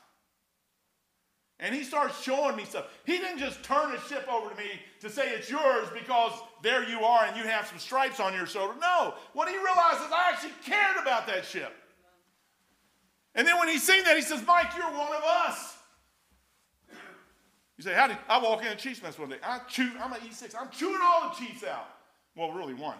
And 1.64 1.76
he 1.76 1.84
starts 1.84 2.22
showing 2.24 2.56
me 2.56 2.66
stuff. 2.66 2.88
He 3.06 3.20
didn't 3.20 3.38
just 3.38 3.62
turn 3.64 3.92
his 3.92 4.02
ship 4.08 4.28
over 4.28 4.50
to 4.50 4.56
me 4.56 4.72
to 5.00 5.12
say 5.12 5.30
it's 5.30 5.48
yours 5.48 5.88
because 5.94 6.34
there 6.64 6.84
you 6.90 7.02
are 7.02 7.26
and 7.26 7.38
you 7.38 7.44
have 7.44 7.68
some 7.68 7.78
stripes 7.78 8.20
on 8.20 8.34
your 8.34 8.48
shoulder. 8.48 8.74
No, 8.82 9.14
what 9.34 9.48
he 9.48 9.56
realized 9.56 10.02
is 10.04 10.12
I 10.12 10.32
actually 10.34 10.54
cared 10.66 10.98
about 11.00 11.28
that 11.28 11.46
ship. 11.46 11.72
And 13.36 13.48
then 13.48 13.60
when 13.60 13.70
he 13.70 13.78
seen 13.78 14.04
that, 14.06 14.16
he 14.16 14.24
says, 14.24 14.44
Mike, 14.46 14.72
you're 14.76 14.86
one 14.86 15.14
of 15.16 15.24
us. 15.24 15.78
You 17.78 17.84
say, 17.84 17.94
how 17.94 18.08
did 18.08 18.18
I 18.28 18.40
walk 18.40 18.62
in 18.62 18.68
a 18.68 18.76
Chiefs 18.76 19.02
mess 19.04 19.18
one 19.20 19.30
day? 19.30 19.38
I 19.44 19.60
chew, 19.68 19.92
I'm 20.04 20.12
an 20.14 20.20
E6. 20.22 20.56
I'm 20.60 20.70
chewing 20.70 21.00
all 21.02 21.30
the 21.30 21.36
Chiefs 21.36 21.64
out. 21.64 21.88
Well, 22.36 22.52
really 22.52 22.74
one, 22.74 22.98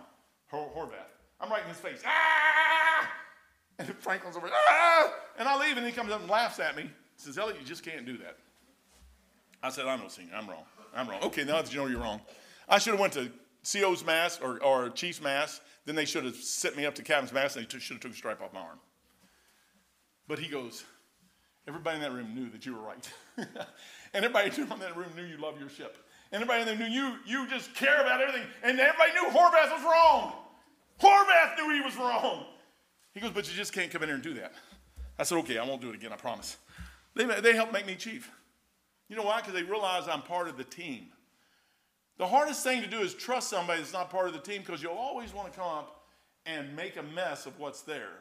Hor- 0.50 0.72
Horvath. 0.76 1.10
I'm 1.40 1.50
right 1.50 1.64
in 1.64 1.70
his 1.70 1.78
face. 1.78 2.02
Ah! 2.06 3.12
And 3.80 3.88
Franklin's 3.96 4.38
over, 4.38 4.50
ah! 4.54 5.14
And 5.40 5.48
I 5.48 5.60
leave, 5.60 5.78
and 5.78 5.86
he 5.86 5.92
comes 5.92 6.12
up 6.12 6.22
and 6.22 6.30
laughs 6.30 6.60
at 6.60 6.76
me. 6.76 6.84
He 6.84 6.90
says, 7.16 7.38
Elliot, 7.40 7.60
you 7.60 7.66
just 7.66 7.84
can't 7.84 8.06
do 8.06 8.18
that. 8.20 8.38
I 9.64 9.70
said, 9.70 9.86
I 9.86 9.96
know, 9.96 10.08
senior. 10.08 10.34
I'm 10.36 10.48
wrong. 10.48 10.64
I'm 10.96 11.08
wrong. 11.08 11.22
Okay, 11.24 11.44
now 11.44 11.62
that 11.62 11.72
you 11.72 11.80
know 11.80 11.88
you're 11.88 12.00
wrong. 12.00 12.22
I 12.68 12.80
should 12.80 12.92
have 12.92 13.00
went 13.00 13.14
to 13.14 13.32
CO's 13.70 14.04
mast 14.04 14.42
or, 14.42 14.62
or 14.64 14.90
Chief's 14.90 15.22
mast. 15.22 15.62
Then 15.86 15.96
they 15.96 16.06
should 16.06 16.26
have 16.26 16.36
sent 16.36 16.78
me 16.78 16.86
up 16.86 16.96
to 16.96 17.04
Captain's 17.04 17.34
mast, 17.34 17.56
and 17.56 17.66
they 17.66 17.80
should 17.80 17.96
have 17.96 18.02
took 18.02 18.12
a 18.12 18.16
stripe 18.16 18.42
off 18.42 18.54
my 18.54 18.60
arm. 18.60 18.80
But 20.28 20.40
he 20.40 20.48
goes, 20.48 20.84
everybody 21.68 21.98
in 21.98 22.02
that 22.04 22.14
room 22.14 22.34
knew 22.34 22.50
that 22.50 22.66
you 22.66 22.76
were 22.76 22.82
right. 22.82 23.10
and 23.38 24.26
everybody 24.26 24.50
in 24.62 24.68
that 24.80 24.96
room 24.96 25.10
knew 25.16 25.24
you 25.24 25.38
love 25.38 25.60
your 25.60 25.70
ship. 25.70 25.98
And 26.32 26.42
everybody 26.42 26.62
in 26.62 26.78
there 26.78 26.88
knew 26.88 26.94
you, 26.94 27.16
you 27.26 27.48
just 27.50 27.74
care 27.76 28.00
about 28.00 28.22
everything. 28.22 28.48
And 28.64 28.80
everybody 28.80 29.12
knew 29.14 29.30
Horvath 29.38 29.72
was 29.72 29.84
wrong. 29.84 30.34
Horvath 31.02 31.58
knew 31.58 31.74
he 31.74 31.82
was 31.82 31.96
wrong. 31.98 32.46
He 33.14 33.20
goes, 33.20 33.32
but 33.32 33.50
you 33.50 33.56
just 33.56 33.74
can't 33.74 33.92
come 33.92 34.04
in 34.04 34.10
here 34.10 34.16
and 34.16 34.24
do 34.24 34.34
that. 34.36 34.54
I 35.20 35.24
said, 35.24 35.38
okay, 35.40 35.58
I 35.58 35.66
won't 35.66 35.82
do 35.82 35.90
it 35.90 35.96
again, 35.96 36.14
I 36.14 36.16
promise. 36.16 36.58
They, 37.16 37.26
they 37.26 37.54
helped 37.54 37.74
make 37.74 37.86
me 37.86 37.96
chief. 37.96 38.32
You 39.12 39.18
know 39.18 39.24
why? 39.24 39.42
Because 39.42 39.54
they 39.54 39.64
realize 39.64 40.08
I'm 40.08 40.22
part 40.22 40.48
of 40.48 40.56
the 40.56 40.64
team. 40.64 41.08
The 42.18 42.26
hardest 42.26 42.64
thing 42.64 42.82
to 42.82 42.88
do 42.88 43.02
is 43.02 43.14
trust 43.14 43.50
somebody 43.50 43.82
that's 43.82 43.92
not 43.92 44.10
part 44.10 44.28
of 44.28 44.34
the 44.34 44.40
team 44.40 44.62
because 44.66 44.82
you'll 44.82 44.94
always 44.94 45.34
want 45.34 45.52
to 45.52 45.60
come 45.60 45.68
up 45.68 46.06
and 46.46 46.74
make 46.78 46.96
a 46.96 47.04
mess 47.04 47.46
of 47.46 47.60
what's 47.60 47.82
there 47.82 48.14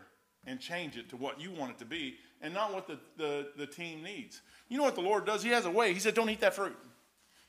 and 0.47 0.59
change 0.59 0.97
it 0.97 1.09
to 1.11 1.17
what 1.17 1.41
you 1.41 1.53
want 1.53 1.71
it 1.71 1.79
to 1.79 1.85
be 1.85 2.17
and 2.43 2.53
not 2.53 2.75
what 2.75 2.89
the, 2.89 2.99
the, 3.17 3.51
the 3.57 3.67
team 3.67 4.03
needs. 4.03 4.41
You 4.69 4.79
know 4.79 4.83
what 4.83 4.97
the 4.97 5.01
Lord 5.01 5.27
does? 5.27 5.45
He 5.45 5.51
has 5.51 5.65
a 5.65 5.71
way. 5.71 5.95
He 5.95 6.01
said, 6.01 6.15
Don't 6.15 6.29
eat 6.29 6.41
that 6.41 6.55
fruit. 6.55 6.77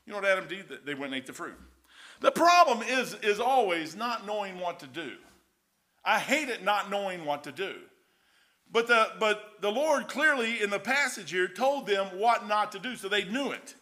You 0.06 0.12
know 0.12 0.20
what 0.20 0.28
Adam 0.28 0.46
did? 0.46 0.66
They 0.86 0.94
went 0.94 1.06
and 1.06 1.16
ate 1.16 1.26
the 1.26 1.32
fruit. 1.32 1.58
The 2.20 2.30
problem 2.30 2.82
is, 2.82 3.14
is 3.24 3.40
always 3.40 3.96
not 3.96 4.24
knowing 4.24 4.60
what 4.60 4.78
to 4.80 4.86
do. 4.86 5.14
I 6.04 6.20
hate 6.20 6.48
it 6.48 6.62
not 6.62 6.90
knowing 6.90 7.24
what 7.24 7.42
to 7.42 7.50
do. 7.50 7.74
But 8.72 8.86
the, 8.86 9.08
but 9.20 9.60
the 9.60 9.70
Lord 9.70 10.08
clearly 10.08 10.62
in 10.62 10.70
the 10.70 10.78
passage 10.78 11.30
here 11.30 11.46
told 11.46 11.86
them 11.86 12.06
what 12.18 12.48
not 12.48 12.72
to 12.72 12.78
do, 12.78 12.96
so 12.96 13.08
they 13.08 13.24
knew 13.24 13.52
it. 13.52 13.74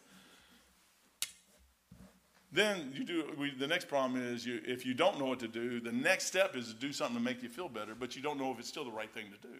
Then 2.51 2.91
you 2.93 3.05
do 3.05 3.33
we, 3.39 3.51
the 3.51 3.67
next 3.67 3.87
problem 3.87 4.21
is 4.21 4.45
you, 4.45 4.59
if 4.65 4.85
you 4.85 4.93
don't 4.93 5.17
know 5.17 5.25
what 5.25 5.39
to 5.39 5.47
do, 5.47 5.79
the 5.79 5.93
next 5.93 6.25
step 6.25 6.57
is 6.57 6.67
to 6.67 6.73
do 6.73 6.91
something 6.91 7.15
to 7.15 7.23
make 7.23 7.41
you 7.41 7.47
feel 7.47 7.69
better, 7.69 7.95
but 7.97 8.15
you 8.17 8.21
don't 8.21 8.37
know 8.37 8.51
if 8.51 8.59
it's 8.59 8.67
still 8.67 8.83
the 8.83 8.91
right 8.91 9.09
thing 9.13 9.27
to 9.31 9.47
do. 9.47 9.53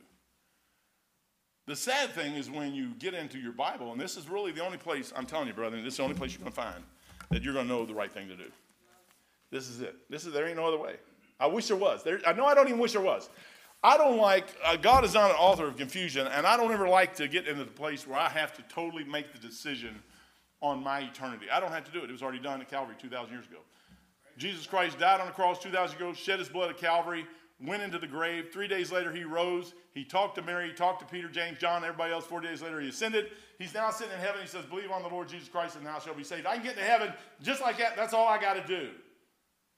The 1.68 1.76
sad 1.78 2.10
thing 2.10 2.34
is 2.34 2.50
when 2.50 2.74
you 2.74 2.94
get 3.00 3.14
into 3.14 3.38
your 3.38 3.54
Bible, 3.54 3.94
and 3.94 4.02
this 4.02 4.18
is 4.18 4.28
really 4.28 4.52
the 4.52 4.66
only 4.66 4.78
place, 4.78 5.14
I'm 5.16 5.26
telling 5.26 5.48
you, 5.48 5.54
brother, 5.54 5.78
this 5.78 5.94
is 5.94 5.98
the 5.98 6.04
only 6.04 6.16
place 6.16 6.34
you're 6.34 6.42
going 6.42 6.52
to 6.52 6.62
find 6.62 6.84
that 7.30 7.44
you're 7.44 7.54
going 7.54 7.68
to 7.68 7.74
know 7.74 7.86
the 7.86 7.94
right 7.94 8.12
thing 8.12 8.28
to 8.28 8.36
do. 8.36 8.52
This 9.52 9.70
is 9.70 9.80
it. 9.80 9.96
This 10.10 10.26
is, 10.26 10.34
there 10.34 10.46
ain't 10.48 10.58
no 10.58 10.68
other 10.68 10.78
way. 10.78 10.96
I 11.40 11.46
wish 11.48 11.68
there 11.68 11.78
was. 11.78 12.04
There, 12.04 12.20
I 12.28 12.34
know 12.34 12.46
I 12.46 12.54
don't 12.54 12.68
even 12.68 12.80
wish 12.80 12.92
there 12.92 13.02
was. 13.02 13.30
I 13.84 13.98
don't 13.98 14.18
like, 14.18 14.46
uh, 14.64 14.76
God 14.76 15.04
is 15.04 15.16
not 15.16 15.32
an 15.32 15.38
author 15.38 15.66
of 15.66 15.76
confusion, 15.76 16.28
and 16.28 16.46
I 16.46 16.56
don't 16.56 16.72
ever 16.72 16.88
like 16.88 17.16
to 17.16 17.28
get 17.28 17.48
into 17.48 17.64
the 17.64 17.72
place 17.72 18.06
where 18.06 18.20
I 18.20 18.30
have 18.30 18.54
to 18.58 18.62
totally 18.64 19.04
make 19.04 19.34
the 19.34 19.40
decision 19.40 20.02
on 20.62 20.84
my 20.84 21.00
eternity. 21.00 21.48
I 21.52 21.60
don't 21.60 21.72
have 21.72 21.86
to 21.86 21.92
do 21.92 22.04
it. 22.04 22.10
It 22.10 22.12
was 22.12 22.22
already 22.22 22.40
done 22.40 22.62
at 22.62 22.70
Calvary 22.70 22.96
2,000 23.02 23.34
years 23.34 23.48
ago. 23.48 23.58
Jesus 24.38 24.68
Christ 24.68 25.00
died 25.00 25.20
on 25.20 25.26
the 25.26 25.34
cross 25.34 25.58
2,000 25.60 25.82
years 25.82 25.94
ago, 25.94 26.14
shed 26.14 26.38
his 26.38 26.48
blood 26.48 26.70
at 26.70 26.78
Calvary, 26.78 27.26
went 27.60 27.82
into 27.82 27.98
the 27.98 28.08
grave. 28.08 28.50
Three 28.54 28.68
days 28.68 28.92
later, 28.92 29.12
he 29.12 29.24
rose. 29.24 29.74
He 29.96 30.04
talked 30.04 30.36
to 30.36 30.44
Mary, 30.44 30.68
he 30.68 30.74
talked 30.74 31.00
to 31.00 31.06
Peter, 31.08 31.28
James, 31.28 31.58
John, 31.58 31.84
everybody 31.84 32.14
else. 32.14 32.26
Four 32.26 32.42
days 32.42 32.62
later, 32.62 32.80
he 32.80 32.90
ascended. 32.90 33.32
He's 33.58 33.74
now 33.74 33.90
sitting 33.90 34.14
in 34.14 34.20
heaven. 34.20 34.42
He 34.42 34.48
says, 34.48 34.64
Believe 34.66 34.92
on 34.92 35.02
the 35.02 35.10
Lord 35.10 35.28
Jesus 35.28 35.50
Christ, 35.50 35.76
and 35.76 35.86
thou 35.86 35.98
shalt 36.00 36.18
be 36.18 36.24
saved. 36.24 36.46
I 36.46 36.56
can 36.56 36.64
get 36.64 36.78
to 36.78 36.84
heaven 36.84 37.12
just 37.42 37.62
like 37.62 37.80
that. 37.80 37.96
That's 37.96 38.14
all 38.14 38.28
I 38.28 38.40
got 38.40 38.54
to 38.54 38.66
do. 38.66 38.90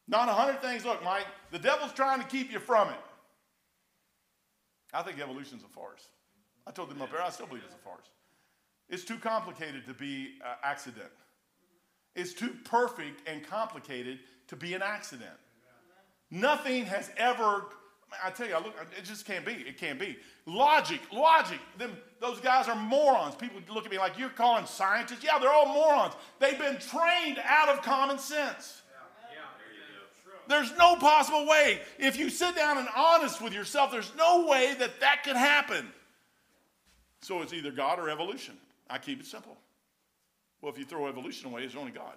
Not 0.08 0.28
a 0.28 0.34
hundred 0.34 0.62
things. 0.62 0.86
Look, 0.86 1.04
Mike, 1.04 1.26
the 1.52 1.60
devil's 1.60 1.94
trying 1.94 2.20
to 2.20 2.28
keep 2.28 2.52
you 2.52 2.60
from 2.60 2.90
it. 2.90 2.96
I 4.94 5.02
think 5.02 5.20
evolution's 5.20 5.64
a 5.64 5.68
farce. 5.68 6.08
I 6.68 6.72
told 6.72 6.90
them 6.90 7.02
up 7.02 7.12
there, 7.12 7.22
I 7.22 7.30
still 7.30 7.48
believe 7.48 7.64
it's 7.66 7.74
a 7.74 7.78
farce. 7.78 8.06
It's 8.90 9.04
too 9.04 9.18
complicated 9.18 9.86
to 9.88 9.94
be 9.94 10.36
an 10.46 10.56
accident. 10.64 11.12
It's 12.16 12.34
too 12.34 12.56
perfect 12.64 13.28
and 13.28 13.46
complicated 13.46 14.20
to 14.48 14.56
be 14.56 14.76
an 14.76 14.84
accident. 14.84 15.32
Nothing 16.30 16.86
has 16.86 17.10
ever, 17.18 17.66
I 18.24 18.30
tell 18.30 18.48
you, 18.48 18.54
I 18.54 18.60
look, 18.60 18.76
it 18.98 19.04
just 19.04 19.26
can't 19.26 19.46
be. 19.46 19.54
It 19.54 19.78
can't 19.80 20.00
be. 20.00 20.18
Logic, 20.46 21.00
logic. 21.12 21.60
Them, 21.78 21.98
those 22.22 22.40
guys 22.40 22.68
are 22.68 22.76
morons. 22.76 23.36
People 23.36 23.62
look 23.74 23.86
at 23.86 23.92
me 23.92 23.98
like, 23.98 24.20
you're 24.20 24.30
calling 24.30 24.66
scientists? 24.66 25.24
Yeah, 25.24 25.40
they're 25.40 25.50
all 25.50 25.74
morons. 25.74 26.14
They've 26.40 26.60
been 26.60 26.78
trained 26.78 27.40
out 27.44 27.70
of 27.70 27.82
common 27.82 28.20
sense. 28.20 28.83
There's 30.48 30.72
no 30.78 30.96
possible 30.96 31.48
way. 31.48 31.80
If 31.98 32.18
you 32.18 32.30
sit 32.30 32.56
down 32.56 32.78
and 32.78 32.88
honest 32.96 33.42
with 33.42 33.54
yourself, 33.54 33.92
there's 33.92 34.12
no 34.18 34.46
way 34.48 34.76
that 34.80 35.00
that 35.00 35.24
could 35.24 35.36
happen. 35.36 35.88
So 37.22 37.42
it's 37.42 37.54
either 37.54 37.72
God 37.72 38.00
or 38.00 38.10
evolution. 38.10 38.56
I 38.90 38.98
keep 38.98 39.20
it 39.20 39.26
simple. 39.26 39.58
Well, 40.62 40.72
if 40.72 40.78
you 40.78 40.86
throw 40.86 41.08
evolution 41.08 41.50
away, 41.50 41.64
it's 41.64 41.76
only 41.76 41.92
God. 41.92 42.16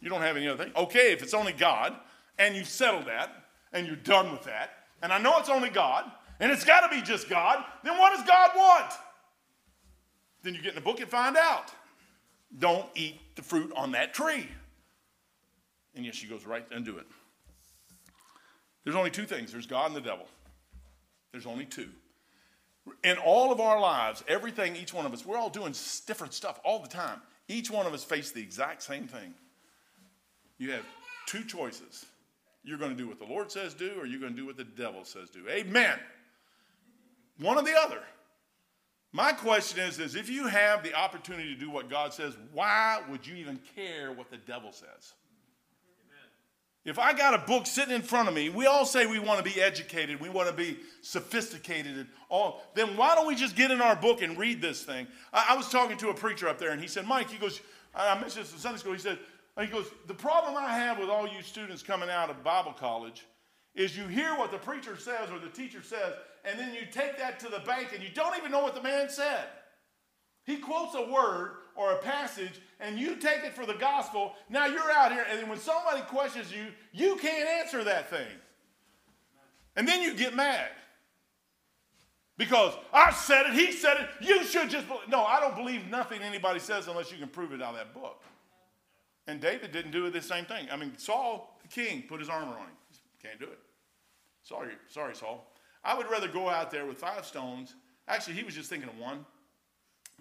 You 0.00 0.08
don't 0.08 0.20
have 0.22 0.36
any 0.36 0.48
other 0.48 0.64
thing. 0.64 0.72
Okay, 0.76 1.12
if 1.12 1.22
it's 1.22 1.34
only 1.34 1.52
God, 1.52 1.94
and 2.38 2.54
you've 2.54 2.68
settled 2.68 3.06
that, 3.06 3.30
and 3.72 3.86
you're 3.86 3.96
done 3.96 4.32
with 4.32 4.44
that, 4.44 4.70
and 5.02 5.12
I 5.12 5.18
know 5.18 5.38
it's 5.38 5.48
only 5.48 5.70
God, 5.70 6.10
and 6.40 6.52
it's 6.52 6.64
got 6.64 6.88
to 6.88 6.94
be 6.94 7.02
just 7.02 7.28
God, 7.28 7.64
then 7.82 7.98
what 7.98 8.14
does 8.14 8.26
God 8.26 8.50
want? 8.56 8.92
Then 10.42 10.54
you 10.54 10.60
get 10.60 10.70
in 10.70 10.74
the 10.76 10.80
book 10.80 11.00
and 11.00 11.08
find 11.08 11.36
out. 11.36 11.72
Don't 12.58 12.86
eat 12.94 13.20
the 13.34 13.42
fruit 13.42 13.72
on 13.74 13.92
that 13.92 14.14
tree. 14.14 14.48
And 15.94 16.04
yes, 16.04 16.14
she 16.14 16.26
goes 16.26 16.46
right 16.46 16.64
and 16.70 16.84
do 16.84 16.98
it. 16.98 17.06
There's 18.86 18.96
only 18.96 19.10
two 19.10 19.24
things 19.24 19.50
there's 19.50 19.66
God 19.66 19.88
and 19.88 19.96
the 19.96 20.00
devil. 20.00 20.26
There's 21.32 21.44
only 21.44 21.64
two. 21.64 21.88
In 23.02 23.18
all 23.18 23.50
of 23.50 23.58
our 23.58 23.80
lives, 23.80 24.22
everything, 24.28 24.76
each 24.76 24.94
one 24.94 25.04
of 25.04 25.12
us, 25.12 25.26
we're 25.26 25.36
all 25.36 25.50
doing 25.50 25.74
different 26.06 26.32
stuff 26.32 26.60
all 26.64 26.78
the 26.78 26.88
time. 26.88 27.20
Each 27.48 27.68
one 27.68 27.84
of 27.84 27.92
us 27.92 28.04
face 28.04 28.30
the 28.30 28.40
exact 28.40 28.84
same 28.84 29.08
thing. 29.08 29.34
You 30.58 30.70
have 30.70 30.84
two 31.26 31.42
choices. 31.42 32.06
You're 32.62 32.78
going 32.78 32.92
to 32.92 32.96
do 32.96 33.08
what 33.08 33.18
the 33.18 33.26
Lord 33.26 33.50
says 33.50 33.74
do, 33.74 33.90
or 33.98 34.06
you're 34.06 34.20
going 34.20 34.34
to 34.34 34.38
do 34.38 34.46
what 34.46 34.56
the 34.56 34.62
devil 34.62 35.04
says 35.04 35.30
do. 35.30 35.48
Amen. 35.50 35.98
One 37.40 37.58
or 37.58 37.64
the 37.64 37.76
other. 37.76 38.02
My 39.12 39.32
question 39.32 39.80
is, 39.80 39.98
is 39.98 40.14
if 40.14 40.30
you 40.30 40.46
have 40.46 40.84
the 40.84 40.94
opportunity 40.94 41.52
to 41.52 41.58
do 41.58 41.70
what 41.70 41.90
God 41.90 42.14
says, 42.14 42.36
why 42.52 43.00
would 43.10 43.26
you 43.26 43.34
even 43.34 43.58
care 43.74 44.12
what 44.12 44.30
the 44.30 44.36
devil 44.36 44.70
says? 44.70 45.14
If 46.86 47.00
I 47.00 47.14
got 47.14 47.34
a 47.34 47.38
book 47.38 47.66
sitting 47.66 47.94
in 47.94 48.02
front 48.02 48.28
of 48.28 48.34
me, 48.34 48.48
we 48.48 48.66
all 48.66 48.86
say 48.86 49.06
we 49.06 49.18
want 49.18 49.44
to 49.44 49.44
be 49.44 49.60
educated, 49.60 50.20
we 50.20 50.28
want 50.28 50.48
to 50.48 50.54
be 50.54 50.78
sophisticated, 51.02 51.96
and 51.96 52.06
all. 52.28 52.62
Then 52.74 52.96
why 52.96 53.16
don't 53.16 53.26
we 53.26 53.34
just 53.34 53.56
get 53.56 53.72
in 53.72 53.82
our 53.82 53.96
book 53.96 54.22
and 54.22 54.38
read 54.38 54.62
this 54.62 54.84
thing? 54.84 55.08
I, 55.32 55.48
I 55.50 55.56
was 55.56 55.68
talking 55.68 55.96
to 55.98 56.10
a 56.10 56.14
preacher 56.14 56.48
up 56.48 56.58
there, 56.58 56.70
and 56.70 56.80
he 56.80 56.86
said, 56.86 57.04
Mike, 57.04 57.28
he 57.28 57.38
goes, 57.38 57.60
I 57.92 58.14
mentioned 58.14 58.44
this 58.44 58.52
in 58.52 58.58
Sunday 58.60 58.78
school. 58.78 58.92
He 58.92 59.00
said, 59.00 59.18
he 59.60 59.66
goes, 59.66 59.86
the 60.06 60.14
problem 60.14 60.54
I 60.56 60.78
have 60.78 60.98
with 60.98 61.08
all 61.08 61.26
you 61.26 61.42
students 61.42 61.82
coming 61.82 62.08
out 62.08 62.30
of 62.30 62.44
Bible 62.44 62.72
college 62.72 63.26
is 63.74 63.96
you 63.96 64.06
hear 64.06 64.36
what 64.36 64.52
the 64.52 64.58
preacher 64.58 64.96
says 64.96 65.28
or 65.32 65.40
the 65.40 65.48
teacher 65.48 65.82
says, 65.82 66.14
and 66.44 66.56
then 66.56 66.72
you 66.72 66.82
take 66.92 67.18
that 67.18 67.40
to 67.40 67.48
the 67.48 67.60
bank 67.66 67.88
and 67.94 68.02
you 68.02 68.10
don't 68.14 68.36
even 68.36 68.52
know 68.52 68.62
what 68.62 68.76
the 68.76 68.82
man 68.82 69.08
said. 69.08 69.46
He 70.44 70.58
quotes 70.58 70.94
a 70.94 71.10
word 71.10 71.56
or 71.76 71.92
a 71.92 71.98
passage 71.98 72.60
and 72.80 72.98
you 72.98 73.16
take 73.16 73.44
it 73.44 73.54
for 73.54 73.66
the 73.66 73.74
gospel. 73.74 74.34
Now 74.48 74.66
you're 74.66 74.90
out 74.90 75.12
here, 75.12 75.24
and 75.30 75.48
when 75.48 75.58
somebody 75.58 76.02
questions 76.02 76.52
you, 76.52 76.66
you 76.92 77.16
can't 77.16 77.48
answer 77.48 77.82
that 77.84 78.10
thing. 78.10 78.26
And 79.76 79.86
then 79.86 80.02
you 80.02 80.14
get 80.14 80.34
mad. 80.34 80.68
Because 82.38 82.74
I 82.92 83.12
said 83.12 83.46
it, 83.46 83.54
he 83.54 83.72
said 83.72 83.96
it, 83.98 84.08
you 84.20 84.44
should 84.44 84.68
just 84.68 84.86
believe. 84.88 85.08
No, 85.08 85.24
I 85.24 85.40
don't 85.40 85.56
believe 85.56 85.88
nothing 85.88 86.20
anybody 86.20 86.60
says 86.60 86.86
unless 86.86 87.10
you 87.10 87.16
can 87.16 87.28
prove 87.28 87.52
it 87.52 87.62
out 87.62 87.70
of 87.70 87.76
that 87.76 87.94
book. 87.94 88.22
And 89.26 89.40
David 89.40 89.72
didn't 89.72 89.90
do 89.90 90.08
the 90.10 90.20
same 90.20 90.44
thing. 90.44 90.68
I 90.70 90.76
mean, 90.76 90.92
Saul, 90.98 91.58
the 91.62 91.68
king, 91.68 92.02
put 92.02 92.20
his 92.20 92.28
armor 92.28 92.52
on 92.52 92.66
him. 92.66 92.76
Can't 93.22 93.40
do 93.40 93.46
it. 93.46 93.58
Sorry, 94.42 94.72
sorry, 94.88 95.16
Saul. 95.16 95.50
I 95.82 95.96
would 95.96 96.10
rather 96.10 96.28
go 96.28 96.48
out 96.48 96.70
there 96.70 96.84
with 96.84 96.98
five 96.98 97.24
stones. 97.24 97.74
Actually, 98.06 98.34
he 98.34 98.44
was 98.44 98.54
just 98.54 98.68
thinking 98.68 98.88
of 98.88 98.98
one. 98.98 99.24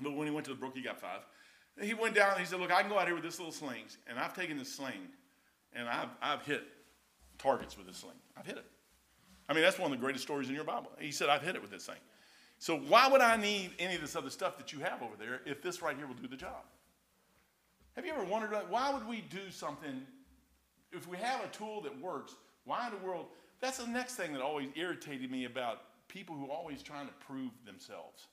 But 0.01 0.13
when 0.13 0.25
he 0.25 0.33
went 0.33 0.45
to 0.45 0.53
the 0.53 0.57
brook, 0.57 0.73
he 0.75 0.81
got 0.81 0.99
five. 0.99 1.19
He 1.81 1.93
went 1.93 2.15
down 2.15 2.31
and 2.31 2.39
he 2.39 2.45
said, 2.45 2.59
Look, 2.59 2.71
I 2.71 2.81
can 2.81 2.89
go 2.89 2.97
out 2.97 3.05
here 3.05 3.15
with 3.15 3.23
this 3.23 3.37
little 3.37 3.51
sling. 3.51 3.83
And 4.07 4.17
I've 4.17 4.33
taken 4.33 4.57
this 4.57 4.73
sling 4.73 5.09
and 5.73 5.89
I've, 5.89 6.09
I've 6.21 6.45
hit 6.45 6.63
targets 7.37 7.77
with 7.77 7.87
this 7.87 7.97
sling. 7.97 8.15
I've 8.37 8.45
hit 8.45 8.57
it. 8.57 8.65
I 9.47 9.53
mean, 9.53 9.61
that's 9.61 9.77
one 9.77 9.91
of 9.91 9.97
the 9.97 10.01
greatest 10.03 10.23
stories 10.23 10.49
in 10.49 10.55
your 10.55 10.63
Bible. 10.63 10.91
He 10.99 11.11
said, 11.11 11.29
I've 11.29 11.41
hit 11.41 11.55
it 11.55 11.61
with 11.61 11.71
this 11.71 11.85
thing. 11.85 11.95
So 12.57 12.77
why 12.77 13.07
would 13.07 13.21
I 13.21 13.35
need 13.35 13.71
any 13.79 13.95
of 13.95 14.01
this 14.01 14.15
other 14.15 14.29
stuff 14.29 14.57
that 14.57 14.71
you 14.71 14.79
have 14.79 15.03
over 15.03 15.15
there 15.19 15.41
if 15.45 15.61
this 15.61 15.81
right 15.81 15.95
here 15.95 16.07
will 16.07 16.15
do 16.15 16.27
the 16.27 16.37
job? 16.37 16.63
Have 17.95 18.05
you 18.05 18.13
ever 18.13 18.23
wondered 18.23 18.51
why 18.69 18.91
would 18.91 19.07
we 19.07 19.21
do 19.21 19.51
something 19.51 20.01
if 20.91 21.07
we 21.07 21.17
have 21.17 21.43
a 21.43 21.47
tool 21.47 21.81
that 21.81 22.01
works? 22.01 22.35
Why 22.63 22.87
in 22.87 22.99
the 22.99 23.05
world? 23.05 23.27
That's 23.61 23.77
the 23.77 23.87
next 23.87 24.15
thing 24.15 24.33
that 24.33 24.41
always 24.41 24.69
irritated 24.75 25.29
me 25.29 25.45
about 25.45 25.81
people 26.07 26.35
who 26.35 26.45
are 26.45 26.55
always 26.55 26.81
trying 26.81 27.07
to 27.07 27.13
prove 27.25 27.51
themselves. 27.65 28.27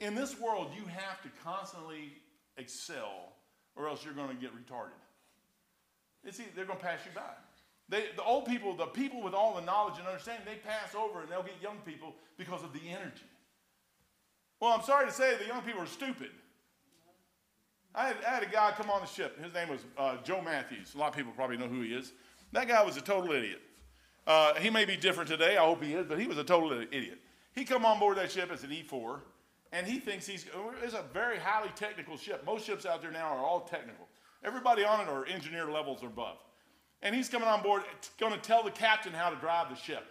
In 0.00 0.14
this 0.14 0.38
world, 0.38 0.70
you 0.76 0.84
have 0.86 1.22
to 1.22 1.28
constantly 1.42 2.12
excel 2.56 3.32
or 3.74 3.88
else 3.88 4.04
you're 4.04 4.14
going 4.14 4.28
to 4.28 4.34
get 4.34 4.50
retarded. 4.54 4.98
It's 6.24 6.40
either, 6.40 6.50
they're 6.56 6.64
going 6.64 6.78
to 6.78 6.84
pass 6.84 7.00
you 7.04 7.12
by. 7.14 7.22
They, 7.88 8.06
the 8.16 8.22
old 8.22 8.46
people, 8.46 8.74
the 8.74 8.86
people 8.86 9.22
with 9.22 9.34
all 9.34 9.54
the 9.54 9.60
knowledge 9.60 9.98
and 9.98 10.06
understanding, 10.08 10.44
they 10.44 10.56
pass 10.56 10.94
over 10.94 11.20
and 11.20 11.30
they'll 11.30 11.42
get 11.42 11.54
young 11.62 11.78
people 11.86 12.14
because 12.36 12.64
of 12.64 12.72
the 12.72 12.80
energy. 12.88 13.22
Well, 14.60 14.72
I'm 14.72 14.82
sorry 14.82 15.06
to 15.06 15.12
say 15.12 15.36
the 15.36 15.46
young 15.46 15.62
people 15.62 15.82
are 15.82 15.86
stupid. 15.86 16.30
I 17.94 18.08
had, 18.08 18.16
I 18.26 18.30
had 18.30 18.42
a 18.42 18.48
guy 18.48 18.72
come 18.76 18.90
on 18.90 19.00
the 19.00 19.06
ship. 19.06 19.42
His 19.42 19.54
name 19.54 19.68
was 19.68 19.80
uh, 19.96 20.16
Joe 20.24 20.42
Matthews. 20.42 20.94
A 20.94 20.98
lot 20.98 21.10
of 21.10 21.16
people 21.16 21.32
probably 21.32 21.56
know 21.56 21.68
who 21.68 21.82
he 21.82 21.94
is. 21.94 22.12
That 22.52 22.68
guy 22.68 22.82
was 22.82 22.96
a 22.96 23.00
total 23.00 23.32
idiot. 23.32 23.60
Uh, 24.26 24.54
he 24.54 24.70
may 24.70 24.84
be 24.84 24.96
different 24.96 25.30
today. 25.30 25.56
I 25.56 25.64
hope 25.64 25.82
he 25.82 25.94
is, 25.94 26.06
but 26.06 26.18
he 26.18 26.26
was 26.26 26.36
a 26.36 26.44
total 26.44 26.72
idiot. 26.72 27.20
He 27.54 27.64
come 27.64 27.86
on 27.86 27.98
board 27.98 28.18
that 28.18 28.30
ship 28.30 28.50
as 28.52 28.64
an 28.64 28.70
E4, 28.70 29.20
and 29.76 29.86
he 29.86 29.98
thinks 29.98 30.26
he's 30.26 30.46
it's 30.82 30.94
a 30.94 31.04
very 31.12 31.38
highly 31.38 31.68
technical 31.76 32.16
ship. 32.16 32.44
Most 32.46 32.64
ships 32.64 32.86
out 32.86 33.02
there 33.02 33.10
now 33.10 33.36
are 33.36 33.44
all 33.44 33.60
technical. 33.60 34.08
Everybody 34.42 34.84
on 34.84 35.00
it 35.00 35.08
are 35.08 35.26
engineer 35.26 35.70
levels 35.70 36.02
or 36.02 36.06
above. 36.06 36.38
And 37.02 37.14
he's 37.14 37.28
coming 37.28 37.46
on 37.46 37.62
board, 37.62 37.82
going 38.18 38.32
to 38.32 38.38
tell 38.38 38.62
the 38.62 38.70
captain 38.70 39.12
how 39.12 39.28
to 39.28 39.36
drive 39.36 39.68
the 39.68 39.76
ship. 39.76 40.04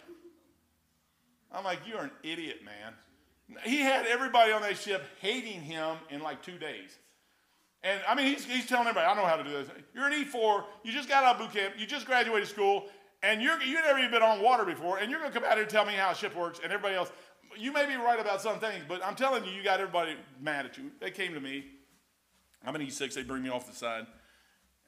I'm 1.50 1.64
like, 1.64 1.80
you're 1.84 2.02
an 2.02 2.12
idiot, 2.22 2.60
man. 2.64 2.92
He 3.64 3.78
had 3.78 4.06
everybody 4.06 4.52
on 4.52 4.62
that 4.62 4.78
ship 4.78 5.02
hating 5.20 5.60
him 5.62 5.96
in 6.10 6.20
like 6.20 6.42
two 6.42 6.58
days. 6.58 6.90
And 7.82 8.00
I 8.08 8.14
mean, 8.14 8.26
he's, 8.26 8.44
he's 8.44 8.66
telling 8.66 8.86
everybody, 8.86 9.06
I 9.06 9.14
know 9.14 9.26
how 9.26 9.36
to 9.36 9.44
do 9.44 9.50
this. 9.50 9.68
You're 9.94 10.06
an 10.06 10.24
E4, 10.24 10.64
you 10.84 10.92
just 10.92 11.08
got 11.08 11.24
out 11.24 11.40
of 11.40 11.40
boot 11.40 11.52
camp, 11.58 11.74
you 11.76 11.86
just 11.86 12.06
graduated 12.06 12.48
school, 12.48 12.86
and 13.22 13.42
you're, 13.42 13.60
you've 13.62 13.84
never 13.84 13.98
even 13.98 14.10
been 14.10 14.22
on 14.22 14.40
water 14.42 14.64
before, 14.64 14.98
and 14.98 15.10
you're 15.10 15.18
going 15.18 15.32
to 15.32 15.38
come 15.38 15.46
out 15.46 15.54
here 15.54 15.62
and 15.62 15.70
tell 15.70 15.84
me 15.84 15.94
how 15.94 16.10
a 16.10 16.14
ship 16.14 16.36
works, 16.36 16.60
and 16.62 16.72
everybody 16.72 16.94
else. 16.94 17.10
You 17.58 17.72
may 17.72 17.86
be 17.86 17.96
right 17.96 18.20
about 18.20 18.40
some 18.40 18.58
things, 18.58 18.84
but 18.88 19.04
I'm 19.04 19.14
telling 19.14 19.44
you, 19.44 19.50
you 19.50 19.62
got 19.62 19.80
everybody 19.80 20.16
mad 20.40 20.66
at 20.66 20.78
you. 20.78 20.90
They 21.00 21.10
came 21.10 21.34
to 21.34 21.40
me. 21.40 21.64
I'm 22.64 22.74
an 22.74 22.82
E6, 22.82 23.14
they 23.14 23.22
bring 23.22 23.42
me 23.42 23.48
off 23.48 23.66
the 23.68 23.76
side. 23.76 24.06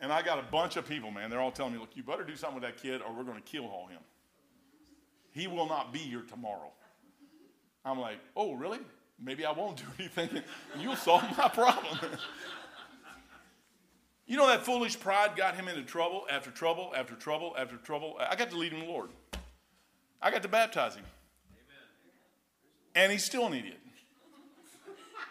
And 0.00 0.12
I 0.12 0.22
got 0.22 0.38
a 0.38 0.42
bunch 0.42 0.76
of 0.76 0.88
people, 0.88 1.10
man. 1.10 1.30
They're 1.30 1.40
all 1.40 1.50
telling 1.50 1.72
me, 1.72 1.78
look, 1.78 1.96
you 1.96 2.02
better 2.02 2.24
do 2.24 2.36
something 2.36 2.60
with 2.60 2.64
that 2.64 2.80
kid 2.80 3.02
or 3.02 3.12
we're 3.12 3.24
going 3.24 3.40
to 3.40 3.56
keelhaul 3.56 3.88
him. 3.88 4.00
He 5.30 5.46
will 5.46 5.66
not 5.66 5.92
be 5.92 5.98
here 5.98 6.22
tomorrow. 6.22 6.72
I'm 7.84 7.98
like, 7.98 8.18
oh, 8.36 8.54
really? 8.54 8.78
Maybe 9.20 9.44
I 9.44 9.52
won't 9.52 9.76
do 9.76 9.84
anything. 9.98 10.42
You'll 10.78 10.96
solve 10.96 11.24
my 11.36 11.48
problem. 11.48 11.98
you 14.26 14.36
know 14.36 14.46
that 14.46 14.64
foolish 14.64 14.98
pride 14.98 15.36
got 15.36 15.54
him 15.56 15.68
into 15.68 15.82
trouble 15.82 16.26
after 16.30 16.50
trouble 16.50 16.92
after 16.96 17.14
trouble 17.14 17.54
after 17.58 17.76
trouble. 17.76 18.16
I 18.20 18.36
got 18.36 18.50
to 18.50 18.56
lead 18.56 18.72
him 18.72 18.80
the 18.80 18.86
Lord. 18.86 19.10
I 20.20 20.30
got 20.30 20.42
to 20.42 20.48
baptize 20.48 20.94
him. 20.94 21.04
And 22.94 23.12
he's 23.12 23.24
still 23.24 23.46
an 23.46 23.54
idiot. 23.54 23.78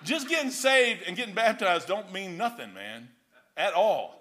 Just 0.03 0.29
getting 0.29 0.51
saved 0.51 1.03
and 1.07 1.15
getting 1.15 1.33
baptized 1.33 1.87
don't 1.87 2.13
mean 2.13 2.37
nothing, 2.37 2.73
man, 2.73 3.09
at 3.55 3.73
all 3.73 4.17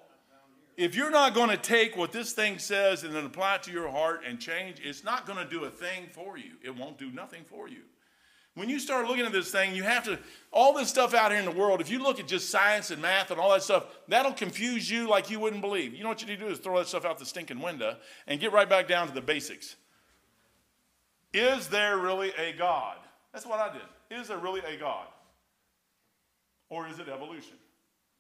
if 0.77 0.95
you're 0.95 1.11
not 1.11 1.35
going 1.35 1.49
to 1.49 1.57
take 1.57 1.97
what 1.97 2.13
this 2.13 2.33
thing 2.33 2.59
says 2.59 3.03
and 3.03 3.15
then 3.15 3.25
apply 3.25 3.57
it 3.57 3.63
to 3.65 3.73
your 3.73 3.89
heart 3.89 4.23
and 4.27 4.39
change, 4.39 4.79
it's 4.83 5.05
not 5.05 5.27
going 5.27 5.39
to 5.39 5.49
do 5.49 5.65
a 5.65 5.71
thing 5.71 6.07
for 6.13 6.37
you. 6.37 6.53
It 6.63 6.77
won't 6.77 6.99
do 6.99 7.11
nothing 7.11 7.45
for 7.47 7.69
you. 7.69 7.81
When 8.55 8.69
you 8.71 8.79
start 8.79 9.07
looking 9.07 9.27
at 9.27 9.33
this 9.33 9.51
thing, 9.51 9.75
you 9.75 9.83
have 9.83 10.05
to, 10.05 10.19
all 10.51 10.73
this 10.73 10.89
stuff 10.89 11.13
out 11.13 11.31
here 11.31 11.41
in 11.41 11.45
the 11.45 11.51
world, 11.51 11.81
if 11.81 11.91
you 11.91 12.03
look 12.03 12.19
at 12.19 12.27
just 12.27 12.49
science 12.49 12.91
and 12.91 13.03
math 13.03 13.31
and 13.31 13.39
all 13.39 13.51
that 13.51 13.63
stuff, 13.63 13.85
that'll 14.09 14.33
confuse 14.33 14.91
you 14.91 15.09
like 15.09 15.31
you 15.31 15.39
wouldn't 15.39 15.61
believe. 15.61 15.95
You 15.95 16.03
know 16.03 16.09
what 16.09 16.23
you 16.23 16.29
need 16.29 16.39
to 16.41 16.47
do 16.47 16.51
is 16.51 16.59
throw 16.59 16.79
that 16.79 16.89
stuff 16.89 17.05
out 17.05 17.19
the 17.19 17.27
stinking 17.27 17.61
window 17.61 17.97
and 18.27 18.41
get 18.41 18.53
right 18.53 18.69
back 18.69 18.89
down 18.89 19.09
to 19.09 19.15
the 19.15 19.21
basics. 19.21 19.77
Is 21.35 21.69
there 21.69 21.99
really 21.99 22.33
a 22.39 22.55
God? 22.55 22.97
That's 23.37 23.45
what 23.45 23.61
I 23.61 23.71
did. 23.71 24.19
Is 24.19 24.29
there 24.29 24.39
really 24.39 24.63
a 24.63 24.79
God? 24.79 25.09
Or 26.71 26.89
is 26.89 26.99
it 26.99 27.09
evolution? 27.11 27.59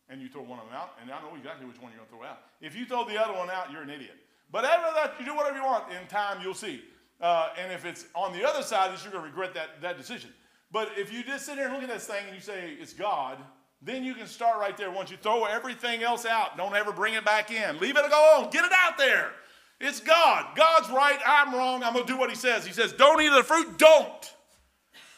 and 0.09 0.20
you 0.22 0.29
throw 0.29 0.42
one 0.42 0.59
of 0.59 0.66
them 0.66 0.74
out, 0.74 0.92
and 1.00 1.11
I 1.11 1.20
know 1.20 1.35
exactly 1.37 1.66
which 1.66 1.81
one 1.81 1.90
you're 1.90 1.98
going 1.98 2.09
to 2.09 2.16
throw 2.16 2.24
out. 2.24 2.38
If 2.61 2.76
you 2.76 2.87
throw 2.87 3.05
the 3.05 3.20
other 3.20 3.33
one 3.33 3.50
out, 3.50 3.72
you're 3.72 3.83
an 3.83 3.90
idiot. 3.90 4.14
But 4.52 4.64
after 4.64 4.94
that, 4.94 5.14
you 5.18 5.26
do 5.26 5.35
whatever 5.35 5.57
you 5.57 5.64
want. 5.64 5.90
In 5.90 6.07
time, 6.07 6.38
you'll 6.40 6.55
see. 6.55 6.83
Uh, 7.20 7.48
and 7.59 7.72
if 7.72 7.85
it's 7.85 8.07
on 8.14 8.33
the 8.33 8.46
other 8.46 8.62
side, 8.62 8.90
you're 9.02 9.12
going 9.12 9.24
to 9.24 9.29
regret 9.29 9.55
that, 9.55 9.81
that 9.83 9.98
decision. 9.98 10.31
But 10.70 10.90
if 10.96 11.12
you 11.12 11.24
just 11.24 11.46
sit 11.46 11.57
there 11.57 11.66
and 11.66 11.74
look 11.74 11.83
at 11.83 11.88
this 11.88 12.07
thing 12.07 12.24
and 12.26 12.35
you 12.35 12.40
say 12.40 12.76
it's 12.81 12.92
God, 12.92 13.38
then 13.83 14.05
you 14.05 14.14
can 14.14 14.26
start 14.26 14.61
right 14.61 14.76
there. 14.76 14.90
Once 14.90 15.11
you 15.11 15.16
throw 15.16 15.44
everything 15.44 16.02
else 16.02 16.24
out, 16.24 16.57
don't 16.57 16.74
ever 16.74 16.92
bring 16.92 17.14
it 17.14 17.24
back 17.24 17.50
in. 17.50 17.79
Leave 17.81 17.96
it 17.96 18.05
alone. 18.05 18.50
Get 18.50 18.64
it 18.64 18.72
out 18.85 18.98
there. 18.98 19.33
It's 19.81 20.00
God. 20.00 20.57
God's 20.57 20.88
right. 20.90 21.18
I'm 21.26 21.52
wrong. 21.52 21.83
I'm 21.83 21.92
going 21.92 22.07
to 22.07 22.12
do 22.12 22.18
what 22.18 22.31
He 22.31 22.37
says. 22.37 22.64
He 22.64 22.72
says, 22.72 22.92
don't 22.92 23.20
eat 23.20 23.31
the 23.31 23.42
fruit. 23.42 23.76
Don't. 23.79 24.36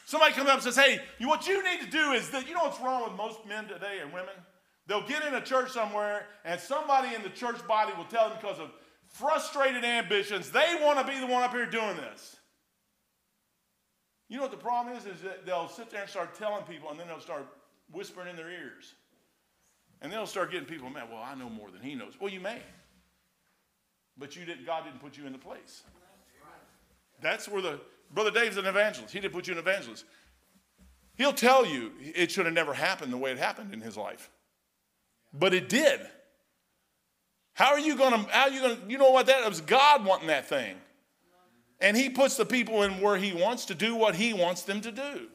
Somebody 0.08 0.32
comes 0.32 0.48
up 0.48 0.54
and 0.54 0.62
says, 0.62 0.76
hey, 0.76 1.00
what 1.20 1.46
you 1.46 1.62
need 1.62 1.82
to 1.82 1.86
do 1.86 2.12
is 2.12 2.30
that, 2.30 2.48
you 2.48 2.54
know 2.54 2.62
what's 2.62 2.80
wrong 2.80 3.04
with 3.04 3.12
most 3.12 3.44
men 3.46 3.68
today 3.68 3.98
and 4.00 4.10
women? 4.10 4.32
They'll 4.86 5.06
get 5.06 5.22
in 5.22 5.34
a 5.34 5.40
church 5.42 5.70
somewhere, 5.70 6.24
and 6.46 6.58
somebody 6.58 7.14
in 7.14 7.22
the 7.22 7.28
church 7.28 7.58
body 7.68 7.92
will 7.94 8.06
tell 8.06 8.30
them 8.30 8.38
because 8.40 8.58
of 8.58 8.70
frustrated 9.06 9.84
ambitions, 9.84 10.50
they 10.50 10.78
want 10.80 10.98
to 10.98 11.12
be 11.12 11.20
the 11.20 11.26
one 11.26 11.42
up 11.42 11.52
here 11.52 11.66
doing 11.66 11.96
this. 11.96 12.36
You 14.30 14.38
know 14.38 14.44
what 14.44 14.50
the 14.50 14.56
problem 14.56 14.96
is? 14.96 15.04
Is 15.04 15.20
that 15.20 15.44
they'll 15.44 15.68
sit 15.68 15.90
there 15.90 16.00
and 16.00 16.08
start 16.08 16.34
telling 16.34 16.64
people, 16.64 16.88
and 16.88 16.98
then 16.98 17.06
they'll 17.06 17.20
start 17.20 17.46
whispering 17.92 18.30
in 18.30 18.36
their 18.36 18.48
ears. 18.48 18.94
And 20.00 20.10
they'll 20.10 20.26
start 20.26 20.50
getting 20.50 20.66
people 20.66 20.88
mad. 20.88 21.08
Well, 21.12 21.22
I 21.22 21.34
know 21.34 21.50
more 21.50 21.70
than 21.70 21.82
he 21.82 21.94
knows. 21.94 22.14
Well, 22.18 22.32
you 22.32 22.40
may. 22.40 22.62
But 24.16 24.36
you 24.36 24.46
didn't, 24.46 24.64
God 24.64 24.84
didn't 24.84 25.02
put 25.02 25.18
you 25.18 25.26
in 25.26 25.32
the 25.32 25.38
place. 25.38 25.82
That's 27.20 27.46
where 27.46 27.60
the 27.60 27.78
Brother 28.12 28.30
Dave's 28.30 28.56
an 28.56 28.66
evangelist. 28.66 29.12
He 29.12 29.20
didn't 29.20 29.34
put 29.34 29.46
you 29.46 29.52
an 29.52 29.58
evangelist. 29.58 30.04
He'll 31.16 31.32
tell 31.32 31.66
you 31.66 31.92
it 32.00 32.30
should 32.30 32.46
have 32.46 32.54
never 32.54 32.72
happened 32.72 33.12
the 33.12 33.18
way 33.18 33.32
it 33.32 33.38
happened 33.38 33.74
in 33.74 33.80
his 33.80 33.96
life. 33.96 34.30
But 35.32 35.52
it 35.52 35.68
did. 35.68 36.00
How 37.54 37.72
are 37.72 37.78
you 37.78 37.96
to, 37.96 38.10
how 38.30 38.42
are 38.44 38.50
you 38.50 38.60
to, 38.60 38.78
you 38.88 38.98
know 38.98 39.10
what 39.10 39.26
that, 39.26 39.42
it 39.42 39.48
was 39.48 39.60
God 39.60 40.04
wanting 40.04 40.28
that 40.28 40.48
thing. 40.48 40.76
And 41.80 41.96
he 41.96 42.08
puts 42.08 42.36
the 42.36 42.46
people 42.46 42.82
in 42.82 43.00
where 43.00 43.16
he 43.16 43.32
wants 43.32 43.66
to 43.66 43.74
do 43.74 43.94
what 43.94 44.14
he 44.14 44.32
wants 44.32 44.62
them 44.62 44.80
to 44.80 44.92
do. 44.92 45.28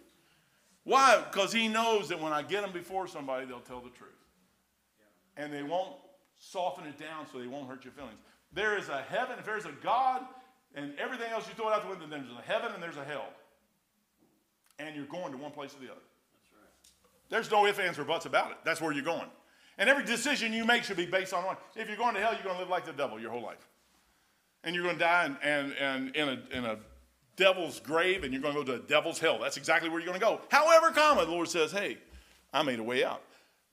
Why? 0.84 1.22
Because 1.30 1.54
he 1.54 1.68
knows 1.68 2.10
that 2.10 2.22
when 2.22 2.34
I 2.34 2.42
get 2.42 2.62
them 2.62 2.72
before 2.72 3.08
somebody, 3.08 3.46
they'll 3.46 3.60
tell 3.60 3.82
the 3.82 3.90
truth. 3.90 4.10
And 5.38 5.52
they 5.54 5.64
won't 5.64 5.96
soften 6.38 6.86
it 6.86 6.98
down 6.98 7.26
so 7.32 7.40
they 7.40 7.48
won't 7.48 7.70
hurt 7.70 7.84
your 7.84 7.94
feelings. 7.94 8.20
There 8.52 8.78
is 8.78 8.90
a 8.90 9.02
heaven, 9.02 9.38
if 9.40 9.46
there's 9.46 9.66
a 9.66 9.74
God 9.82 10.22
and 10.76 10.94
everything 11.00 11.32
else 11.32 11.48
you 11.48 11.54
throw 11.54 11.70
it 11.70 11.74
out 11.74 11.84
the 11.84 11.90
window, 11.90 12.08
then 12.08 12.26
there's 12.26 12.38
a 12.38 12.52
heaven 12.52 12.72
and 12.74 12.82
there's 12.82 12.98
a 12.98 13.04
hell. 13.04 13.28
And 14.80 14.96
you're 14.96 15.06
going 15.06 15.32
to 15.32 15.38
one 15.38 15.52
place 15.52 15.74
or 15.76 15.80
the 15.80 15.92
other. 15.92 16.02
Right. 16.02 17.30
There's 17.30 17.52
no 17.52 17.66
ifs, 17.66 17.80
ands, 17.80 18.00
or 18.00 18.04
buts 18.04 18.26
about 18.26 18.52
it. 18.52 18.58
That's 18.64 18.82
where 18.82 18.92
you're 18.92 19.04
going. 19.04 19.28
And 19.78 19.90
every 19.90 20.04
decision 20.04 20.54
you 20.54 20.66
make 20.66 20.84
should 20.84 20.98
be 20.98 21.06
based 21.06 21.34
on 21.34 21.44
one. 21.46 21.58
If 21.76 21.88
you're 21.88 21.98
going 21.98 22.16
to 22.16 22.22
hell, 22.22 22.34
you're 22.34 22.44
going 22.44 22.56
to 22.56 22.62
live 22.62 22.70
like 22.70 22.86
the 22.86 22.94
devil 22.94 23.20
your 23.20 23.32
whole 23.32 23.42
life. 23.44 23.68
And 24.64 24.76
you're 24.76 24.84
going 24.84 24.96
to 24.96 25.00
die 25.00 25.26
and, 25.26 25.38
and, 25.44 25.74
and 25.78 26.16
in, 26.16 26.30
a, 26.30 26.58
in 26.58 26.66
a 26.66 26.78
devil's 27.36 27.80
grave 27.80 28.24
and 28.24 28.32
you're 28.32 28.42
going 28.42 28.56
to 28.56 28.64
go 28.64 28.78
to 28.78 28.84
a 28.84 28.88
devil's 28.88 29.20
hell. 29.20 29.40
That's 29.40 29.58
exactly 29.58 29.90
where 29.90 30.00
you're 30.00 30.08
going 30.08 30.20
to 30.20 30.26
go. 30.26 30.42
However, 30.50 30.92
comma, 30.92 31.26
the 31.26 31.32
Lord 31.32 31.50
says, 31.50 31.72
hey, 31.72 31.98
I 32.54 32.64
made 32.64 32.80
a 32.80 32.84
way 32.84 33.04
out. 33.04 33.22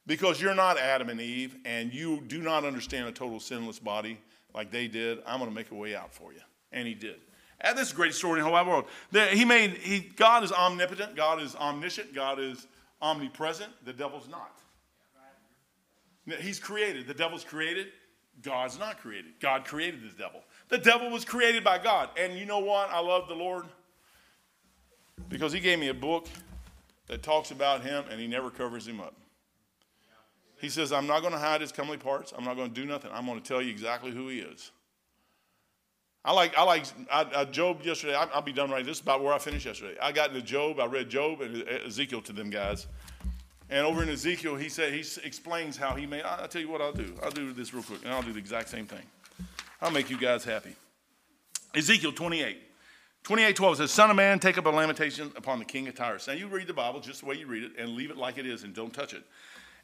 Because 0.06 0.40
you're 0.40 0.54
not 0.54 0.78
Adam 0.78 1.08
and 1.08 1.20
Eve 1.20 1.56
and 1.64 1.92
you 1.92 2.22
do 2.26 2.42
not 2.42 2.64
understand 2.64 3.06
a 3.08 3.12
total 3.12 3.38
sinless 3.38 3.78
body 3.78 4.18
like 4.54 4.70
they 4.70 4.88
did, 4.88 5.18
I'm 5.26 5.38
going 5.38 5.50
to 5.50 5.54
make 5.54 5.70
a 5.70 5.74
way 5.74 5.94
out 5.94 6.12
for 6.12 6.32
you. 6.32 6.40
And 6.72 6.86
he 6.86 6.94
did. 6.94 7.16
And 7.60 7.76
this 7.76 7.88
is 7.88 7.92
a 7.92 7.96
great 7.96 8.14
story 8.14 8.38
in 8.38 8.38
the 8.38 8.44
whole 8.44 8.52
wide 8.52 8.66
world. 8.66 8.86
He 9.32 9.44
made, 9.44 9.72
he, 9.78 10.00
God 10.00 10.44
is 10.44 10.52
omnipotent, 10.52 11.14
God 11.14 11.42
is 11.42 11.54
omniscient, 11.56 12.14
God 12.14 12.38
is 12.38 12.66
omnipresent, 13.02 13.70
the 13.84 13.92
devil's 13.92 14.28
not. 14.28 14.60
He's 16.40 16.58
created. 16.58 17.06
The 17.06 17.14
devil's 17.14 17.44
created. 17.44 17.88
God's 18.42 18.78
not 18.78 18.98
created. 18.98 19.32
God 19.40 19.64
created 19.64 20.00
the 20.02 20.16
devil. 20.16 20.42
The 20.68 20.78
devil 20.78 21.10
was 21.10 21.24
created 21.24 21.64
by 21.64 21.78
God. 21.78 22.10
And 22.16 22.38
you 22.38 22.46
know 22.46 22.60
what? 22.60 22.90
I 22.90 23.00
love 23.00 23.28
the 23.28 23.34
Lord 23.34 23.64
because 25.28 25.52
he 25.52 25.60
gave 25.60 25.78
me 25.78 25.88
a 25.88 25.94
book 25.94 26.28
that 27.08 27.22
talks 27.22 27.50
about 27.50 27.82
him 27.82 28.04
and 28.10 28.20
he 28.20 28.26
never 28.26 28.50
covers 28.50 28.86
him 28.86 29.00
up. 29.00 29.14
He 30.60 30.68
says, 30.68 30.92
I'm 30.92 31.06
not 31.06 31.20
going 31.20 31.32
to 31.32 31.38
hide 31.38 31.60
his 31.60 31.72
comely 31.72 31.96
parts. 31.96 32.32
I'm 32.36 32.44
not 32.44 32.54
going 32.54 32.68
to 32.68 32.74
do 32.74 32.86
nothing. 32.86 33.10
I'm 33.12 33.26
going 33.26 33.40
to 33.40 33.46
tell 33.46 33.62
you 33.62 33.70
exactly 33.70 34.10
who 34.10 34.28
he 34.28 34.40
is. 34.40 34.70
I 36.24 36.32
like, 36.32 36.56
I 36.56 36.62
like 36.64 36.84
I, 37.10 37.26
I, 37.34 37.44
Job 37.46 37.82
yesterday. 37.82 38.14
I, 38.14 38.26
will 38.34 38.42
be 38.42 38.52
done 38.52 38.70
right. 38.70 38.84
This 38.84 38.98
is 38.98 39.02
about 39.02 39.22
where 39.22 39.32
I 39.32 39.38
finished 39.38 39.64
yesterday. 39.64 39.96
I 40.02 40.12
got 40.12 40.30
into 40.30 40.42
Job. 40.42 40.78
I 40.78 40.86
read 40.86 41.08
Job 41.08 41.40
and 41.40 41.66
Ezekiel 41.86 42.20
to 42.22 42.32
them 42.32 42.50
guys. 42.50 42.86
And 43.70 43.86
over 43.86 44.02
in 44.02 44.08
Ezekiel, 44.08 44.56
he 44.56 44.68
said 44.68 44.92
he 44.92 45.04
explains 45.24 45.76
how 45.76 45.94
he 45.94 46.04
made. 46.04 46.22
I'll 46.22 46.48
tell 46.48 46.60
you 46.60 46.68
what 46.68 46.82
I'll 46.82 46.92
do. 46.92 47.14
I'll 47.22 47.30
do 47.30 47.52
this 47.52 47.72
real 47.72 47.84
quick, 47.84 48.04
and 48.04 48.12
I'll 48.12 48.22
do 48.22 48.32
the 48.32 48.38
exact 48.38 48.68
same 48.68 48.86
thing. 48.86 49.02
I'll 49.80 49.92
make 49.92 50.10
you 50.10 50.18
guys 50.18 50.44
happy. 50.44 50.74
Ezekiel 51.74 52.12
28. 52.12 52.58
28 53.22 53.56
12 53.56 53.76
says, 53.76 53.90
Son 53.90 54.10
of 54.10 54.16
man, 54.16 54.38
take 54.38 54.58
up 54.58 54.66
a 54.66 54.70
lamentation 54.70 55.30
upon 55.36 55.58
the 55.58 55.64
king 55.64 55.86
of 55.88 55.94
Tyrus. 55.94 56.26
Now 56.26 56.32
you 56.32 56.48
read 56.48 56.66
the 56.66 56.74
Bible 56.74 57.00
just 57.00 57.20
the 57.20 57.26
way 57.26 57.36
you 57.36 57.46
read 57.46 57.62
it 57.62 57.72
and 57.78 57.90
leave 57.90 58.10
it 58.10 58.16
like 58.16 58.38
it 58.38 58.46
is 58.46 58.64
and 58.64 58.74
don't 58.74 58.92
touch 58.92 59.14
it. 59.14 59.22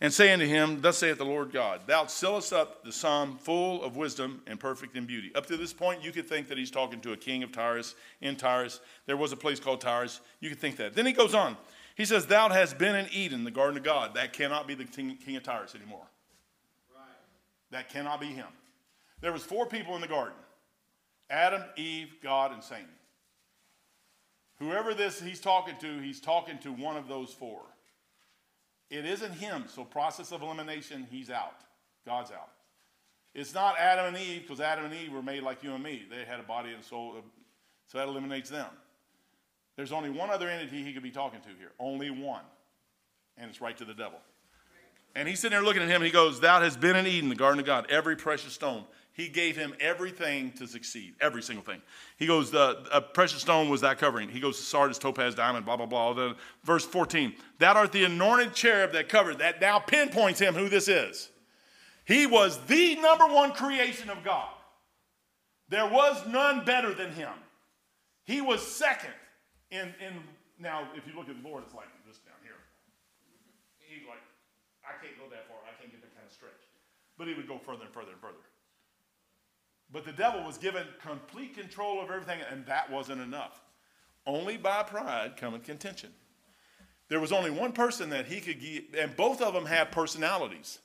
And 0.01 0.13
saying 0.13 0.41
to 0.41 0.49
him, 0.49 0.81
Thus 0.83 0.99
saith 0.99 1.19
the 1.19 1.25
Lord 1.25 1.53
God, 1.53 1.83
Thou 1.87 2.07
sealest 2.07 2.53
up 2.53 2.85
the 2.85 2.93
psalm 2.93 3.39
full 3.39 3.83
of 3.83 3.97
wisdom 3.97 4.43
and 4.47 4.61
perfect 4.61 4.97
in 4.97 5.07
beauty. 5.07 5.33
Up 5.35 5.47
to 5.47 5.57
this 5.57 5.73
point, 5.73 6.05
you 6.05 6.13
could 6.13 6.29
think 6.29 6.49
that 6.49 6.59
he's 6.59 6.71
talking 6.71 7.01
to 7.01 7.13
a 7.13 7.17
king 7.17 7.43
of 7.43 7.53
Tyrus 7.53 7.95
in 8.21 8.37
Tyrus. 8.37 8.81
There 9.07 9.17
was 9.17 9.33
a 9.33 9.37
place 9.37 9.59
called 9.59 9.81
Tyrus. 9.81 10.21
You 10.41 10.51
could 10.51 10.59
think 10.59 10.77
that. 10.77 10.95
Then 10.95 11.07
he 11.07 11.13
goes 11.13 11.35
on. 11.35 11.57
He 11.95 12.05
says, 12.05 12.27
Thou 12.27 12.51
hast 12.51 12.77
been 12.77 12.95
in 12.95 13.07
Eden, 13.11 13.45
the 13.45 13.51
garden 13.51 13.79
of 13.79 13.85
God. 13.85 14.15
That 14.15 14.35
cannot 14.35 14.67
be 14.67 14.75
the 14.75 14.85
king, 14.85 15.17
king 15.17 15.37
of 15.37 15.43
Tyrus 15.43 15.75
anymore. 15.75 16.07
That 17.71 17.89
cannot 17.89 18.21
be 18.21 18.27
him. 18.27 18.47
There 19.21 19.33
was 19.33 19.43
four 19.43 19.67
people 19.67 19.95
in 19.95 20.03
the 20.03 20.07
garden. 20.07 20.37
Adam, 21.31 21.63
Eve, 21.77 22.15
God, 22.23 22.53
and 22.53 22.63
Satan. 22.63 22.87
Whoever 24.59 24.95
this 24.95 25.21
he's 25.21 25.41
talking 25.41 25.75
to, 25.81 25.99
he's 25.99 26.21
talking 26.21 26.59
to 26.59 26.73
one 26.73 26.97
of 26.97 27.09
those 27.09 27.33
four. 27.33 27.63
It 28.91 29.05
isn't 29.05 29.33
him, 29.33 29.65
so 29.69 29.85
process 29.85 30.33
of 30.33 30.43
elimination, 30.43 31.07
he's 31.11 31.31
out. 31.31 31.61
God's 32.05 32.31
out. 32.31 32.51
It's 33.35 33.53
not 33.53 33.79
Adam 33.79 34.07
and 34.07 34.17
Eve, 34.17 34.43
because 34.43 34.61
Adam 34.61 34.87
and 34.87 34.95
Eve 34.95 35.13
were 35.13 35.23
made 35.23 35.43
like 35.43 35.63
you 35.63 35.73
and 35.75 35.83
me. 35.83 36.05
They 36.09 36.25
had 36.25 36.41
a 36.41 36.45
body 36.45 36.73
and 36.73 36.85
soul, 36.85 37.17
uh, 37.19 37.21
so 37.87 37.99
that 37.99 38.09
eliminates 38.09 38.49
them. 38.49 38.69
There's 39.77 39.93
only 39.93 40.11
one 40.11 40.31
other 40.31 40.49
entity 40.49 40.83
he 40.83 40.93
could 40.93 41.03
be 41.03 41.11
talking 41.11 41.41
to 41.41 41.49
here. 41.59 41.73
Only 41.79 42.11
one. 42.11 42.43
And 43.37 43.51
it's 43.51 43.61
right 43.61 43.77
to 43.77 43.85
the 43.85 43.93
devil. 43.93 44.19
And 45.15 45.29
he's 45.29 45.41
sitting 45.41 45.57
there 45.57 45.65
looking 45.65 45.83
at 45.83 45.89
him 45.89 45.97
and 45.97 46.05
he 46.05 46.11
goes, 46.11 46.41
Thou 46.41 46.61
hast 46.61 46.81
been 46.81 46.97
in 46.97 47.07
Eden, 47.07 47.29
the 47.29 47.35
garden 47.35 47.61
of 47.61 47.67
God, 47.67 47.87
every 47.91 48.17
precious 48.17 48.53
stone. 48.53 48.85
He 49.17 49.29
gave 49.29 49.57
him 49.57 49.75
everything 49.81 50.53
to 50.59 50.67
succeed, 50.67 51.15
every 51.23 51.43
single 51.43 51.65
thing. 51.65 51.81
He 52.19 52.27
goes, 52.27 52.51
the 52.51 52.87
a 52.93 53.01
precious 53.01 53.41
stone 53.41 53.71
was 53.71 53.81
that 53.81 53.97
covering. 53.97 54.29
He 54.29 54.41
goes, 54.41 54.63
sardis, 54.63 54.99
topaz, 54.99 55.35
diamond, 55.35 55.65
blah, 55.65 55.79
blah, 55.79 55.87
blah. 55.87 56.13
The, 56.13 56.37
verse 56.65 56.85
14, 56.85 57.35
thou 57.59 57.73
art 57.73 57.93
the 57.93 58.05
anointed 58.05 58.53
cherub 58.53 58.93
that 58.93 59.09
covered. 59.09 59.39
That 59.39 59.59
now 59.59 59.79
pinpoints 59.79 60.39
him 60.39 60.53
who 60.53 60.69
this 60.69 60.87
is. 60.87 61.31
He 62.05 62.27
was 62.27 62.59
the 62.67 62.97
number 62.97 63.25
one 63.27 63.53
creation 63.53 64.11
of 64.11 64.23
God. 64.23 64.51
There 65.71 65.89
was 65.89 66.23
none 66.29 66.67
better 66.67 66.93
than 66.93 67.11
him. 67.13 67.33
He 68.25 68.43
was 68.43 68.61
second 68.61 69.15
in, 69.71 69.95
in 70.07 70.21
now, 70.59 70.89
if 70.95 71.07
you 71.07 71.17
look 71.17 71.31
at 71.31 71.41
the 71.41 71.49
Lord, 71.49 71.65
it's 71.65 71.75
like 71.75 71.89
this 72.07 72.19
down 72.19 72.37
here. 72.45 72.61
He's 73.81 74.05
like, 74.07 74.21
I 74.85 74.93
can't 75.01 75.17
go 75.17 75.25
that 75.33 75.49
far. 75.49 75.57
I 75.65 75.73
can't 75.81 75.89
get 75.91 76.05
that 76.05 76.13
kind 76.13 76.29
of 76.29 76.33
stretch. 76.33 76.69
But 77.17 77.29
he 77.29 77.35
would 77.35 77.49
go 77.49 77.57
further 77.57 77.89
and 77.89 77.95
further 77.97 78.13
and 78.13 78.21
further. 78.21 78.45
But 79.93 80.05
the 80.05 80.13
devil 80.13 80.43
was 80.43 80.59
given 80.59 80.85
complete 81.01 81.57
control 81.57 82.03
of 82.03 82.11
everything, 82.11 82.41
and 82.51 82.67
that 82.67 82.91
wasn't 82.91 83.21
enough. 83.21 83.61
Only 84.27 84.57
by 84.57 84.83
pride 84.83 85.37
cometh 85.37 85.65
contention. 85.65 86.11
There 87.09 87.21
was 87.21 87.31
only 87.31 87.51
one 87.51 87.73
person 87.73 88.11
that 88.11 88.27
he 88.27 88.41
could 88.41 88.61
get, 88.61 88.95
and 88.99 89.15
both 89.17 89.41
of 89.41 89.55
them 89.55 89.67
have 89.67 89.93
personalities. 89.93 90.81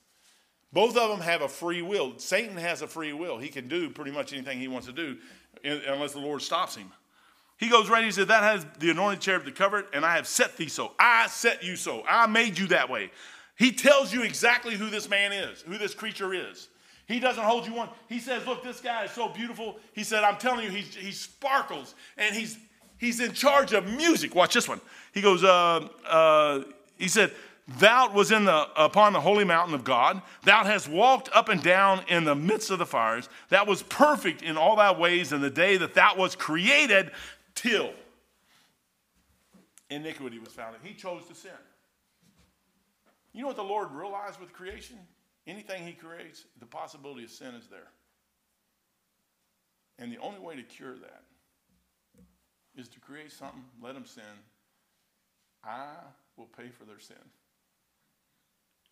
Both 0.71 0.95
of 0.95 1.09
them 1.09 1.19
have 1.19 1.41
a 1.41 1.49
free 1.49 1.81
will. 1.81 2.13
Satan 2.17 2.55
has 2.57 2.81
a 2.81 2.87
free 2.87 3.11
will. 3.11 3.37
He 3.37 3.49
can 3.49 3.67
do 3.67 3.89
pretty 3.89 4.11
much 4.11 4.31
anything 4.31 4.59
he 4.59 4.67
wants 4.67 4.87
to 4.87 4.93
do 4.93 5.17
unless 5.63 6.13
the 6.13 6.19
Lord 6.19 6.41
stops 6.41 6.75
him. 6.75 6.91
He 7.57 7.69
goes 7.69 7.89
right, 7.89 8.03
he 8.03 8.11
said, 8.11 8.29
That 8.29 8.43
has 8.43 8.65
the 8.79 8.89
anointed 8.89 9.21
cherub 9.21 9.45
to 9.45 9.51
cover 9.51 9.79
it, 9.79 9.87
and 9.93 10.05
I 10.05 10.15
have 10.15 10.27
set 10.27 10.57
thee 10.57 10.67
so. 10.67 10.93
I 10.97 11.27
set 11.27 11.63
you 11.63 11.75
so. 11.75 12.03
I 12.07 12.25
made 12.27 12.57
you 12.57 12.67
that 12.67 12.89
way. 12.89 13.11
He 13.57 13.71
tells 13.71 14.13
you 14.13 14.23
exactly 14.23 14.75
who 14.75 14.89
this 14.89 15.09
man 15.09 15.31
is, 15.33 15.61
who 15.61 15.77
this 15.77 15.93
creature 15.93 16.33
is. 16.33 16.69
He 17.11 17.19
doesn't 17.19 17.43
hold 17.43 17.67
you 17.67 17.73
one. 17.73 17.89
He 18.07 18.19
says, 18.19 18.47
Look, 18.47 18.63
this 18.63 18.79
guy 18.79 19.03
is 19.03 19.11
so 19.11 19.27
beautiful. 19.27 19.77
He 19.93 20.03
said, 20.03 20.23
I'm 20.23 20.37
telling 20.37 20.63
you, 20.63 20.71
he's, 20.71 20.95
he 20.95 21.11
sparkles 21.11 21.93
and 22.17 22.33
he's, 22.33 22.57
he's 22.97 23.19
in 23.19 23.33
charge 23.33 23.73
of 23.73 23.85
music. 23.85 24.33
Watch 24.33 24.53
this 24.53 24.69
one. 24.69 24.79
He 25.13 25.21
goes, 25.21 25.43
uh, 25.43 25.89
uh, 26.07 26.63
He 26.97 27.09
said, 27.09 27.33
Thou 27.79 28.13
was 28.13 28.31
in 28.31 28.45
the, 28.45 28.67
upon 28.77 29.11
the 29.11 29.19
holy 29.19 29.43
mountain 29.43 29.75
of 29.75 29.83
God. 29.83 30.21
Thou 30.43 30.63
hast 30.63 30.87
walked 30.87 31.29
up 31.33 31.49
and 31.49 31.61
down 31.61 32.01
in 32.07 32.23
the 32.23 32.35
midst 32.35 32.71
of 32.71 32.79
the 32.79 32.85
fires. 32.85 33.27
That 33.49 33.67
was 33.67 33.83
perfect 33.83 34.41
in 34.41 34.55
all 34.57 34.77
thy 34.77 34.93
ways 34.93 35.33
in 35.33 35.41
the 35.41 35.49
day 35.49 35.75
that 35.77 35.93
thou 35.93 36.15
was 36.15 36.35
created 36.35 37.11
till 37.55 37.91
iniquity 39.89 40.39
was 40.39 40.53
found. 40.53 40.77
He 40.81 40.93
chose 40.93 41.25
to 41.27 41.35
sin. 41.35 41.51
You 43.33 43.41
know 43.41 43.47
what 43.47 43.57
the 43.57 43.63
Lord 43.63 43.91
realized 43.91 44.39
with 44.39 44.53
creation? 44.53 44.97
Anything 45.47 45.85
he 45.85 45.93
creates, 45.93 46.45
the 46.59 46.65
possibility 46.65 47.23
of 47.23 47.31
sin 47.31 47.55
is 47.55 47.67
there. 47.67 47.89
And 49.97 50.11
the 50.11 50.17
only 50.17 50.39
way 50.39 50.55
to 50.55 50.63
cure 50.63 50.95
that 50.95 51.23
is 52.75 52.87
to 52.89 52.99
create 52.99 53.31
something, 53.31 53.63
let 53.81 53.93
them 53.93 54.05
sin. 54.05 54.23
I 55.63 55.89
will 56.37 56.47
pay 56.47 56.69
for 56.69 56.85
their 56.85 56.99
sin. 56.99 57.17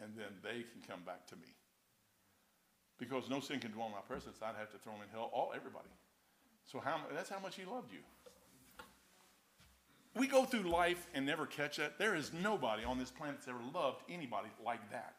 And 0.01 0.13
then 0.15 0.27
they 0.43 0.63
can 0.63 0.81
come 0.87 1.01
back 1.05 1.27
to 1.27 1.35
me. 1.35 1.55
Because 2.97 3.29
no 3.29 3.39
sin 3.39 3.59
can 3.59 3.71
dwell 3.71 3.87
in 3.87 3.93
my 3.93 4.01
presence. 4.07 4.37
I'd 4.41 4.55
have 4.57 4.71
to 4.71 4.77
throw 4.77 4.93
them 4.93 5.03
in 5.03 5.09
hell, 5.09 5.29
all 5.33 5.51
everybody. 5.55 5.89
So 6.65 6.79
how, 6.79 6.99
that's 7.13 7.29
how 7.29 7.39
much 7.39 7.55
he 7.55 7.65
loved 7.65 7.91
you. 7.91 7.99
We 10.15 10.27
go 10.27 10.43
through 10.43 10.63
life 10.63 11.07
and 11.13 11.25
never 11.25 11.45
catch 11.45 11.77
that. 11.77 11.97
There 11.97 12.15
is 12.15 12.31
nobody 12.33 12.83
on 12.83 12.99
this 12.99 13.11
planet 13.11 13.37
that's 13.37 13.47
ever 13.47 13.59
loved 13.73 14.03
anybody 14.09 14.49
like 14.65 14.89
that. 14.91 15.15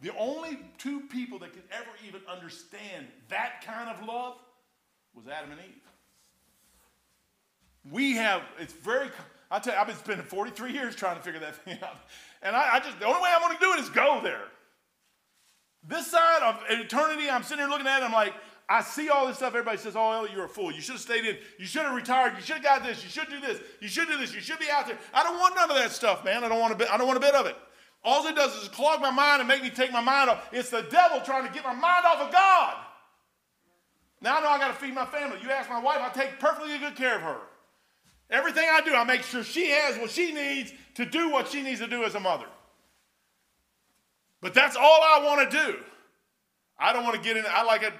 The 0.00 0.16
only 0.16 0.58
two 0.78 1.00
people 1.00 1.38
that 1.40 1.52
could 1.52 1.64
ever 1.70 1.90
even 2.06 2.22
understand 2.28 3.06
that 3.28 3.62
kind 3.64 3.90
of 3.90 4.06
love 4.06 4.36
was 5.14 5.26
Adam 5.28 5.50
and 5.52 5.60
Eve. 5.60 5.76
We 7.90 8.16
have, 8.16 8.42
it's 8.58 8.72
very, 8.72 9.08
I 9.50 9.58
tell 9.58 9.74
you, 9.74 9.80
I've 9.80 9.86
been 9.86 9.96
spending 9.96 10.24
43 10.24 10.72
years 10.72 10.96
trying 10.96 11.16
to 11.16 11.22
figure 11.22 11.40
that 11.40 11.56
thing 11.56 11.78
out. 11.82 11.96
And 12.42 12.56
I, 12.56 12.76
I 12.76 12.80
just, 12.80 12.98
the 12.98 13.06
only 13.06 13.20
way 13.20 13.30
I'm 13.34 13.42
going 13.42 13.56
to 13.56 13.60
do 13.60 13.72
it 13.74 13.80
is 13.80 13.88
go 13.90 14.20
there. 14.22 14.44
This 15.86 16.06
side 16.06 16.42
of 16.42 16.62
eternity, 16.68 17.28
I'm 17.28 17.42
sitting 17.42 17.58
here 17.58 17.68
looking 17.70 17.86
at 17.86 18.02
it, 18.02 18.04
I'm 18.04 18.12
like, 18.12 18.34
I 18.68 18.82
see 18.82 19.08
all 19.08 19.26
this 19.26 19.38
stuff. 19.38 19.48
Everybody 19.48 19.78
says, 19.78 19.96
oh, 19.96 20.12
Elliot, 20.12 20.32
you're 20.32 20.44
a 20.44 20.48
fool. 20.48 20.70
You 20.70 20.80
should 20.80 20.92
have 20.92 21.00
stayed 21.00 21.24
in. 21.24 21.36
You 21.58 21.66
should 21.66 21.82
have 21.82 21.94
retired. 21.94 22.34
You 22.36 22.42
should 22.42 22.56
have 22.56 22.62
got 22.62 22.84
this. 22.84 23.02
You 23.02 23.10
should 23.10 23.28
do 23.28 23.40
this. 23.40 23.58
You 23.80 23.88
should 23.88 24.06
do 24.06 24.16
this. 24.16 24.32
You 24.32 24.40
should 24.40 24.60
be 24.60 24.70
out 24.70 24.86
there. 24.86 24.96
I 25.12 25.24
don't 25.24 25.40
want 25.40 25.56
none 25.56 25.68
of 25.68 25.76
that 25.76 25.90
stuff, 25.90 26.24
man. 26.24 26.44
I 26.44 26.48
don't 26.48 26.60
want 26.60 26.72
a 26.72 26.76
bit, 26.76 26.88
I 26.88 26.96
don't 26.96 27.08
want 27.08 27.16
a 27.16 27.20
bit 27.20 27.34
of 27.34 27.46
it. 27.46 27.56
All 28.02 28.26
it 28.26 28.34
does 28.34 28.54
is 28.62 28.68
clog 28.68 29.00
my 29.00 29.10
mind 29.10 29.40
and 29.40 29.48
make 29.48 29.62
me 29.62 29.70
take 29.70 29.92
my 29.92 30.00
mind 30.00 30.30
off. 30.30 30.48
It's 30.52 30.70
the 30.70 30.82
devil 30.82 31.20
trying 31.20 31.46
to 31.46 31.52
get 31.52 31.64
my 31.64 31.74
mind 31.74 32.06
off 32.06 32.20
of 32.20 32.32
God. 32.32 32.76
Now 34.22 34.38
I 34.38 34.40
know 34.40 34.48
I 34.48 34.58
got 34.58 34.68
to 34.68 34.74
feed 34.74 34.94
my 34.94 35.06
family. 35.06 35.38
You 35.42 35.50
ask 35.50 35.68
my 35.68 35.80
wife, 35.80 35.98
I 36.00 36.08
take 36.10 36.38
perfectly 36.38 36.78
good 36.78 36.96
care 36.96 37.16
of 37.16 37.22
her. 37.22 37.38
Everything 38.30 38.66
I 38.70 38.80
do, 38.82 38.94
I 38.94 39.04
make 39.04 39.22
sure 39.22 39.42
she 39.42 39.70
has 39.70 39.98
what 39.98 40.10
she 40.10 40.32
needs 40.32 40.72
to 40.94 41.04
do 41.04 41.30
what 41.30 41.48
she 41.48 41.62
needs 41.62 41.80
to 41.80 41.86
do 41.86 42.04
as 42.04 42.14
a 42.14 42.20
mother. 42.20 42.46
But 44.40 44.54
that's 44.54 44.76
all 44.76 45.00
I 45.02 45.22
want 45.24 45.50
to 45.50 45.64
do. 45.66 45.78
I 46.78 46.92
don't 46.92 47.04
want 47.04 47.16
to 47.16 47.22
get 47.22 47.36
in. 47.36 47.44
I 47.48 47.62
like 47.62 47.82
a 47.82 47.92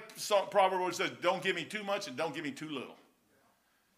proverb 0.49 0.83
which 0.83 0.95
says, 0.95 1.11
"Don't 1.21 1.43
give 1.43 1.55
me 1.55 1.63
too 1.63 1.83
much 1.83 2.07
and 2.07 2.17
don't 2.17 2.33
give 2.33 2.43
me 2.43 2.51
too 2.51 2.69
little. 2.69 2.95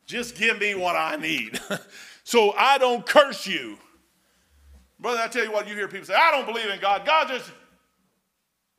Just 0.05 0.35
give 0.35 0.59
me 0.59 0.75
what 0.75 0.97
I 0.97 1.15
need, 1.15 1.61
so 2.25 2.51
I 2.57 2.77
don't 2.77 3.05
curse 3.05 3.47
you." 3.47 3.77
Brother, 4.99 5.19
I 5.19 5.27
tell 5.27 5.43
you 5.43 5.51
what, 5.51 5.67
you 5.67 5.75
hear 5.75 5.87
people 5.87 6.05
say, 6.05 6.15
I 6.15 6.31
don't 6.31 6.45
believe 6.45 6.69
in 6.69 6.79
God. 6.79 7.05
God 7.05 7.27
just. 7.27 7.51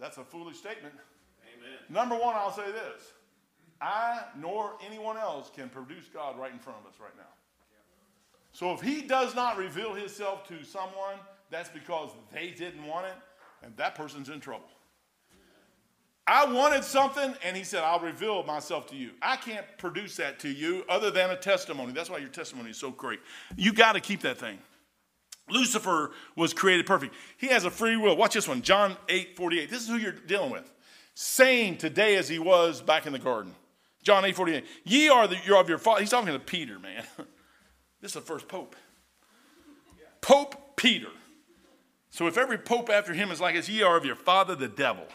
That's 0.00 0.16
a 0.18 0.24
foolish 0.24 0.56
statement. 0.56 0.94
Amen. 1.56 1.78
Number 1.88 2.16
one, 2.16 2.34
I'll 2.34 2.52
say 2.52 2.70
this 2.72 3.12
I 3.80 4.22
nor 4.38 4.72
anyone 4.84 5.16
else 5.16 5.50
can 5.54 5.68
produce 5.68 6.08
God 6.12 6.38
right 6.38 6.52
in 6.52 6.58
front 6.58 6.78
of 6.80 6.86
us 6.86 6.98
right 7.00 7.16
now. 7.16 7.22
So 8.52 8.72
if 8.72 8.80
he 8.80 9.02
does 9.02 9.34
not 9.34 9.56
reveal 9.58 9.94
himself 9.94 10.46
to 10.48 10.64
someone, 10.64 11.16
that's 11.50 11.68
because 11.68 12.10
they 12.32 12.50
didn't 12.50 12.86
want 12.86 13.06
it, 13.06 13.14
and 13.62 13.76
that 13.76 13.94
person's 13.94 14.28
in 14.28 14.40
trouble. 14.40 14.68
I 16.26 16.50
wanted 16.50 16.84
something, 16.84 17.34
and 17.44 17.56
he 17.56 17.64
said, 17.64 17.82
I'll 17.82 18.00
reveal 18.00 18.42
myself 18.44 18.86
to 18.88 18.96
you. 18.96 19.10
I 19.20 19.36
can't 19.36 19.66
produce 19.76 20.16
that 20.16 20.38
to 20.40 20.48
you 20.48 20.84
other 20.88 21.10
than 21.10 21.30
a 21.30 21.36
testimony. 21.36 21.92
That's 21.92 22.08
why 22.08 22.18
your 22.18 22.30
testimony 22.30 22.70
is 22.70 22.78
so 22.78 22.90
great. 22.90 23.20
You 23.56 23.74
got 23.74 23.92
to 23.92 24.00
keep 24.00 24.22
that 24.22 24.38
thing. 24.38 24.58
Lucifer 25.48 26.10
was 26.36 26.54
created 26.54 26.86
perfect. 26.86 27.14
He 27.36 27.48
has 27.48 27.64
a 27.64 27.70
free 27.70 27.96
will. 27.96 28.16
Watch 28.16 28.34
this 28.34 28.48
one, 28.48 28.62
John 28.62 28.96
8 29.08 29.36
48. 29.36 29.70
This 29.70 29.82
is 29.82 29.88
who 29.88 29.96
you're 29.96 30.12
dealing 30.12 30.50
with. 30.50 30.70
Same 31.14 31.76
today 31.76 32.16
as 32.16 32.28
he 32.28 32.38
was 32.38 32.80
back 32.80 33.06
in 33.06 33.12
the 33.12 33.18
garden. 33.18 33.54
John 34.02 34.24
8 34.24 34.34
48. 34.34 34.64
Ye 34.84 35.08
are 35.08 35.26
the, 35.26 35.36
you're 35.44 35.60
of 35.60 35.68
your 35.68 35.78
father. 35.78 36.00
He's 36.00 36.10
talking 36.10 36.32
to 36.32 36.38
Peter, 36.38 36.78
man. 36.78 37.04
this 38.00 38.10
is 38.10 38.14
the 38.14 38.20
first 38.20 38.48
pope. 38.48 38.74
Pope 40.20 40.76
Peter. 40.76 41.08
So 42.10 42.26
if 42.26 42.38
every 42.38 42.58
pope 42.58 42.88
after 42.90 43.12
him 43.12 43.30
is 43.30 43.40
like 43.40 43.56
as 43.56 43.68
ye 43.68 43.82
are 43.82 43.96
of 43.96 44.04
your 44.04 44.16
father, 44.16 44.54
the 44.54 44.68
devil, 44.68 45.06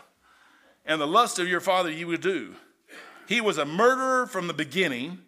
and 0.86 1.00
the 1.00 1.08
lust 1.08 1.40
of 1.40 1.48
your 1.48 1.62
father 1.62 1.90
ye 1.90 2.06
would 2.06 2.22
do. 2.22 2.56
He 3.28 3.42
was 3.42 3.58
a 3.58 3.66
murderer 3.66 4.26
from 4.26 4.48
the 4.48 4.54
beginning 4.54 5.20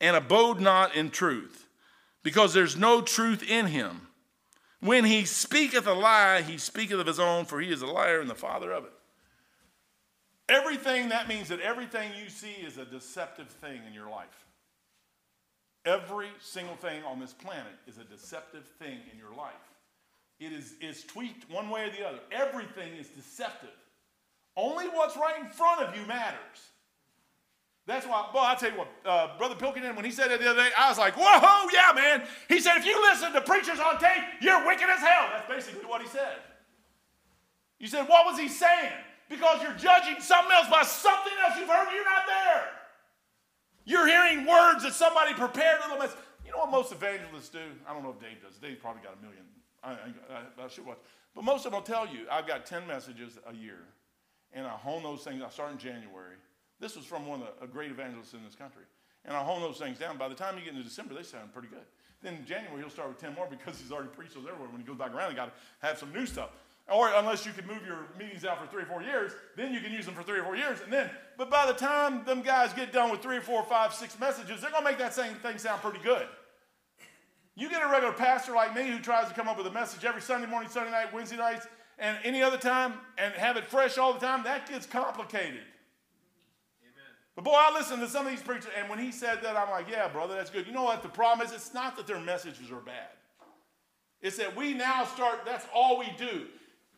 and 0.00 0.16
abode 0.16 0.60
not 0.60 0.94
in 0.94 1.10
truth, 1.10 1.68
because 2.22 2.54
there's 2.54 2.76
no 2.76 3.02
truth 3.02 3.42
in 3.48 3.66
him. 3.66 4.08
When 4.80 5.04
he 5.04 5.26
speaketh 5.26 5.86
a 5.86 5.92
lie, 5.92 6.42
he 6.42 6.56
speaketh 6.56 6.98
of 6.98 7.06
his 7.06 7.20
own, 7.20 7.44
for 7.44 7.60
he 7.60 7.70
is 7.70 7.82
a 7.82 7.86
liar 7.86 8.20
and 8.20 8.30
the 8.30 8.34
father 8.34 8.72
of 8.72 8.84
it. 8.84 8.92
Everything, 10.48 11.10
that 11.10 11.28
means 11.28 11.48
that 11.48 11.60
everything 11.60 12.10
you 12.20 12.28
see 12.28 12.52
is 12.64 12.78
a 12.78 12.84
deceptive 12.84 13.48
thing 13.48 13.82
in 13.86 13.94
your 13.94 14.08
life. 14.10 14.46
Every 15.84 16.28
single 16.40 16.76
thing 16.76 17.04
on 17.04 17.20
this 17.20 17.32
planet 17.32 17.72
is 17.86 17.98
a 17.98 18.04
deceptive 18.04 18.66
thing 18.78 18.98
in 19.12 19.18
your 19.18 19.34
life. 19.36 19.52
It 20.40 20.52
is, 20.52 20.74
is 20.80 21.04
tweaked 21.04 21.50
one 21.50 21.68
way 21.70 21.84
or 21.84 21.90
the 21.90 22.06
other. 22.06 22.18
Everything 22.32 22.94
is 22.96 23.08
deceptive. 23.08 23.68
Only 24.56 24.86
what's 24.88 25.16
right 25.16 25.38
in 25.40 25.48
front 25.48 25.82
of 25.82 25.96
you 25.96 26.04
matters. 26.06 26.70
That's 27.86 28.06
why, 28.06 28.28
boy, 28.32 28.40
I 28.40 28.54
tell 28.54 28.70
you 28.70 28.78
what, 28.78 28.88
uh, 29.04 29.36
Brother 29.38 29.56
Pilkington, 29.56 29.96
when 29.96 30.04
he 30.04 30.10
said 30.10 30.30
it 30.30 30.40
the 30.40 30.50
other 30.50 30.62
day, 30.62 30.70
I 30.78 30.88
was 30.88 30.98
like, 30.98 31.14
whoa, 31.16 31.68
yeah, 31.72 31.92
man. 31.94 32.22
He 32.48 32.60
said, 32.60 32.76
if 32.76 32.86
you 32.86 33.00
listen 33.00 33.32
to 33.32 33.40
preachers 33.40 33.80
on 33.80 33.98
tape, 33.98 34.22
you're 34.40 34.64
wicked 34.66 34.88
as 34.88 35.00
hell. 35.00 35.28
That's 35.32 35.48
basically 35.48 35.88
what 35.88 36.00
he 36.00 36.08
said. 36.08 36.36
You 37.78 37.88
said, 37.88 38.06
what 38.08 38.26
was 38.26 38.38
he 38.38 38.48
saying? 38.48 38.92
because 39.30 39.62
you're 39.62 39.74
judging 39.74 40.20
something 40.20 40.52
else 40.52 40.68
by 40.68 40.82
something 40.82 41.32
else 41.46 41.56
you've 41.56 41.68
heard. 41.68 41.86
You're 41.94 42.04
not 42.04 42.26
there. 42.26 42.68
You're 43.86 44.06
hearing 44.06 44.46
words 44.46 44.82
that 44.82 44.92
somebody 44.92 45.32
prepared 45.32 45.78
a 45.78 45.88
little 45.88 45.98
mess. 45.98 46.14
You 46.44 46.50
know 46.50 46.58
what 46.58 46.70
most 46.70 46.92
evangelists 46.92 47.48
do? 47.48 47.60
I 47.88 47.94
don't 47.94 48.02
know 48.02 48.10
if 48.10 48.20
Dave 48.20 48.42
does. 48.42 48.58
Dave 48.58 48.80
probably 48.82 49.02
got 49.02 49.16
a 49.18 49.22
million. 49.22 49.44
I, 49.82 49.92
I, 49.92 50.64
I 50.64 50.68
should 50.68 50.84
watch. 50.84 50.98
But 51.34 51.44
most 51.44 51.64
of 51.64 51.72
them 51.72 51.80
will 51.80 51.86
tell 51.86 52.06
you, 52.06 52.26
I've 52.30 52.46
got 52.46 52.66
10 52.66 52.86
messages 52.88 53.38
a 53.48 53.54
year, 53.54 53.78
and 54.52 54.66
I 54.66 54.70
hone 54.70 55.04
those 55.04 55.22
things. 55.22 55.42
I 55.46 55.48
start 55.48 55.70
in 55.72 55.78
January. 55.78 56.34
This 56.80 56.96
was 56.96 57.04
from 57.04 57.26
one 57.26 57.42
of 57.42 57.48
the 57.60 57.66
great 57.66 57.90
evangelists 57.90 58.32
in 58.32 58.42
this 58.44 58.54
country. 58.54 58.82
And 59.24 59.36
I'll 59.36 59.44
hone 59.44 59.60
those 59.60 59.78
things 59.78 59.98
down. 59.98 60.16
By 60.16 60.28
the 60.28 60.34
time 60.34 60.56
you 60.56 60.64
get 60.64 60.72
into 60.72 60.82
December, 60.82 61.14
they 61.14 61.22
sound 61.22 61.52
pretty 61.52 61.68
good. 61.68 61.84
Then 62.22 62.36
in 62.36 62.46
January, 62.46 62.80
he'll 62.80 62.90
start 62.90 63.08
with 63.08 63.18
10 63.18 63.34
more 63.34 63.46
because 63.48 63.78
he's 63.78 63.92
already 63.92 64.08
preached 64.08 64.34
those 64.34 64.44
everywhere. 64.46 64.68
When 64.70 64.80
he 64.80 64.86
goes 64.86 64.96
back 64.96 65.14
around, 65.14 65.30
he 65.30 65.36
got 65.36 65.46
to 65.46 65.86
have 65.86 65.98
some 65.98 66.12
new 66.12 66.26
stuff. 66.26 66.50
Or 66.90 67.12
unless 67.14 67.46
you 67.46 67.52
can 67.52 67.66
move 67.66 67.86
your 67.86 68.08
meetings 68.18 68.44
out 68.44 68.60
for 68.60 68.66
three 68.66 68.82
or 68.82 68.86
four 68.86 69.02
years, 69.02 69.32
then 69.56 69.72
you 69.72 69.80
can 69.80 69.92
use 69.92 70.06
them 70.06 70.14
for 70.14 70.22
three 70.22 70.40
or 70.40 70.42
four 70.42 70.56
years. 70.56 70.80
And 70.82 70.92
then, 70.92 71.08
but 71.38 71.50
by 71.50 71.66
the 71.66 71.72
time 71.72 72.24
them 72.24 72.42
guys 72.42 72.72
get 72.72 72.92
done 72.92 73.10
with 73.10 73.22
three 73.22 73.36
or 73.36 73.42
four, 73.42 73.62
five, 73.62 73.94
six 73.94 74.18
messages, 74.18 74.60
they're 74.60 74.70
going 74.70 74.82
to 74.82 74.90
make 74.90 74.98
that 74.98 75.14
same 75.14 75.34
thing 75.36 75.58
sound 75.58 75.82
pretty 75.82 76.00
good. 76.02 76.26
You 77.54 77.68
get 77.68 77.82
a 77.82 77.88
regular 77.88 78.14
pastor 78.14 78.52
like 78.52 78.74
me 78.74 78.90
who 78.90 78.98
tries 78.98 79.28
to 79.28 79.34
come 79.34 79.46
up 79.46 79.56
with 79.56 79.66
a 79.66 79.70
message 79.70 80.04
every 80.04 80.22
Sunday 80.22 80.46
morning, 80.46 80.68
Sunday 80.68 80.90
night, 80.90 81.12
Wednesday 81.12 81.36
nights, 81.36 81.66
and 81.98 82.18
any 82.24 82.42
other 82.42 82.56
time, 82.56 82.94
and 83.18 83.34
have 83.34 83.56
it 83.56 83.64
fresh 83.64 83.98
all 83.98 84.12
the 84.12 84.20
time, 84.20 84.42
that 84.44 84.68
gets 84.68 84.86
complicated. 84.86 85.60
But 87.40 87.52
boy, 87.52 87.56
I 87.56 87.72
listen 87.72 88.00
to 88.00 88.06
some 88.06 88.26
of 88.26 88.32
these 88.32 88.42
preachers, 88.42 88.70
and 88.78 88.86
when 88.90 88.98
he 88.98 89.10
said 89.10 89.38
that, 89.42 89.56
I'm 89.56 89.70
like, 89.70 89.88
yeah, 89.88 90.06
brother, 90.08 90.34
that's 90.34 90.50
good. 90.50 90.66
You 90.66 90.74
know 90.74 90.82
what? 90.82 91.02
The 91.02 91.08
problem 91.08 91.46
is, 91.46 91.54
it's 91.54 91.72
not 91.72 91.96
that 91.96 92.06
their 92.06 92.20
messages 92.20 92.70
are 92.70 92.80
bad. 92.80 93.08
It's 94.20 94.36
that 94.36 94.54
we 94.54 94.74
now 94.74 95.06
start, 95.06 95.46
that's 95.46 95.64
all 95.74 95.98
we 95.98 96.12
do. 96.18 96.48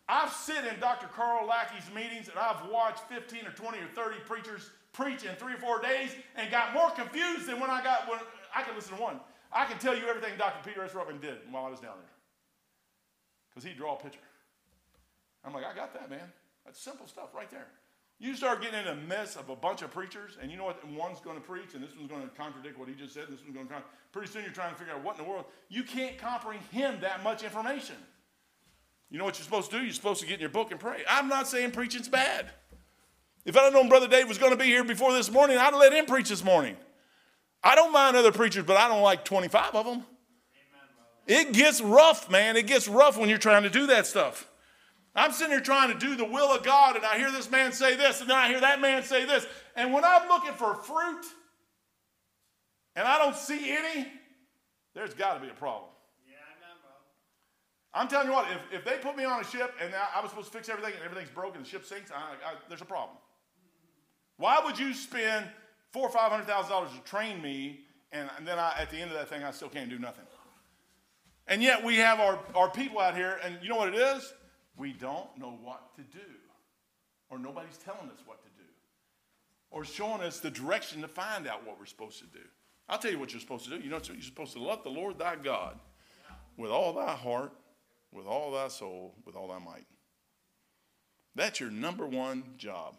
I've 0.09 0.33
sit 0.33 0.65
in 0.65 0.81
Dr. 0.81 1.07
Carl 1.07 1.47
Lackey's 1.47 1.89
meetings, 1.95 2.29
and 2.29 2.37
I've 2.41 2.69
watched 2.69 3.03
15 3.09 3.47
or 3.47 3.53
20 3.53 3.79
or 3.79 3.87
30 3.95 4.17
preachers 4.27 4.71
preach 4.93 5.23
in 5.23 5.33
three 5.37 5.55
or 5.55 5.59
four 5.59 5.81
days 5.81 6.11
and 6.35 6.51
got 6.51 6.75
more 6.75 6.91
confused 6.91 7.47
than 7.47 7.61
when 7.61 7.71
I 7.71 7.81
got, 7.81 8.11
when 8.11 8.19
I 8.53 8.63
can 8.63 8.75
listen 8.75 8.97
to 8.97 9.01
one. 9.01 9.21
I 9.53 9.65
can 9.65 9.79
tell 9.79 9.97
you 9.97 10.09
everything 10.09 10.37
Dr. 10.39 10.69
Peter 10.69 10.83
S. 10.83 10.91
Ruckman 10.91 11.21
did 11.21 11.39
while 11.53 11.67
I 11.67 11.71
was 11.71 11.79
down 11.79 11.95
there. 12.01 12.11
Because 13.55 13.63
he'd 13.63 13.77
draw 13.77 13.95
a 13.95 14.03
picture. 14.03 14.19
I'm 15.45 15.55
like, 15.55 15.65
I 15.65 15.73
got 15.73 15.95
that, 15.95 16.11
man. 16.11 16.33
That's 16.65 16.81
simple 16.81 17.07
stuff 17.07 17.33
right 17.33 17.49
there. 17.49 17.69
You 18.19 18.37
start 18.37 18.63
getting 18.63 18.81
in 18.81 18.87
a 18.87 18.95
mess 18.95 19.35
of 19.35 19.49
a 19.49 19.57
bunch 19.57 19.83
of 19.83 19.91
preachers, 19.91 20.37
and 20.41 20.51
you 20.51 20.57
know 20.57 20.65
what? 20.65 20.87
One's 20.89 21.21
going 21.21 21.37
to 21.37 21.43
preach, 21.43 21.75
and 21.75 21.83
this 21.83 21.91
one's 21.97 22.09
going 22.09 22.23
to 22.23 22.29
contradict 22.29 22.79
what 22.79 22.89
he 22.89 22.95
just 22.95 23.15
said, 23.15 23.25
and 23.25 23.37
this 23.37 23.43
one's 23.43 23.55
going 23.55 23.67
to 23.67 23.73
contradict. 23.73 24.13
Pretty 24.13 24.29
soon 24.29 24.43
you're 24.45 24.53
trying 24.53 24.73
to 24.73 24.79
figure 24.79 24.95
out 24.95 25.03
what 25.03 25.19
in 25.19 25.25
the 25.25 25.29
world. 25.29 25.47
You 25.69 25.83
can't 25.83 26.17
comprehend 26.19 27.01
that 27.01 27.25
much 27.25 27.43
information. 27.43 27.97
You 29.11 29.19
know 29.19 29.25
what 29.25 29.39
you're 29.39 29.45
supposed 29.45 29.71
to 29.73 29.79
do? 29.79 29.85
You're 29.85 29.93
supposed 29.93 30.21
to 30.21 30.27
get 30.27 30.35
in 30.35 30.41
your 30.41 30.51
book 30.51 30.71
and 30.71 30.79
pray. 30.79 31.03
I'm 31.09 31.29
not 31.29 31.49
saying 31.49 31.73
preaching's 31.73 32.09
bad. 32.09 32.51
If 33.45 33.57
I'd 33.57 33.65
have 33.65 33.73
known 33.73 33.89
Brother 33.89 34.07
Dave 34.07 34.29
was 34.29 34.39
going 34.39 34.53
to 34.53 34.57
be 34.57 34.67
here 34.67 34.85
before 34.85 35.13
this 35.13 35.31
morning, 35.31 35.59
I'd 35.59 35.65
have 35.65 35.75
let 35.75 35.93
him 35.93 36.07
preach 36.07 36.29
this 36.29 36.45
morning. 36.45 36.77
I 37.63 37.75
don't 37.75 37.93
mind 37.93 38.17
other 38.17 38.33
preachers, 38.33 38.65
but 38.65 38.77
I 38.77 38.89
don't 38.89 39.03
like 39.03 39.25
25 39.25 39.75
of 39.75 39.85
them. 39.85 40.05
It 41.27 41.53
gets 41.53 41.81
rough, 41.81 42.31
man. 42.31 42.57
It 42.57 42.67
gets 42.67 42.89
rough 42.89 43.19
when 43.19 43.29
you're 43.29 43.39
trying 43.39 43.63
to 43.63 43.71
do 43.71 43.87
that 43.89 44.07
stuff. 44.07 44.49
I'm 45.15 45.33
sitting 45.33 45.53
here 45.53 45.61
trying 45.61 45.93
to 45.93 45.99
do 45.99 46.17
the 46.17 46.25
will 46.25 46.51
of 46.51 46.63
God, 46.63 46.97
and 46.97 47.05
I 47.05 47.19
hear 47.19 47.31
this 47.31 47.51
man 47.51 47.73
say 47.73 47.97
this, 47.97 48.21
and 48.21 48.31
then 48.31 48.37
I 48.37 48.49
hear 48.49 48.61
that 48.61 48.81
man 48.81 49.03
say 49.03 49.27
this. 49.27 49.47
And 49.77 49.93
when 49.93 50.05
I'm 50.05 50.27
looking 50.29 50.55
for 50.55 50.75
fruit 50.75 51.25
and 52.97 53.07
I 53.07 53.19
don't 53.19 53.37
see 53.37 53.77
any, 53.77 54.07
there's 54.95 55.13
got 55.15 55.35
to 55.35 55.41
be 55.41 55.49
a 55.49 55.55
problem. 55.55 55.91
Yeah, 56.27 56.37
I'm 57.95 58.09
telling 58.09 58.29
you 58.29 58.33
what, 58.33 58.47
if, 58.51 58.81
if 58.81 58.85
they 58.85 58.97
put 58.99 59.17
me 59.17 59.25
on 59.25 59.41
a 59.41 59.45
ship 59.45 59.75
and 59.83 59.93
I 59.95 60.21
was 60.21 60.31
supposed 60.31 60.51
to 60.51 60.57
fix 60.57 60.71
everything 60.71 60.95
and 60.95 61.05
everything's 61.05 61.35
broken, 61.35 61.63
the 61.63 61.69
ship 61.69 61.85
sinks, 61.85 62.11
I, 62.11 62.17
I, 62.17 62.55
there's 62.69 62.81
a 62.81 62.87
problem. 62.87 63.17
Why 64.39 64.61
would 64.65 64.79
you 64.79 64.95
spend 64.95 65.47
four 65.93 66.09
or 66.09 66.11
five 66.11 66.31
hundred 66.31 66.47
thousand 66.47 66.71
dollars 66.71 66.91
to 66.93 67.01
train 67.01 67.43
me, 67.43 67.81
and, 68.13 68.31
and 68.39 68.49
then 68.49 68.59
I, 68.59 68.75
at 68.79 68.91
the 68.91 68.97
end 68.97 69.11
of 69.11 69.19
that 69.19 69.29
thing, 69.29 69.43
I 69.43 69.51
still 69.51 69.69
can't 69.69 69.91
do 69.91 69.99
nothing? 69.99 70.25
And 71.49 71.63
yet 71.63 71.85
we 71.85 71.97
have 71.97 72.19
our, 72.19 72.39
our 72.55 72.71
people 72.71 72.99
out 72.99 73.15
here, 73.15 73.39
and 73.45 73.59
you 73.63 73.69
know 73.69 73.77
what 73.77 73.89
it 73.89 73.95
is? 73.95 74.33
We 74.83 74.93
don't 74.95 75.29
know 75.39 75.57
what 75.63 75.95
to 75.95 76.03
do, 76.03 76.27
or 77.31 77.39
nobody's 77.39 77.77
telling 77.77 78.11
us 78.11 78.19
what 78.27 78.43
to 78.43 78.49
do, 78.61 78.69
or 79.71 79.85
showing 79.85 80.23
us 80.23 80.41
the 80.41 80.51
direction 80.51 81.03
to 81.03 81.07
find 81.07 81.47
out 81.47 81.65
what 81.65 81.79
we're 81.79 81.87
supposed 81.87 82.19
to 82.19 82.27
do. 82.27 82.45
I'll 82.89 82.99
tell 82.99 83.13
you 83.13 83.19
what 83.21 83.33
you're 83.33 83.41
supposed 83.41 83.63
to 83.67 83.71
do. 83.71 83.77
You 83.77 83.91
know, 83.91 84.01
you're 84.05 84.21
supposed 84.23 84.55
to 84.55 84.59
love 84.59 84.83
the 84.83 84.91
Lord 84.91 85.21
thy 85.21 85.37
God 85.37 85.79
with 86.57 86.73
all 86.73 86.93
thy 86.95 87.13
heart, 87.13 87.53
with 88.11 88.27
all 88.27 88.51
thy 88.51 88.67
soul, 88.67 89.15
with 89.25 89.37
all 89.37 89.47
thy 89.47 89.61
might. 89.61 89.87
That's 91.37 91.61
your 91.61 91.71
number 91.71 92.05
one 92.05 92.43
job. 92.59 92.97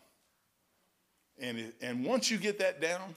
And, 1.38 1.58
it, 1.60 1.76
and 1.82 2.06
once 2.06 2.32
you 2.32 2.38
get 2.38 2.60
that 2.60 2.80
down, 2.80 3.14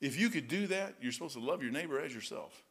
if 0.00 0.18
you 0.18 0.28
could 0.28 0.48
do 0.48 0.66
that, 0.66 0.94
you're 1.00 1.12
supposed 1.12 1.34
to 1.34 1.40
love 1.40 1.62
your 1.62 1.70
neighbor 1.70 2.00
as 2.00 2.12
yourself. 2.12 2.64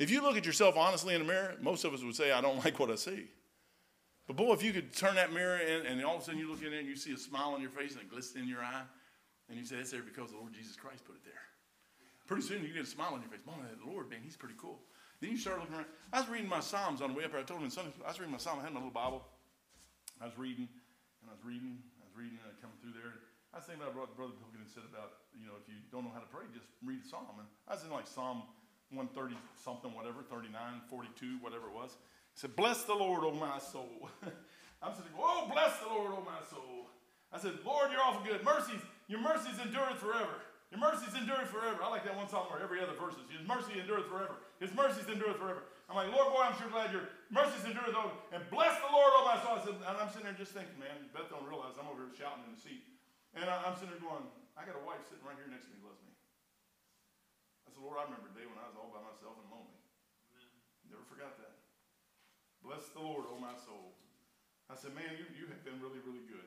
If 0.00 0.10
you 0.10 0.20
look 0.20 0.36
at 0.36 0.46
yourself 0.46 0.76
honestly 0.76 1.14
in 1.14 1.20
the 1.20 1.28
mirror, 1.28 1.54
most 1.60 1.84
of 1.84 1.94
us 1.94 2.02
would 2.02 2.16
say, 2.16 2.32
I 2.32 2.40
don't 2.40 2.56
like 2.64 2.80
what 2.80 2.90
I 2.90 2.96
see. 2.96 3.28
But 4.30 4.36
boy, 4.36 4.52
if 4.52 4.62
you 4.62 4.70
could 4.70 4.94
turn 4.94 5.16
that 5.16 5.32
mirror 5.34 5.58
in 5.58 5.90
and 5.90 6.04
all 6.06 6.14
of 6.14 6.22
a 6.22 6.24
sudden 6.24 6.38
you 6.38 6.46
look 6.46 6.62
in 6.62 6.70
there 6.70 6.78
and 6.78 6.86
you 6.86 6.94
see 6.94 7.10
a 7.10 7.18
smile 7.18 7.50
on 7.50 7.58
your 7.58 7.74
face 7.74 7.98
and 7.98 8.02
a 8.02 8.06
glisten 8.06 8.42
in 8.42 8.46
your 8.46 8.62
eye, 8.62 8.86
and 9.50 9.58
you 9.58 9.66
say, 9.66 9.82
It's 9.82 9.90
there 9.90 10.06
because 10.06 10.30
the 10.30 10.38
Lord 10.38 10.54
Jesus 10.54 10.78
Christ 10.78 11.02
put 11.02 11.18
it 11.18 11.26
there. 11.26 11.42
Pretty 12.30 12.46
soon 12.46 12.62
you 12.62 12.70
get 12.70 12.86
a 12.86 12.86
smile 12.86 13.10
on 13.18 13.26
your 13.26 13.30
face. 13.34 13.42
Boy, 13.42 13.58
the 13.58 13.90
Lord, 13.90 14.06
man, 14.06 14.22
he's 14.22 14.38
pretty 14.38 14.54
cool. 14.54 14.78
Then 15.18 15.34
you 15.34 15.36
start 15.36 15.58
looking 15.58 15.74
around. 15.74 15.90
I 16.14 16.22
was 16.22 16.30
reading 16.30 16.46
my 16.46 16.62
Psalms 16.62 17.02
on 17.02 17.10
the 17.10 17.18
way 17.18 17.26
up 17.26 17.34
here. 17.34 17.42
I 17.42 17.42
told 17.42 17.58
him 17.58 17.74
Sunday, 17.74 17.90
I 18.06 18.14
was 18.14 18.22
reading 18.22 18.30
my 18.30 18.38
Psalm. 18.38 18.62
I 18.62 18.62
had 18.62 18.70
my 18.70 18.78
little 18.78 18.94
Bible. 18.94 19.26
I 20.22 20.30
was 20.30 20.38
reading, 20.38 20.70
and 20.70 21.26
I 21.26 21.34
was 21.34 21.42
reading, 21.42 21.82
I 21.98 22.06
was 22.06 22.14
reading, 22.14 22.38
and 22.38 22.46
I 22.46 22.54
come 22.62 22.70
through 22.78 22.94
there. 22.94 23.26
I 23.50 23.58
was 23.58 23.66
thinking 23.66 23.82
about 23.82 23.98
what 23.98 24.14
Brother 24.14 24.38
Pilkington 24.38 24.70
said 24.70 24.86
about, 24.86 25.26
you 25.34 25.50
know, 25.50 25.58
if 25.58 25.66
you 25.66 25.82
don't 25.90 26.06
know 26.06 26.14
how 26.14 26.22
to 26.22 26.30
pray, 26.30 26.46
just 26.54 26.70
read 26.86 27.02
a 27.02 27.06
Psalm. 27.10 27.34
And 27.34 27.50
I 27.66 27.74
was 27.74 27.82
in 27.82 27.90
like 27.90 28.06
Psalm 28.06 28.46
130 28.94 29.34
something, 29.58 29.90
whatever, 29.90 30.22
39, 30.22 30.54
42, 30.86 31.42
whatever 31.42 31.66
it 31.66 31.74
was. 31.74 31.98
Said, 32.40 32.56
Bless 32.56 32.88
the 32.88 32.96
Lord, 32.96 33.20
O 33.20 33.36
my 33.36 33.60
soul. 33.60 34.08
I'm 34.80 34.96
sitting, 34.96 35.12
oh, 35.12 35.44
bless 35.52 35.76
the 35.84 35.92
Lord, 35.92 36.16
oh 36.16 36.24
my 36.24 36.40
soul. 36.48 36.88
I 37.28 37.36
said, 37.36 37.60
Lord, 37.68 37.92
you're 37.92 38.00
awful 38.00 38.24
good. 38.24 38.40
Mercies, 38.40 38.80
your 39.12 39.20
mercies 39.20 39.60
endureth 39.60 40.00
forever. 40.00 40.40
Your 40.72 40.80
mercies 40.80 41.12
endureth 41.12 41.52
forever. 41.52 41.84
I 41.84 41.92
like 41.92 42.00
that 42.08 42.16
one 42.16 42.32
song 42.32 42.48
where 42.48 42.64
every 42.64 42.80
other 42.80 42.96
verse 42.96 43.12
is, 43.20 43.28
His 43.28 43.44
mercy 43.44 43.76
endureth 43.76 44.08
forever. 44.08 44.40
His 44.56 44.72
mercies 44.72 45.04
endureth 45.04 45.36
forever. 45.36 45.68
I'm 45.92 46.00
like, 46.00 46.08
Lord, 46.16 46.32
boy, 46.32 46.48
I'm 46.48 46.56
sure 46.56 46.72
glad 46.72 46.96
your 46.96 47.12
mercies 47.28 47.60
endureth 47.68 47.92
forever. 47.92 48.16
And 48.32 48.40
bless 48.48 48.72
the 48.80 48.88
Lord, 48.88 49.12
oh 49.20 49.28
my 49.28 49.36
soul. 49.44 49.60
I 49.60 49.62
said, 49.68 49.76
and 49.76 49.96
I'm 50.00 50.08
sitting 50.08 50.24
there 50.24 50.40
just 50.40 50.56
thinking, 50.56 50.80
man, 50.80 50.96
Beth 51.12 51.28
don't 51.28 51.44
realize 51.44 51.76
I'm 51.76 51.92
over 51.92 52.08
here 52.08 52.24
shouting 52.24 52.48
in 52.48 52.56
the 52.56 52.62
seat. 52.64 52.88
And 53.36 53.52
I, 53.52 53.68
am 53.68 53.76
sitting 53.76 53.92
there 53.92 54.00
going, 54.00 54.24
I 54.56 54.64
got 54.64 54.80
a 54.80 54.84
wife 54.88 55.04
sitting 55.04 55.28
right 55.28 55.36
here 55.36 55.44
next 55.52 55.68
to 55.68 55.76
me 55.76 55.84
who 55.84 55.92
loves 55.92 56.00
me. 56.08 56.16
I 57.68 57.76
said, 57.76 57.84
Lord, 57.84 58.00
I 58.00 58.08
remember 58.08 58.32
a 58.32 58.36
day 58.40 58.48
when 58.48 58.56
I 58.56 58.64
was 58.64 58.80
all 58.80 58.88
by 58.88 59.04
myself 59.04 59.36
and 59.36 59.48
lonely. 59.52 59.76
Amen. 60.32 60.48
Never 60.88 61.04
forgot 61.04 61.36
that. 61.36 61.49
Bless 62.60 62.92
the 62.92 63.02
Lord, 63.02 63.26
oh 63.28 63.40
my 63.40 63.56
soul. 63.56 63.96
I 64.70 64.78
said, 64.78 64.94
man, 64.94 65.18
you, 65.18 65.26
you 65.34 65.44
have 65.50 65.64
been 65.66 65.82
really, 65.82 65.98
really 66.04 66.22
good. 66.30 66.46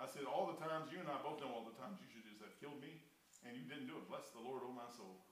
I 0.00 0.08
said, 0.08 0.26
all 0.26 0.50
the 0.50 0.58
times, 0.58 0.90
you 0.90 0.98
and 0.98 1.06
I 1.06 1.20
both 1.22 1.38
know 1.38 1.52
all 1.52 1.66
the 1.66 1.76
times 1.78 2.02
you 2.02 2.08
should 2.10 2.24
just 2.26 2.40
have 2.42 2.56
killed 2.58 2.80
me, 2.80 2.98
and 3.46 3.54
you 3.54 3.62
didn't 3.68 3.86
do 3.86 3.94
it. 4.00 4.08
Bless 4.10 4.32
the 4.32 4.42
Lord, 4.42 4.64
oh 4.64 4.72
my 4.74 4.88
soul. 4.90 5.22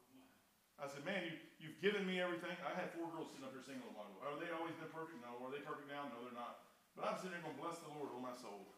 I 0.83 0.91
said, 0.91 1.07
man, 1.07 1.23
you, 1.27 1.35
you've 1.63 1.79
given 1.79 2.03
me 2.03 2.19
everything. 2.19 2.53
I 2.67 2.75
had 2.75 2.91
four 2.91 3.07
girls 3.15 3.31
sitting 3.31 3.47
up 3.47 3.55
here 3.55 3.63
singing 3.63 3.87
a 3.87 3.95
while 3.95 4.11
ago. 4.11 4.19
Are 4.23 4.35
they 4.39 4.51
always 4.51 4.75
been 4.79 4.91
perfect? 4.91 5.23
No. 5.23 5.39
Are 5.39 5.53
they 5.53 5.63
perfect 5.63 5.87
now? 5.87 6.11
No, 6.11 6.27
they're 6.27 6.35
not. 6.35 6.67
But 6.99 7.07
I'm 7.07 7.17
sitting 7.17 7.39
there 7.39 7.45
going, 7.45 7.57
bless 7.57 7.79
the 7.81 7.93
Lord, 7.95 8.11
oh 8.13 8.21
my 8.21 8.35
soul. 8.35 8.75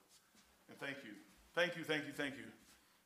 And 0.68 0.76
thank 0.76 1.02
you. 1.02 1.16
Thank 1.56 1.74
you, 1.74 1.82
thank 1.86 2.04
you, 2.04 2.14
thank 2.14 2.36
you. 2.36 2.46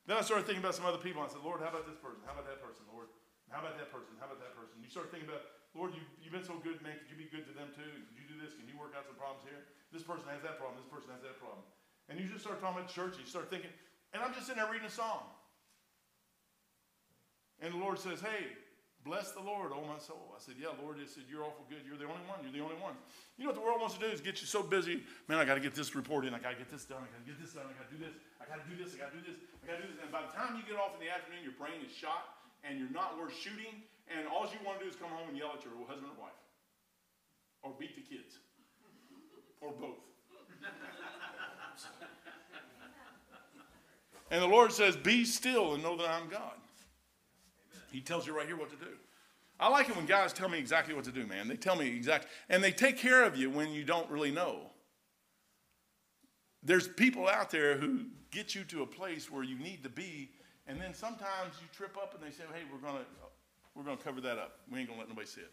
Then 0.09 0.17
I 0.17 0.23
started 0.25 0.49
thinking 0.49 0.65
about 0.65 0.73
some 0.73 0.89
other 0.89 1.01
people. 1.01 1.21
I 1.21 1.29
said, 1.29 1.45
Lord, 1.45 1.61
how 1.61 1.69
about 1.69 1.85
this 1.85 1.97
person? 2.01 2.21
How 2.25 2.33
about 2.33 2.49
that 2.49 2.59
person, 2.59 2.81
Lord? 2.89 3.07
How 3.49 3.61
about 3.61 3.77
that 3.77 3.89
person? 3.93 4.13
How 4.17 4.27
about 4.27 4.41
that 4.41 4.53
person? 4.57 4.81
You 4.81 4.89
start 4.89 5.13
thinking 5.13 5.29
about, 5.29 5.45
Lord, 5.77 5.93
you, 5.93 6.01
you've 6.21 6.33
been 6.33 6.45
so 6.45 6.57
good, 6.59 6.81
man. 6.81 6.97
Could 6.97 7.13
you 7.13 7.19
be 7.19 7.29
good 7.29 7.45
to 7.45 7.53
them 7.53 7.69
too? 7.77 7.85
Could 7.85 8.17
you 8.17 8.25
do 8.25 8.37
this? 8.41 8.57
Can 8.57 8.65
you 8.65 8.73
work 8.75 8.97
out 8.97 9.05
some 9.05 9.17
problems 9.17 9.45
here? 9.45 9.69
This 9.93 10.01
person 10.01 10.25
has 10.33 10.41
that 10.41 10.57
problem. 10.57 10.81
This 10.81 10.89
person 10.89 11.13
has 11.13 11.21
that 11.21 11.37
problem. 11.37 11.61
And 12.09 12.17
you 12.17 12.25
just 12.25 12.41
start 12.41 12.57
talking 12.57 12.81
about 12.81 12.89
church. 12.89 13.21
And 13.21 13.23
you 13.25 13.29
start 13.29 13.53
thinking, 13.53 13.69
and 14.13 14.25
I'm 14.25 14.33
just 14.33 14.49
sitting 14.49 14.57
there 14.57 14.69
reading 14.69 14.89
a 14.89 14.93
song. 14.93 15.29
And 17.61 17.75
the 17.75 17.77
Lord 17.77 18.01
says, 18.01 18.17
hey, 18.23 18.49
bless 19.05 19.31
the 19.35 19.43
Lord, 19.43 19.75
oh 19.75 19.85
my 19.85 19.99
soul. 19.99 20.33
I 20.33 20.39
said, 20.41 20.55
yeah, 20.57 20.73
Lord. 20.81 20.97
He 20.97 21.05
said, 21.05 21.29
you're 21.29 21.45
awful 21.45 21.67
good. 21.69 21.85
You're 21.85 21.99
the 21.99 22.09
only 22.09 22.23
one. 22.25 22.41
You're 22.41 22.55
the 22.55 22.63
only 22.65 22.79
one. 22.81 22.97
You 23.37 23.45
know 23.45 23.51
what 23.53 23.59
the 23.59 23.65
world 23.65 23.83
wants 23.83 23.93
to 23.99 24.01
do 24.01 24.09
is 24.09 24.23
get 24.23 24.41
you 24.41 24.47
so 24.49 24.63
busy. 24.63 25.05
Man, 25.29 25.37
I 25.37 25.45
got 25.45 25.59
to 25.59 25.63
get 25.63 25.75
this 25.75 25.93
report 25.93 26.25
in. 26.25 26.33
I 26.33 26.39
got 26.39 26.55
to 26.55 26.59
get 26.59 26.71
this 26.71 26.87
done. 26.87 27.03
I 27.03 27.09
got 27.13 27.21
to 27.21 27.27
get 27.29 27.37
this 27.37 27.53
done. 27.53 27.69
I 27.69 27.75
got 27.77 27.87
to 27.87 27.93
do 27.93 28.01
this. 28.01 28.15
I 28.41 28.45
got 28.49 28.57
to 28.57 28.67
do 28.67 28.75
this. 28.79 28.95
I 28.95 28.97
got 29.05 29.11
to 29.13 29.19
do 29.21 29.23
this. 29.27 29.37
I 29.37 29.63
got 29.69 29.75
to 29.77 29.83
do 29.85 29.89
this. 29.93 29.99
And 30.01 30.09
by 30.09 30.23
the 30.25 30.33
time 30.33 30.57
you 30.57 30.63
get 30.65 30.79
off 30.79 30.97
in 30.97 31.01
the 31.03 31.11
afternoon, 31.11 31.43
your 31.45 31.55
brain 31.59 31.77
is 31.83 31.91
shot 31.91 32.39
and 32.63 32.79
you're 32.79 32.91
not 32.95 33.19
worth 33.19 33.35
shooting. 33.35 33.83
And 34.15 34.27
all 34.27 34.45
you 34.45 34.57
want 34.65 34.79
to 34.79 34.85
do 34.85 34.89
is 34.89 34.95
come 34.95 35.09
home 35.09 35.29
and 35.29 35.37
yell 35.37 35.51
at 35.55 35.63
your 35.63 35.73
husband 35.87 36.11
or 36.17 36.23
wife 36.23 36.33
or 37.61 37.73
beat 37.79 37.95
the 37.95 38.01
kids 38.01 38.39
or 39.61 39.71
both. 39.71 39.99
and 44.31 44.41
the 44.41 44.47
Lord 44.47 44.71
says, 44.71 44.95
Be 44.95 45.25
still 45.25 45.73
and 45.73 45.83
know 45.83 45.95
that 45.97 46.09
I'm 46.09 46.29
God. 46.29 46.53
He 47.91 48.01
tells 48.01 48.25
you 48.27 48.35
right 48.35 48.47
here 48.47 48.55
what 48.57 48.69
to 48.69 48.75
do. 48.75 48.91
I 49.59 49.67
like 49.67 49.89
it 49.89 49.95
when 49.95 50.05
guys 50.05 50.31
tell 50.31 50.47
me 50.47 50.57
exactly 50.57 50.93
what 50.93 51.03
to 51.05 51.11
do, 51.11 51.25
man. 51.25 51.47
They 51.47 51.57
tell 51.57 51.75
me 51.75 51.87
exactly, 51.87 52.29
and 52.47 52.63
they 52.63 52.71
take 52.71 52.97
care 52.97 53.25
of 53.25 53.35
you 53.35 53.49
when 53.49 53.71
you 53.71 53.83
don't 53.83 54.09
really 54.09 54.31
know. 54.31 54.71
there's 56.63 56.87
people 56.87 57.27
out 57.27 57.49
there 57.49 57.77
who 57.77 58.05
get 58.31 58.53
you 58.55 58.63
to 58.65 58.83
a 58.83 58.85
place 58.85 59.31
where 59.31 59.43
you 59.43 59.57
need 59.57 59.83
to 59.83 59.89
be, 59.89 60.29
and 60.67 60.79
then 60.79 60.93
sometimes 60.93 61.55
you 61.61 61.67
trip 61.73 61.97
up 61.97 62.13
and 62.13 62.23
they 62.23 62.35
say, 62.35 62.43
hey, 62.53 62.61
we're 62.71 62.79
going 62.79 62.99
to 62.99 63.05
we're 63.79 63.85
going 63.85 63.97
to 63.97 64.03
cover 64.03 64.19
that 64.19 64.37
up. 64.37 64.59
We 64.69 64.79
ain't 64.79 64.89
going 64.89 64.99
to 64.99 65.05
let 65.05 65.09
nobody 65.09 65.25
see 65.25 65.39
it. 65.39 65.51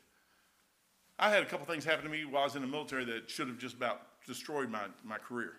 I 1.16 1.30
had 1.30 1.44
a 1.44 1.46
couple 1.46 1.64
things 1.64 1.84
happen 1.84 2.04
to 2.04 2.10
me 2.10 2.24
while 2.24 2.42
I 2.42 2.44
was 2.44 2.56
in 2.56 2.62
the 2.62 2.68
military 2.68 3.04
that 3.04 3.30
should 3.30 3.46
have 3.46 3.56
just 3.56 3.76
about 3.76 4.00
destroyed 4.26 4.68
my, 4.68 4.82
my 5.04 5.16
career. 5.16 5.52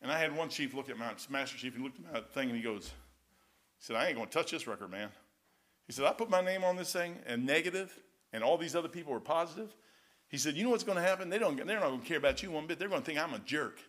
And 0.00 0.10
I 0.10 0.18
had 0.18 0.34
one 0.34 0.48
chief 0.48 0.72
look 0.72 0.88
at 0.88 0.96
my 0.96 1.12
master 1.28 1.58
chief, 1.58 1.76
he 1.76 1.82
looked 1.82 1.98
at 1.98 2.12
my 2.14 2.20
thing 2.32 2.48
and 2.48 2.56
he 2.56 2.62
goes, 2.62 2.86
he 2.86 3.84
said, 3.84 3.96
I 3.96 4.06
ain't 4.06 4.16
going 4.16 4.26
to 4.26 4.32
touch 4.32 4.50
this 4.50 4.66
record, 4.66 4.90
man. 4.90 5.10
He 5.86 5.92
said, 5.92 6.06
I 6.06 6.12
put 6.12 6.30
my 6.30 6.40
name 6.40 6.64
on 6.64 6.76
this 6.76 6.92
thing 6.92 7.16
and 7.26 7.44
negative, 7.44 7.92
and 8.32 8.42
all 8.42 8.56
these 8.56 8.74
other 8.74 8.88
people 8.88 9.12
were 9.12 9.20
positive. 9.20 9.74
He 10.28 10.38
said, 10.38 10.54
You 10.54 10.64
know 10.64 10.70
what's 10.70 10.84
going 10.84 10.96
to 10.96 11.02
happen? 11.02 11.28
They 11.28 11.38
don't, 11.38 11.56
they're 11.56 11.80
not 11.80 11.88
going 11.88 12.00
to 12.00 12.06
care 12.06 12.18
about 12.18 12.42
you 12.42 12.52
one 12.52 12.66
bit. 12.66 12.78
They're 12.78 12.88
going 12.88 13.02
to 13.02 13.06
think 13.06 13.18
I'm 13.18 13.34
a 13.34 13.40
jerk. 13.40 13.80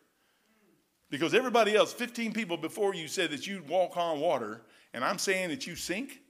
Because 1.09 1.33
everybody 1.33 1.75
else, 1.75 1.93
15 1.93 2.33
people 2.33 2.57
before 2.57 2.95
you 2.95 3.07
said 3.07 3.29
that 3.31 3.45
you'd 3.45 3.69
walk 3.69 3.97
on 3.97 4.19
water, 4.19 4.63
and 4.93 5.03
I'm 5.03 5.19
saying 5.19 5.49
that 5.49 5.67
you 5.67 5.75
sink. 5.75 6.20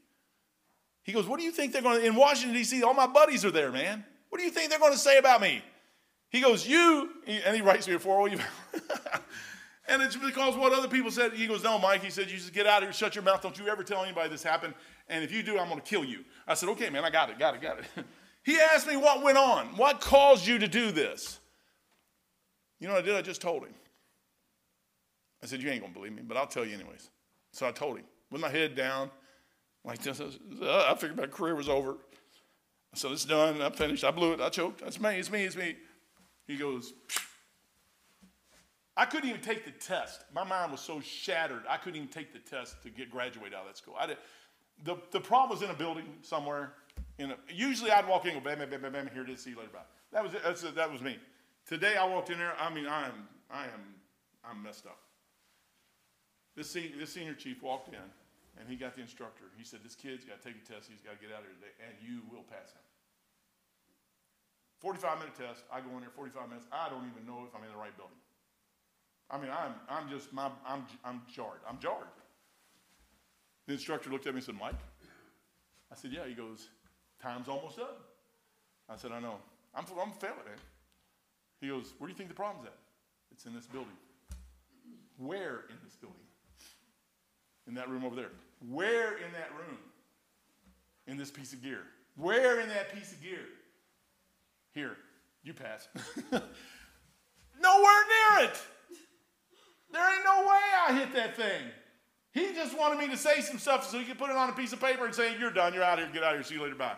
He 1.04 1.12
goes, 1.12 1.28
What 1.28 1.40
do 1.40 1.46
you 1.46 1.52
think 1.52 1.74
they're 1.74 1.82
going 1.82 2.02
to, 2.02 2.06
in 2.06 2.16
Washington, 2.16 2.54
D.C., 2.56 2.84
all 2.84 2.94
my 2.94 3.08
buddies 3.08 3.44
are 3.46 3.52
there, 3.52 3.72
man. 3.72 4.06
What 4.30 4.40
do 4.40 4.46
you 4.46 4.52
think 4.52 4.70
they're 4.70 4.80
going 4.80 4.94
to 4.94 4.98
say 4.98 5.18
about 5.18 5.42
me? 5.42 5.62
He 6.30 6.42
goes, 6.42 6.68
You, 6.68 7.10
and 7.28 7.56
he 7.56 7.62
writes 7.62 7.88
me 7.88 7.96
a 7.96 8.00
4 8.00 8.30
And 9.88 10.02
it's 10.02 10.16
because 10.16 10.56
what 10.56 10.72
other 10.72 10.88
people 10.88 11.12
said. 11.12 11.34
He 11.34 11.48
goes, 11.48 11.64
No, 11.64 11.78
Mike. 11.78 12.02
He 12.02 12.10
said, 12.10 12.30
You 12.30 12.38
just 12.38 12.54
get 12.54 12.66
out 12.66 12.82
of 12.82 12.88
here, 12.88 12.94
shut 12.94 13.16
your 13.16 13.24
mouth. 13.24 13.42
Don't 13.42 13.58
you 13.60 13.68
ever 13.68 13.84
tell 13.84 14.04
anybody 14.04 14.30
this 14.30 14.44
happened. 14.44 14.74
And 15.10 15.24
if 15.24 15.34
you 15.34 15.44
do, 15.44 15.60
I'm 15.60 15.68
going 15.68 15.82
to 15.82 15.86
kill 15.86 16.06
you. 16.06 16.24
I 16.48 16.54
said, 16.54 16.70
Okay, 16.70 16.90
man, 16.90 17.04
I 17.04 17.10
got 17.10 17.30
it, 17.30 17.38
got 17.38 17.56
it, 17.56 17.62
got 17.62 17.80
it. 17.80 17.86
he 18.44 18.58
asked 18.58 18.88
me 18.88 18.96
what 18.96 19.22
went 19.22 19.38
on. 19.38 19.68
What 19.76 20.00
caused 20.00 20.48
you 20.48 20.60
to 20.60 20.68
do 20.68 20.92
this? 20.92 21.40
You 22.80 22.88
know 22.88 22.94
what 22.94 23.04
I 23.04 23.06
did? 23.06 23.16
I 23.16 23.22
just 23.22 23.42
told 23.42 23.64
him. 23.64 23.74
I 25.44 25.48
said, 25.48 25.62
You 25.62 25.70
ain't 25.70 25.82
going 25.82 25.94
to 25.94 26.00
believe 26.00 26.14
me, 26.14 26.22
but 26.26 26.38
I'll 26.38 26.48
tell 26.48 26.66
you 26.66 26.74
anyways. 26.74 27.10
So 27.52 27.68
I 27.68 27.72
told 27.72 27.98
him 27.98 28.06
with 28.30 28.40
my 28.40 28.50
head 28.50 28.76
down, 28.76 29.12
like 29.84 30.02
this. 30.02 30.20
Uh, 30.20 30.28
I 30.90 30.96
figured 30.96 31.18
my 31.18 31.28
career 31.28 31.56
was 31.56 31.70
over. 31.70 31.98
So 32.94 33.12
It's 33.12 33.26
done. 33.26 33.62
I'm 33.62 33.72
finished. 33.72 34.04
I 34.04 34.12
blew 34.12 34.34
it. 34.34 34.42
I 34.42 34.50
choked. 34.50 34.82
That's 34.82 35.00
me. 35.00 35.18
It's 35.18 35.32
me. 35.32 35.46
It's 35.46 35.56
me. 35.56 35.76
He 36.46 36.58
goes. 36.58 36.94
I 38.98 39.06
couldn't 39.06 39.30
even 39.30 39.42
take 39.42 39.66
the 39.66 39.72
test. 39.72 40.26
My 40.34 40.44
mind 40.44 40.72
was 40.72 40.82
so 40.82 41.00
shattered, 41.00 41.64
I 41.70 41.78
couldn't 41.78 41.96
even 41.96 42.10
take 42.10 42.34
the 42.34 42.40
test 42.40 42.84
to 42.84 42.90
get 42.90 43.10
graduated 43.10 43.54
out 43.54 43.62
of 43.62 43.68
that 43.68 43.78
school. 43.78 43.96
I 43.98 44.08
did, 44.08 44.18
the, 44.84 44.98
the 45.12 45.20
problem 45.20 45.58
was 45.58 45.64
in 45.64 45.74
a 45.74 45.78
building 45.78 46.06
somewhere. 46.22 46.74
In 47.18 47.32
a, 47.32 47.38
usually 47.50 47.92
I'd 47.92 48.08
walk 48.08 48.26
in 48.26 48.32
and 48.32 48.44
go, 48.44 48.50
bam, 48.50 48.60
bam, 48.60 48.70
bam, 48.70 48.82
bam, 48.82 48.92
bam, 48.92 49.10
here 49.14 49.24
it 49.24 49.30
is, 49.30 49.42
see 49.42 49.52
you 49.52 49.58
later, 49.58 49.70
bye. 49.72 49.80
That 50.12 50.24
was, 50.24 50.64
it, 50.64 50.76
that 50.76 50.92
was 50.92 51.02
me. 51.02 51.18
Today 51.66 51.96
I 51.96 52.06
walked 52.06 52.30
in 52.30 52.38
there, 52.38 52.54
I 52.60 52.74
mean, 52.74 52.86
I 52.86 53.06
am, 53.06 53.28
I 53.50 53.64
am, 53.64 53.96
I'm 54.44 54.62
messed 54.62 54.86
up. 54.86 55.00
This 56.56 56.74
this 56.74 57.14
senior 57.14 57.34
chief 57.34 57.64
walked 57.64 57.88
in 57.88 58.00
and 58.62 58.70
he 58.70 58.78
got 58.78 58.94
the 58.94 59.02
instructor. 59.02 59.50
He 59.58 59.66
said, 59.66 59.82
this 59.82 59.98
kid's 59.98 60.22
got 60.24 60.38
to 60.38 60.44
take 60.46 60.62
a 60.62 60.66
test, 60.66 60.86
he's 60.86 61.02
got 61.02 61.18
to 61.18 61.22
get 61.22 61.34
out 61.34 61.42
of 61.42 61.50
here 61.50 61.58
today, 61.58 61.74
and 61.82 61.98
you 61.98 62.22
will 62.30 62.46
pass 62.46 62.70
him. 62.70 62.86
45 64.78 65.18
minute 65.18 65.34
test, 65.34 65.66
I 65.74 65.82
go 65.82 65.90
in 65.98 66.06
there 66.06 66.14
45 66.14 66.46
minutes, 66.48 66.70
I 66.70 66.86
don't 66.94 67.10
even 67.10 67.26
know 67.26 67.42
if 67.42 67.52
I'm 67.58 67.66
in 67.66 67.74
the 67.74 67.82
right 67.82 67.94
building. 67.98 68.22
I 69.34 69.42
mean, 69.42 69.50
I'm, 69.50 69.74
I'm 69.90 70.10
just, 70.10 70.32
my, 70.32 70.54
I'm, 70.62 70.86
I'm 71.04 71.26
jarred. 71.34 71.66
I'm 71.68 71.80
jarred. 71.80 72.14
The 73.66 73.74
instructor 73.74 74.10
looked 74.10 74.28
at 74.28 74.34
me 74.34 74.40
and 74.40 74.46
said, 74.46 74.56
Mike? 74.56 74.76
I 75.92 75.96
said, 75.96 76.12
yeah. 76.12 76.28
He 76.28 76.34
goes, 76.34 76.68
time's 77.22 77.48
almost 77.48 77.80
up. 77.80 78.02
I 78.90 78.98
said, 78.98 79.12
I 79.12 79.20
know. 79.20 79.38
I'm, 79.74 79.86
I'm 80.02 80.12
failing, 80.12 80.44
man. 80.46 80.60
He 81.62 81.70
goes, 81.70 81.94
where 81.98 82.08
do 82.08 82.12
you 82.12 82.18
think 82.18 82.30
the 82.30 82.36
problem's 82.36 82.68
at? 82.68 82.76
It's 83.32 83.46
in 83.46 83.54
this 83.54 83.68
building. 83.68 83.96
Where 85.18 85.64
in 85.70 85.78
this 85.86 85.96
building? 85.96 86.18
In 87.68 87.76
that 87.76 87.88
room 87.90 88.04
over 88.04 88.16
there. 88.16 88.32
Where 88.70 89.18
in 89.18 89.32
that 89.34 89.52
room? 89.58 89.78
In 91.08 91.18
this 91.18 91.32
piece 91.32 91.54
of 91.54 91.62
gear. 91.62 91.82
Where 92.16 92.60
in 92.60 92.70
that 92.70 92.94
piece 92.94 93.12
of 93.12 93.22
gear? 93.22 93.46
Here. 94.74 94.98
You 95.44 95.54
pass. 95.54 95.88
Nowhere 96.32 96.44
near 97.62 98.46
it. 98.46 98.62
There 99.92 100.16
ain't 100.16 100.24
no 100.24 100.42
way 100.42 100.60
I 100.88 100.94
hit 101.00 101.14
that 101.16 101.36
thing. 101.36 101.62
He 102.34 102.54
just 102.54 102.78
wanted 102.78 103.00
me 103.00 103.10
to 103.10 103.18
say 103.18 103.42
some 103.42 103.60
stuff 103.60 103.90
so 103.90 104.00
he 104.00 104.06
could 104.06 104.18
put 104.18 104.30
it 104.30 104.38
on 104.38 104.50
a 104.50 104.54
piece 104.54 104.72
of 104.72 104.80
paper 104.80 105.06
and 105.06 105.14
say, 105.14 105.38
You're 105.38 105.52
done. 105.52 105.74
You're 105.74 105.84
out 105.84 106.00
of 106.00 106.06
here. 106.06 106.14
Get 106.14 106.24
out 106.24 106.36
of 106.36 106.40
here. 106.40 106.44
See 106.44 106.56
you 106.56 106.62
later. 106.62 106.76
Bye. 106.76 106.96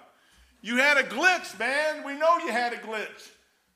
You 0.61 0.77
had 0.77 0.97
a 0.97 1.03
glitch, 1.03 1.57
man. 1.57 2.05
We 2.05 2.13
know 2.13 2.37
you 2.37 2.51
had 2.51 2.73
a 2.73 2.77
glitch. 2.77 3.31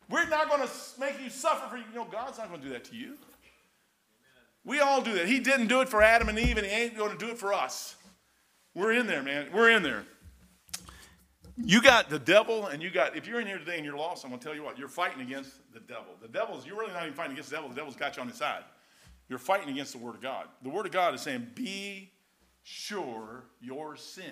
We're 0.09 0.27
not 0.27 0.49
going 0.49 0.61
to 0.61 0.69
make 0.99 1.21
you 1.21 1.29
suffer 1.29 1.67
for 1.69 1.77
you. 1.77 1.83
You 1.89 1.99
know, 1.99 2.07
God's 2.09 2.37
not 2.37 2.49
going 2.49 2.61
to 2.61 2.67
do 2.67 2.73
that 2.73 2.85
to 2.85 2.95
you. 2.95 3.15
We 4.67 4.81
all 4.81 5.01
do 5.01 5.13
that. 5.13 5.27
He 5.27 5.39
didn't 5.39 5.67
do 5.67 5.79
it 5.79 5.87
for 5.87 6.03
Adam 6.03 6.27
and 6.27 6.37
Eve, 6.37 6.57
and 6.57 6.67
He 6.67 6.73
ain't 6.73 6.97
going 6.97 7.17
to 7.17 7.17
do 7.17 7.31
it 7.31 7.37
for 7.37 7.53
us. 7.53 7.95
We're 8.75 8.91
in 8.91 9.07
there, 9.07 9.23
man. 9.23 9.47
We're 9.53 9.71
in 9.71 9.81
there. 9.81 10.03
You 11.55 11.81
got 11.81 12.09
the 12.09 12.19
devil, 12.19 12.67
and 12.67 12.83
you 12.83 12.91
got, 12.91 13.15
if 13.15 13.27
you're 13.27 13.39
in 13.39 13.47
here 13.47 13.59
today 13.59 13.77
and 13.77 13.85
you're 13.85 13.95
lost, 13.95 14.25
I'm 14.25 14.29
going 14.29 14.41
to 14.41 14.45
tell 14.45 14.53
you 14.53 14.63
what, 14.63 14.77
you're 14.77 14.89
fighting 14.89 15.21
against 15.21 15.51
the 15.73 15.79
devil. 15.79 16.15
The 16.21 16.27
devil's, 16.27 16.67
you're 16.67 16.77
really 16.77 16.91
not 16.91 17.03
even 17.03 17.13
fighting 17.13 17.31
against 17.31 17.49
the 17.49 17.55
devil, 17.55 17.69
the 17.69 17.75
devil's 17.75 17.95
got 17.95 18.17
you 18.17 18.21
on 18.21 18.27
his 18.27 18.37
side. 18.37 18.65
You're 19.29 19.39
fighting 19.39 19.69
against 19.69 19.93
the 19.93 19.99
Word 19.99 20.15
of 20.15 20.21
God. 20.21 20.47
The 20.61 20.69
Word 20.69 20.85
of 20.85 20.91
God 20.91 21.15
is 21.15 21.21
saying, 21.21 21.47
be 21.55 22.11
sure 22.63 23.45
your 23.61 23.95
sin 23.95 24.25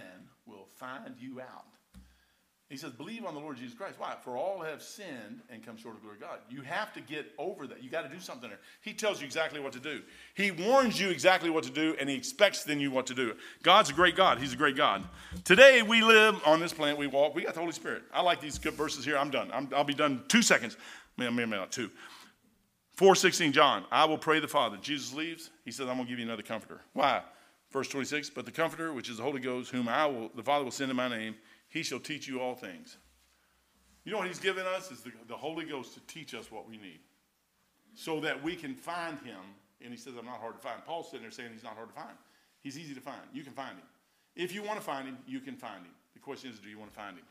will 0.46 0.68
find 0.76 1.16
you 1.18 1.40
out. 1.40 1.75
He 2.70 2.78
says, 2.78 2.92
believe 2.92 3.26
on 3.26 3.36
the 3.36 3.40
Lord 3.40 3.58
Jesus 3.58 3.76
Christ. 3.76 4.00
Why? 4.00 4.16
For 4.24 4.38
all 4.38 4.60
have 4.62 4.82
sinned 4.82 5.42
and 5.52 5.64
come 5.64 5.78
short 5.78 5.96
of 5.96 6.02
the 6.02 6.06
glory 6.06 6.18
of 6.18 6.22
God. 6.22 6.40
You 6.50 6.62
have 6.62 6.92
to 6.94 7.00
get 7.00 7.32
over 7.38 7.68
that. 7.68 7.84
You 7.84 7.92
got 7.92 8.02
to 8.02 8.10
do 8.10 8.20
something 8.20 8.50
there. 8.50 8.60
He 8.82 8.92
tells 8.92 9.22
you 9.22 9.26
exactly 9.26 9.60
what 9.60 9.72
to 9.74 9.80
do. 9.80 10.02
He 10.34 10.50
warns 10.50 11.00
you 11.00 11.10
exactly 11.10 11.52
what 11.52 11.64
to 11.66 11.70
do, 11.70 11.96
and 12.00 12.10
he 12.10 12.16
expects 12.16 12.64
then 12.64 12.80
you 12.80 12.90
what 12.90 13.06
to 13.06 13.14
do. 13.14 13.36
God's 13.62 13.92
a 13.92 13.94
great 13.94 14.16
God. 14.16 14.40
He's 14.40 14.54
a 14.54 14.58
great 14.58 14.76
God. 14.76 15.08
Today 15.44 15.84
we 15.84 16.02
live 16.02 16.42
on 16.44 16.60
this 16.60 16.74
planet. 16.74 16.98
We 16.98 17.06
walk. 17.06 17.36
We 17.36 17.44
got 17.44 17.54
the 17.54 17.60
Holy 17.60 17.72
Spirit. 17.72 18.02
I 18.12 18.24
like 18.24 18.42
these 18.42 18.58
good 18.58 18.74
verses 18.74 19.06
here. 19.06 19.18
I'm 19.18 19.30
done. 19.30 19.52
i 19.52 19.78
will 19.78 19.84
be 19.84 19.94
done 19.94 20.24
two 20.28 20.42
seconds. 20.42 20.76
Maybe, 21.18 21.32
maybe 21.34 21.52
not 21.52 21.72
two. 21.72 21.92
416 22.96 23.52
John, 23.52 23.86
I 23.92 24.06
will 24.06 24.18
pray 24.18 24.40
the 24.40 24.48
Father. 24.48 24.78
Jesus 24.82 25.14
leaves. 25.14 25.52
He 25.66 25.72
says, 25.72 25.88
I'm 25.88 25.98
going 25.98 26.06
to 26.06 26.10
give 26.10 26.18
you 26.18 26.26
another 26.26 26.42
comforter. 26.42 26.82
Why? 26.94 27.22
Verse 27.72 27.90
26, 27.90 28.30
but 28.30 28.46
the 28.46 28.52
comforter, 28.52 28.94
which 28.94 29.10
is 29.10 29.18
the 29.18 29.24
Holy 29.24 29.42
Ghost, 29.42 29.70
whom 29.70 29.90
I 29.90 30.06
will, 30.06 30.32
the 30.34 30.44
Father 30.44 30.64
will 30.64 30.72
send 30.72 30.90
in 30.90 30.96
my 30.96 31.10
name, 31.10 31.36
he 31.76 31.84
shall 31.84 32.00
teach 32.00 32.26
you 32.26 32.40
all 32.40 32.56
things. 32.56 32.96
You 34.06 34.14
know 34.14 34.20
what 34.20 34.28
he's 34.28 34.40
given 34.40 34.66
us 34.66 34.92
is 34.92 35.02
the, 35.02 35.12
the 35.28 35.36
Holy 35.36 35.66
Ghost 35.66 35.94
to 35.96 36.00
teach 36.08 36.34
us 36.34 36.50
what 36.50 36.70
we 36.70 36.78
need 36.78 37.00
so 37.96 38.22
that 38.22 38.42
we 38.42 38.56
can 38.56 38.74
find 38.74 39.20
him. 39.20 39.36
And 39.82 39.92
he 39.92 39.98
says, 39.98 40.14
I'm 40.18 40.26
not 40.26 40.40
hard 40.40 40.56
to 40.56 40.62
find. 40.62 40.84
Paul's 40.86 41.08
sitting 41.08 41.24
there 41.24 41.32
saying 41.32 41.50
he's 41.54 41.66
not 41.66 41.76
hard 41.76 41.90
to 41.90 41.94
find. 41.94 42.16
He's 42.62 42.80
easy 42.80 42.94
to 42.94 43.02
find. 43.02 43.20
You 43.34 43.44
can 43.44 43.52
find 43.52 43.72
him. 43.72 43.84
If 44.38 44.56
you 44.56 44.64
want 44.64 44.80
to 44.80 44.86
find 44.86 45.06
him, 45.06 45.18
you 45.28 45.42
can 45.42 45.58
find 45.58 45.84
him. 45.84 45.92
The 46.14 46.22
question 46.22 46.50
is, 46.50 46.60
do 46.60 46.70
you 46.70 46.80
want 46.80 46.94
to 46.94 46.98
find 46.98 47.18
him? 47.18 47.26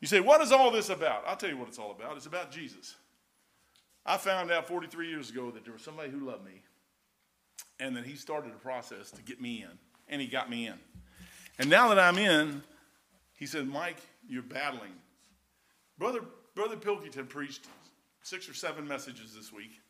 You 0.00 0.06
say, 0.06 0.20
what 0.20 0.40
is 0.40 0.52
all 0.52 0.70
this 0.70 0.88
about? 0.88 1.24
I'll 1.26 1.36
tell 1.36 1.50
you 1.50 1.56
what 1.56 1.66
it's 1.66 1.80
all 1.80 1.90
about. 1.90 2.16
It's 2.16 2.26
about 2.26 2.52
Jesus. 2.52 2.94
I 4.04 4.18
found 4.18 4.52
out 4.52 4.68
43 4.68 5.08
years 5.08 5.30
ago 5.30 5.50
that 5.50 5.64
there 5.64 5.72
was 5.72 5.82
somebody 5.82 6.12
who 6.12 6.20
loved 6.20 6.44
me, 6.44 6.62
and 7.80 7.96
that 7.96 8.06
he 8.06 8.14
started 8.14 8.52
a 8.52 8.58
process 8.58 9.10
to 9.10 9.22
get 9.22 9.40
me 9.40 9.62
in, 9.62 9.78
and 10.08 10.22
he 10.22 10.28
got 10.28 10.48
me 10.48 10.68
in. 10.68 10.78
And 11.58 11.68
now 11.68 11.88
that 11.88 11.98
I'm 11.98 12.18
in, 12.18 12.62
he 13.36 13.46
said, 13.46 13.68
Mike, 13.68 14.00
you're 14.28 14.42
battling. 14.42 14.92
Brother, 15.98 16.20
Brother 16.54 16.76
Pilkington 16.76 17.26
preached 17.26 17.66
six 18.22 18.48
or 18.48 18.54
seven 18.54 18.88
messages 18.88 19.34
this 19.34 19.52
week, 19.52 19.80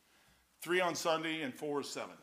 three 0.60 0.80
on 0.80 0.94
Sunday 0.94 1.42
and 1.42 1.54
four 1.54 1.78
or 1.78 1.82
seven. 1.82 2.16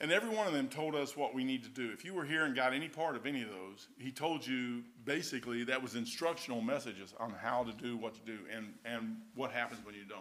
And 0.00 0.12
every 0.12 0.30
one 0.30 0.46
of 0.46 0.52
them 0.52 0.68
told 0.68 0.94
us 0.94 1.16
what 1.16 1.34
we 1.34 1.42
need 1.42 1.64
to 1.64 1.68
do. 1.68 1.90
If 1.92 2.04
you 2.04 2.14
were 2.14 2.24
here 2.24 2.44
and 2.44 2.54
got 2.54 2.72
any 2.72 2.88
part 2.88 3.16
of 3.16 3.26
any 3.26 3.42
of 3.42 3.48
those, 3.48 3.88
he 3.98 4.12
told 4.12 4.46
you 4.46 4.84
basically 5.04 5.64
that 5.64 5.82
was 5.82 5.96
instructional 5.96 6.60
messages 6.60 7.14
on 7.18 7.30
how 7.30 7.64
to 7.64 7.72
do 7.72 7.96
what 7.96 8.14
to 8.14 8.20
do 8.20 8.38
and, 8.54 8.72
and 8.84 9.16
what 9.34 9.50
happens 9.50 9.84
when 9.84 9.96
you 9.96 10.04
don't. 10.04 10.20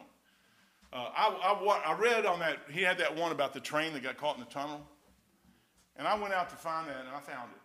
Uh, 0.91 1.09
I, 1.15 1.27
I, 1.29 1.93
I 1.93 1.99
read 1.99 2.25
on 2.25 2.39
that, 2.39 2.57
he 2.71 2.81
had 2.81 2.97
that 2.97 3.15
one 3.15 3.31
about 3.31 3.53
the 3.53 3.59
train 3.59 3.93
that 3.93 4.01
got 4.01 4.17
caught 4.17 4.37
in 4.37 4.43
the 4.43 4.49
tunnel. 4.49 4.81
And 5.95 6.07
I 6.07 6.19
went 6.19 6.33
out 6.33 6.49
to 6.49 6.55
find 6.55 6.87
that 6.87 7.01
and 7.05 7.09
I 7.09 7.19
found 7.19 7.51
it. 7.51 7.61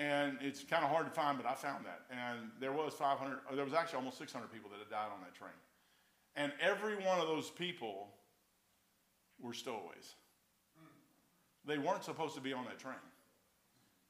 And 0.00 0.38
it's 0.40 0.64
kind 0.64 0.82
of 0.82 0.90
hard 0.90 1.04
to 1.04 1.12
find, 1.12 1.36
but 1.36 1.46
I 1.46 1.54
found 1.54 1.84
that. 1.84 2.00
And 2.10 2.50
there 2.58 2.72
was 2.72 2.94
500, 2.94 3.40
there 3.54 3.66
was 3.66 3.74
actually 3.74 3.98
almost 3.98 4.16
600 4.16 4.50
people 4.50 4.70
that 4.70 4.78
had 4.78 4.88
died 4.88 5.10
on 5.12 5.20
that 5.20 5.34
train. 5.34 5.52
And 6.36 6.52
every 6.58 6.94
one 7.04 7.20
of 7.20 7.26
those 7.26 7.50
people 7.50 8.08
were 9.38 9.52
stowaways. 9.52 10.14
They 11.66 11.76
weren't 11.76 12.02
supposed 12.02 12.34
to 12.36 12.40
be 12.40 12.54
on 12.54 12.64
that 12.64 12.78
train. 12.78 12.94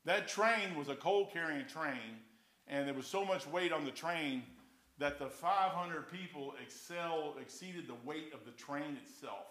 That 0.04 0.28
train 0.28 0.76
was 0.76 0.88
a 0.88 0.94
coal 0.94 1.26
carrying 1.26 1.66
train, 1.66 2.22
and 2.68 2.86
there 2.86 2.94
was 2.94 3.06
so 3.06 3.24
much 3.24 3.48
weight 3.48 3.72
on 3.72 3.84
the 3.84 3.90
train 3.90 4.44
that 4.98 5.18
the 5.18 5.26
500 5.26 6.08
people 6.08 6.54
excel, 6.62 7.34
exceeded 7.40 7.88
the 7.88 7.96
weight 8.04 8.32
of 8.32 8.44
the 8.44 8.52
train 8.52 8.96
itself. 9.02 9.46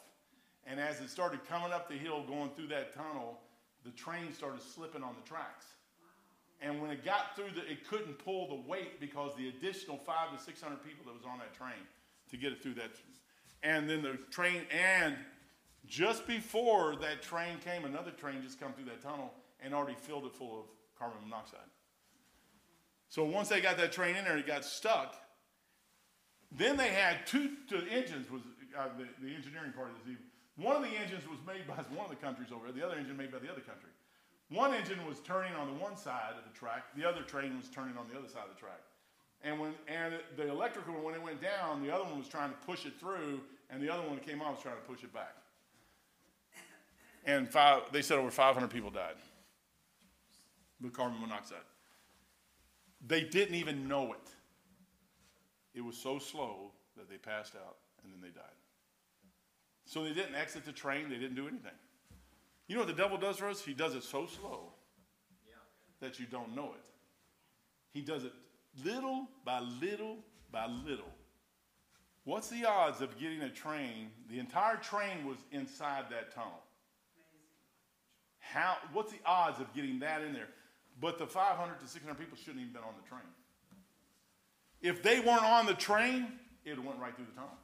And 0.66 0.80
as 0.80 1.02
it 1.02 1.10
started 1.10 1.46
coming 1.50 1.74
up 1.74 1.90
the 1.90 1.98
hill, 1.98 2.24
going 2.24 2.52
through 2.52 2.68
that 2.68 2.96
tunnel, 2.96 3.40
the 3.84 3.92
train 3.92 4.32
started 4.32 4.62
slipping 4.62 5.04
on 5.04 5.16
the 5.22 5.28
tracks. 5.28 5.66
And 6.62 6.82
when 6.82 6.92
it 6.92 7.06
got 7.06 7.36
through, 7.36 7.52
the, 7.56 7.70
it 7.72 7.88
couldn't 7.88 8.18
pull 8.24 8.48
the 8.50 8.70
weight 8.70 9.00
because 9.00 9.32
the 9.38 9.48
additional 9.50 9.98
five 9.98 10.38
to 10.38 10.44
600 10.44 10.84
people 10.84 11.06
that 11.06 11.14
was 11.14 11.24
on 11.26 11.40
that 11.40 11.54
train 11.54 11.80
to 12.32 12.38
get 12.38 12.52
it 12.52 12.62
through 12.62 12.76
that. 12.76 12.92
And 13.64 13.90
then 13.90 14.02
the 14.02 14.18
train, 14.30 14.64
and 14.72 15.16
just 15.88 16.28
before 16.28 16.96
that 16.98 17.22
train 17.22 17.58
came, 17.64 17.86
another 17.86 18.12
train 18.12 18.42
just 18.42 18.60
come 18.60 18.74
through 18.74 18.86
that 18.86 19.02
tunnel 19.02 19.34
and 19.62 19.74
already 19.74 19.96
filled 19.96 20.26
it 20.26 20.34
full 20.34 20.60
of 20.60 20.66
carbon 20.98 21.18
monoxide. 21.24 21.60
So 23.10 23.24
once 23.24 23.50
they 23.50 23.60
got 23.60 23.78
that 23.78 23.92
train 23.92 24.16
in 24.16 24.26
there, 24.26 24.38
it 24.38 24.46
got 24.46 24.64
stuck. 24.64 25.16
Then 26.52 26.78
they 26.78 26.90
had 26.90 27.26
two, 27.26 27.52
two 27.68 27.84
engines 27.90 28.30
was 28.30 28.42
uh, 28.78 28.90
the, 28.98 29.06
the, 29.26 29.34
engineering 29.34 29.74
part 29.76 29.90
of 29.90 29.96
this. 29.98 30.14
Even. 30.14 30.24
One 30.58 30.76
of 30.76 30.82
the 30.82 30.96
engines 30.98 31.24
was 31.28 31.40
made 31.46 31.68
by 31.68 31.74
one 31.96 32.06
of 32.06 32.12
the 32.12 32.22
countries 32.22 32.50
over 32.54 32.66
there. 32.66 32.74
The 32.74 32.86
other 32.86 33.00
engine 33.00 33.18
made 33.18 33.32
by 33.32 33.40
the 33.40 33.52
other 33.52 33.62
country. 33.62 33.90
One 34.50 34.74
engine 34.74 35.06
was 35.08 35.20
turning 35.20 35.54
on 35.54 35.68
the 35.68 35.74
one 35.74 35.96
side 35.96 36.34
of 36.38 36.44
the 36.52 36.58
track. 36.58 36.86
The 36.96 37.08
other 37.08 37.22
train 37.22 37.56
was 37.56 37.68
turning 37.70 37.98
on 37.98 38.08
the 38.12 38.18
other 38.18 38.28
side 38.28 38.44
of 38.50 38.56
the 38.56 38.60
track. 38.60 38.82
And 39.44 39.60
when 39.60 39.74
and 39.88 40.16
the 40.36 40.50
electrical 40.50 40.94
when 40.96 41.16
it 41.16 41.22
went 41.22 41.42
down, 41.42 41.84
the 41.84 41.94
other 41.94 42.04
one 42.04 42.18
was 42.18 42.28
trying 42.28 42.50
to 42.50 42.58
push 42.66 42.86
it 42.86 43.00
through, 43.00 43.40
and 43.70 43.82
the 43.82 43.94
other 43.94 44.02
one 44.02 44.16
that 44.16 44.26
came 44.26 44.42
off 44.42 44.56
was 44.56 44.64
trying 44.64 44.76
to 44.76 44.82
push 44.82 45.04
it 45.04 45.14
back. 45.14 45.36
And 47.26 47.48
five, 47.50 47.84
they 47.92 48.02
said 48.02 48.18
over 48.18 48.32
500 48.32 48.70
people 48.70 48.90
died 48.90 49.16
with 50.82 50.94
carbon 50.94 51.22
monoxide. 51.22 51.60
They 53.06 53.22
didn't 53.22 53.56
even 53.56 53.88
know 53.88 54.14
it. 54.14 54.30
It 55.74 55.82
was 55.82 55.96
so 55.96 56.20
slow 56.20 56.72
that 56.98 57.10
they 57.10 57.18
passed 57.18 57.56
out 57.56 57.78
and 58.04 58.12
then 58.12 58.20
they 58.22 58.30
died. 58.30 58.46
So 59.86 60.04
they 60.04 60.14
didn't 60.14 60.36
exit 60.36 60.66
the 60.66 60.72
train, 60.72 61.10
they 61.10 61.18
didn't 61.18 61.36
do 61.36 61.48
anything. 61.48 61.72
You 62.70 62.76
know 62.76 62.82
what 62.82 62.96
the 62.96 63.02
devil 63.02 63.18
does 63.18 63.38
for 63.38 63.50
us? 63.50 63.62
He 63.62 63.74
does 63.74 63.96
it 63.96 64.04
so 64.04 64.28
slow 64.28 64.72
that 66.02 66.20
you 66.20 66.28
don't 66.28 66.56
know 66.56 66.66
it. 66.76 66.86
He 67.90 68.02
does 68.02 68.24
it 68.24 68.32
little 68.86 69.28
by 69.44 69.60
little 69.82 70.18
by 70.52 70.68
little. 70.68 71.12
What's 72.26 72.48
the 72.50 72.66
odds 72.66 73.02
of 73.02 73.20
getting 73.20 73.42
a 73.42 73.50
train? 73.50 74.12
The 74.30 74.38
entire 74.38 74.78
train 74.78 75.26
was 75.26 75.38
inside 75.52 76.06
that 76.12 76.34
tunnel. 76.34 76.62
How, 78.38 78.78
what's 78.94 79.12
the 79.12 79.20
odds 79.26 79.60
of 79.60 79.74
getting 79.74 80.00
that 80.00 80.22
in 80.22 80.34
there? 80.34 80.50
But 81.02 81.18
the 81.18 81.26
500 81.26 81.80
to 81.80 81.88
600 81.88 82.20
people 82.20 82.38
shouldn't 82.38 82.62
even 82.62 82.74
been 82.74 82.84
on 82.84 82.94
the 83.02 83.10
train. 83.10 83.22
If 84.84 85.02
they 85.02 85.20
weren't 85.22 85.44
on 85.44 85.66
the 85.66 85.74
train, 85.74 86.28
it 86.64 86.78
went 86.78 87.00
right 87.00 87.16
through 87.16 87.26
the 87.26 87.32
tunnel. 87.32 87.58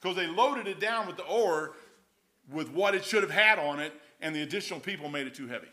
Because 0.00 0.14
they 0.16 0.28
loaded 0.28 0.68
it 0.68 0.78
down 0.78 1.08
with 1.08 1.16
the 1.16 1.24
ore 1.24 1.74
with 2.52 2.70
what 2.70 2.94
it 2.94 3.04
should 3.04 3.22
have 3.22 3.32
had 3.32 3.58
on 3.58 3.80
it, 3.80 3.92
and 4.20 4.34
the 4.34 4.42
additional 4.42 4.80
people 4.80 5.08
made 5.08 5.26
it 5.26 5.34
too 5.34 5.46
heavy. 5.46 5.68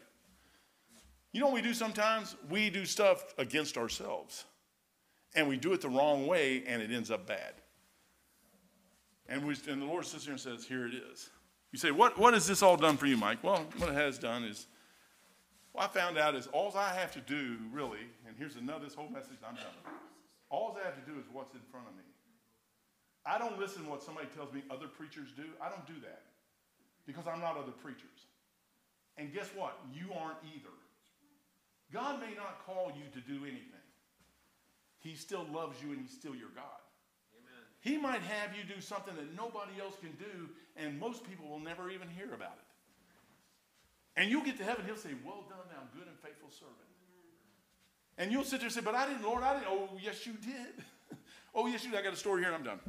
You 1.31 1.39
know 1.39 1.47
what 1.47 1.55
we 1.55 1.61
do 1.61 1.73
sometimes? 1.73 2.35
We 2.49 2.69
do 2.69 2.85
stuff 2.85 3.33
against 3.37 3.77
ourselves. 3.77 4.45
And 5.33 5.47
we 5.47 5.55
do 5.55 5.71
it 5.71 5.81
the 5.81 5.89
wrong 5.89 6.27
way, 6.27 6.63
and 6.67 6.81
it 6.81 6.91
ends 6.91 7.09
up 7.09 7.25
bad. 7.25 7.53
And, 9.29 9.45
we, 9.45 9.55
and 9.69 9.81
the 9.81 9.85
Lord 9.85 10.05
sits 10.05 10.25
here 10.25 10.33
and 10.33 10.41
says, 10.41 10.65
Here 10.65 10.85
it 10.85 10.93
is. 10.93 11.29
You 11.71 11.79
say, 11.79 11.91
what, 11.91 12.19
what 12.19 12.33
has 12.33 12.45
this 12.45 12.61
all 12.61 12.75
done 12.75 12.97
for 12.97 13.07
you, 13.07 13.15
Mike? 13.15 13.43
Well, 13.43 13.65
what 13.77 13.89
it 13.89 13.95
has 13.95 14.19
done 14.19 14.43
is, 14.43 14.67
what 15.71 15.85
I 15.85 15.87
found 15.87 16.17
out 16.17 16.35
is 16.35 16.47
all 16.47 16.73
I 16.75 16.93
have 16.93 17.13
to 17.13 17.21
do, 17.21 17.57
really, 17.71 18.03
and 18.27 18.35
here's 18.37 18.57
another, 18.57 18.83
this 18.83 18.93
whole 18.93 19.09
message 19.09 19.37
I'm 19.47 19.55
done. 19.55 19.95
All 20.49 20.77
I 20.77 20.85
have 20.85 20.95
to 20.95 21.09
do 21.09 21.17
is 21.17 21.25
what's 21.31 21.53
in 21.53 21.61
front 21.71 21.87
of 21.87 21.95
me. 21.95 22.03
I 23.25 23.37
don't 23.37 23.57
listen 23.57 23.85
to 23.85 23.89
what 23.89 24.03
somebody 24.03 24.27
tells 24.35 24.51
me 24.51 24.63
other 24.69 24.87
preachers 24.87 25.29
do. 25.35 25.45
I 25.63 25.69
don't 25.69 25.85
do 25.87 25.93
that 26.01 26.23
because 27.05 27.25
I'm 27.25 27.39
not 27.39 27.55
other 27.55 27.71
preachers. 27.71 28.27
And 29.21 29.31
guess 29.31 29.49
what? 29.55 29.77
You 29.93 30.07
aren't 30.17 30.39
either. 30.49 30.73
God 31.93 32.19
may 32.19 32.33
not 32.33 32.65
call 32.65 32.91
you 32.95 33.05
to 33.13 33.21
do 33.27 33.45
anything. 33.45 33.85
He 34.97 35.13
still 35.13 35.45
loves 35.53 35.77
you 35.83 35.91
and 35.91 36.01
he's 36.01 36.09
still 36.09 36.33
your 36.33 36.49
God. 36.55 36.65
He 37.81 37.97
might 37.97 38.21
have 38.21 38.55
you 38.57 38.63
do 38.63 38.81
something 38.81 39.15
that 39.15 39.35
nobody 39.35 39.79
else 39.79 39.95
can 39.99 40.11
do, 40.13 40.49
and 40.75 40.99
most 40.99 41.23
people 41.23 41.47
will 41.47 41.59
never 41.59 41.91
even 41.91 42.07
hear 42.09 42.33
about 42.33 42.57
it. 42.57 44.19
And 44.19 44.29
you'll 44.29 44.43
get 44.43 44.57
to 44.57 44.63
heaven, 44.63 44.85
he'll 44.85 44.95
say, 44.95 45.11
Well 45.23 45.43
done, 45.49 45.65
thou 45.69 45.81
good 45.97 46.07
and 46.07 46.17
faithful 46.19 46.49
servant. 46.49 46.77
And 48.17 48.31
you'll 48.31 48.43
sit 48.43 48.59
there 48.59 48.67
and 48.67 48.73
say, 48.73 48.81
But 48.81 48.95
I 48.95 49.07
didn't, 49.07 49.23
Lord, 49.23 49.43
I 49.43 49.53
didn't. 49.53 49.67
Oh, 49.69 49.89
yes, 50.01 50.25
you 50.25 50.33
did. 50.33 50.83
oh, 51.55 51.67
yes, 51.67 51.83
you 51.83 51.91
did. 51.91 51.99
I 51.99 52.03
got 52.03 52.13
a 52.13 52.17
story 52.17 52.41
here 52.41 52.51
and 52.51 52.57
I'm 52.57 52.63
done. 52.63 52.79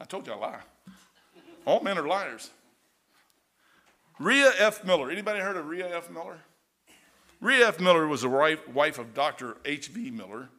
I 0.00 0.04
told 0.04 0.26
you 0.26 0.32
I 0.32 0.36
lie. 0.36 0.60
All 1.64 1.80
men 1.80 1.96
are 1.96 2.06
liars. 2.06 2.50
Rhea 4.20 4.52
F. 4.58 4.84
Miller. 4.84 5.10
Anybody 5.10 5.40
heard 5.40 5.56
of 5.56 5.66
Rhea 5.66 5.96
F. 5.96 6.08
Miller? 6.10 6.38
Rhea 7.40 7.66
F. 7.66 7.80
Miller 7.80 8.06
was 8.06 8.22
the 8.22 8.58
wife 8.72 8.98
of 8.98 9.14
Dr. 9.14 9.56
H.B. 9.64 10.12
Miller 10.12 10.50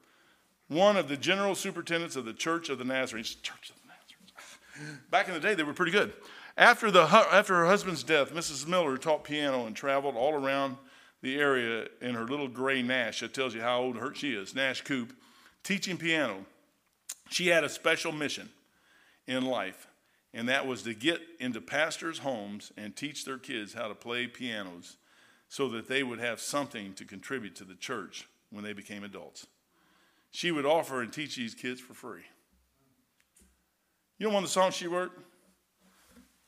one 0.71 0.95
of 0.95 1.09
the 1.09 1.17
general 1.17 1.53
superintendents 1.53 2.15
of 2.15 2.23
the 2.23 2.33
Church 2.33 2.69
of 2.69 2.77
the 2.77 2.85
Nazarenes. 2.85 3.35
Church 3.41 3.69
of 3.69 3.75
the 3.81 3.89
Nazarenes. 3.89 5.01
Back 5.09 5.27
in 5.27 5.33
the 5.33 5.39
day, 5.39 5.53
they 5.53 5.63
were 5.63 5.73
pretty 5.73 5.91
good. 5.91 6.13
After, 6.57 6.89
the, 6.89 7.01
after 7.01 7.55
her 7.55 7.65
husband's 7.65 8.03
death, 8.03 8.33
Mrs. 8.33 8.65
Miller 8.67 8.97
taught 8.97 9.25
piano 9.25 9.65
and 9.65 9.75
traveled 9.75 10.15
all 10.15 10.33
around 10.33 10.77
the 11.21 11.37
area 11.37 11.87
in 12.01 12.15
her 12.15 12.23
little 12.23 12.47
gray 12.47 12.81
Nash. 12.81 13.19
That 13.19 13.33
tells 13.33 13.53
you 13.53 13.61
how 13.61 13.81
old 13.81 13.97
her 13.97 14.13
she 14.15 14.33
is, 14.33 14.55
Nash 14.55 14.81
Coupe, 14.81 15.13
teaching 15.63 15.97
piano. 15.97 16.45
She 17.29 17.47
had 17.47 17.65
a 17.65 17.69
special 17.69 18.13
mission 18.13 18.49
in 19.27 19.45
life, 19.45 19.87
and 20.33 20.47
that 20.49 20.65
was 20.65 20.83
to 20.83 20.93
get 20.93 21.21
into 21.39 21.61
pastors' 21.61 22.19
homes 22.19 22.71
and 22.77 22.95
teach 22.95 23.25
their 23.25 23.37
kids 23.37 23.73
how 23.73 23.87
to 23.87 23.95
play 23.95 24.27
pianos 24.27 24.97
so 25.49 25.67
that 25.69 25.87
they 25.87 26.03
would 26.03 26.19
have 26.19 26.39
something 26.39 26.93
to 26.93 27.05
contribute 27.05 27.55
to 27.55 27.63
the 27.63 27.75
church 27.75 28.27
when 28.49 28.63
they 28.63 28.73
became 28.73 29.03
adults 29.03 29.47
she 30.31 30.49
would 30.51 30.65
offer 30.65 31.01
and 31.01 31.11
teach 31.11 31.35
these 31.35 31.53
kids 31.53 31.79
for 31.79 31.93
free. 31.93 32.23
You 34.17 34.27
know 34.27 34.33
one 34.33 34.43
of 34.43 34.49
the 34.49 34.53
songs 34.53 34.75
she 34.75 34.87
wrote? 34.87 35.11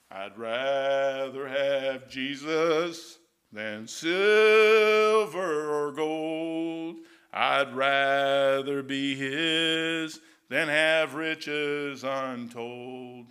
I'd 0.10 0.38
rather 0.38 1.48
have 1.48 2.08
Jesus 2.08 3.20
than 3.52 3.88
silver 3.88 5.70
or 5.70 5.92
gold. 5.92 6.98
I'd 7.34 7.76
rather 7.76 8.84
be 8.84 9.16
his 9.16 10.20
than 10.50 10.70
have 10.70 11.16
riches 11.16 12.04
untold. 12.04 13.26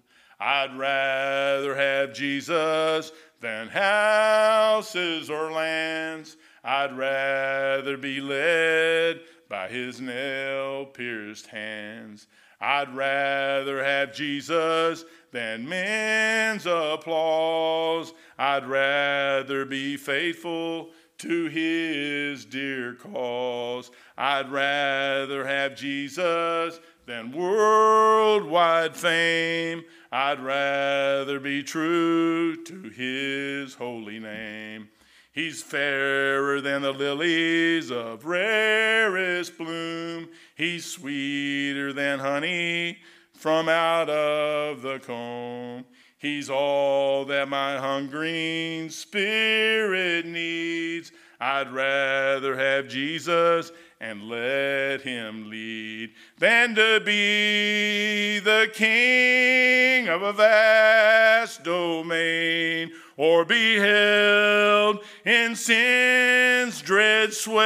I'd 0.45 0.76
rather 0.76 1.76
have 1.76 2.12
Jesus 2.12 3.12
than 3.40 3.68
houses 3.68 5.30
or 5.30 5.53
lands. 5.53 6.36
I'd 6.64 6.99
rather 6.99 7.97
be 7.97 8.20
led 8.20 9.20
by 9.49 9.68
his 9.68 10.01
nail 10.01 10.86
pierced 10.86 11.47
hands. 11.47 12.26
I'd 12.61 12.93
rather 12.93 13.84
have 13.84 14.12
Jesus 14.12 15.05
than 15.30 15.68
men's 15.68 16.66
applause. 16.66 18.12
I'd 18.36 18.66
rather 18.66 19.64
be 19.64 19.97
faithful 19.97 20.90
to 21.18 21.47
his 21.47 22.45
dear 22.45 22.95
cause. 22.95 23.93
I'd 24.18 24.51
rather 24.51 25.47
have 25.47 25.76
Jesus 25.76 26.80
than 27.07 27.32
worldwide 27.32 28.94
fame. 28.94 29.84
I'd 30.11 30.40
rather 30.40 31.40
be 31.40 31.62
true 31.62 32.62
to 32.64 32.82
his 32.90 33.74
holy 33.74 34.18
name. 34.18 34.88
He's 35.32 35.62
fairer 35.62 36.61
than 36.61 36.82
the 36.82 36.92
lilies 36.92 37.90
of 37.90 38.26
rarest 38.26 39.57
bloom. 39.57 40.28
He's 40.55 40.84
sweeter 40.84 41.92
than 41.92 42.18
honey 42.18 42.98
from 43.32 43.68
out 43.68 44.11
of 44.11 44.82
the 44.82 44.98
comb. 44.98 45.86
He's 46.18 46.50
all 46.50 47.24
that 47.24 47.48
my 47.48 47.78
hungering 47.78 48.90
spirit 48.90 50.26
needs. 50.26 51.11
I'd 51.40 51.72
rather 51.72 52.57
have 52.57 52.86
Jesus 52.86 53.72
and 54.03 54.22
let 54.24 55.00
him 55.03 55.48
lead 55.48 56.12
than 56.38 56.74
to 56.74 57.00
be 57.05 58.40
the 58.40 58.68
king 58.74 60.09
of 60.09 60.22
a 60.22 60.32
vast 60.32 61.62
domain 61.62 62.90
or 63.16 63.44
be 63.44 63.76
held 63.76 64.98
in 65.24 65.55
sin's 65.55 66.82
dread 66.82 67.32
sway. 67.32 67.64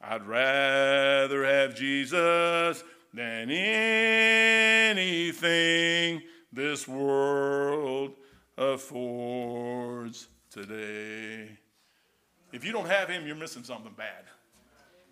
I'd 0.00 0.26
rather 0.26 1.44
have 1.44 1.74
Jesus 1.74 2.82
than 3.12 3.50
anything 3.50 5.02
this 6.50 6.88
world 6.88 8.14
affords 8.56 10.28
today. 10.50 11.57
If 12.52 12.64
you 12.64 12.72
don't 12.72 12.86
have 12.86 13.08
him, 13.08 13.26
you're 13.26 13.36
missing 13.36 13.64
something 13.64 13.92
bad. 13.96 14.24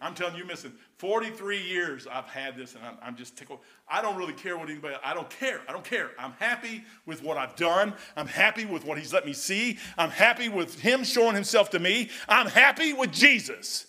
I'm 0.01 0.14
telling 0.14 0.34
you, 0.34 0.41
you're 0.41 0.47
missing 0.47 0.72
43 0.99 1.62
years. 1.62 2.07
I've 2.07 2.26
had 2.26 2.57
this, 2.57 2.74
and 2.74 2.84
I'm, 2.84 2.97
I'm, 3.03 3.16
just 3.16 3.37
tickled. 3.37 3.61
I 3.89 4.03
don't 4.03 4.16
really 4.16 4.34
care 4.34 4.59
what 4.59 4.68
anybody. 4.68 4.95
I 5.03 5.14
don't 5.14 5.30
care. 5.30 5.62
I 5.66 5.72
don't 5.72 5.84
care. 5.84 6.11
I'm 6.18 6.32
happy 6.32 6.84
with 7.07 7.22
what 7.22 7.39
I've 7.39 7.57
done. 7.57 7.95
I'm 8.14 8.26
happy 8.26 8.66
with 8.66 8.84
what 8.84 8.99
He's 8.99 9.12
let 9.12 9.24
me 9.24 9.32
see. 9.32 9.78
I'm 9.97 10.11
happy 10.11 10.51
with 10.51 10.78
Him 10.80 11.03
showing 11.03 11.34
Himself 11.34 11.70
to 11.70 11.78
me. 11.78 12.11
I'm 12.28 12.47
happy 12.47 12.93
with 12.93 13.11
Jesus. 13.11 13.87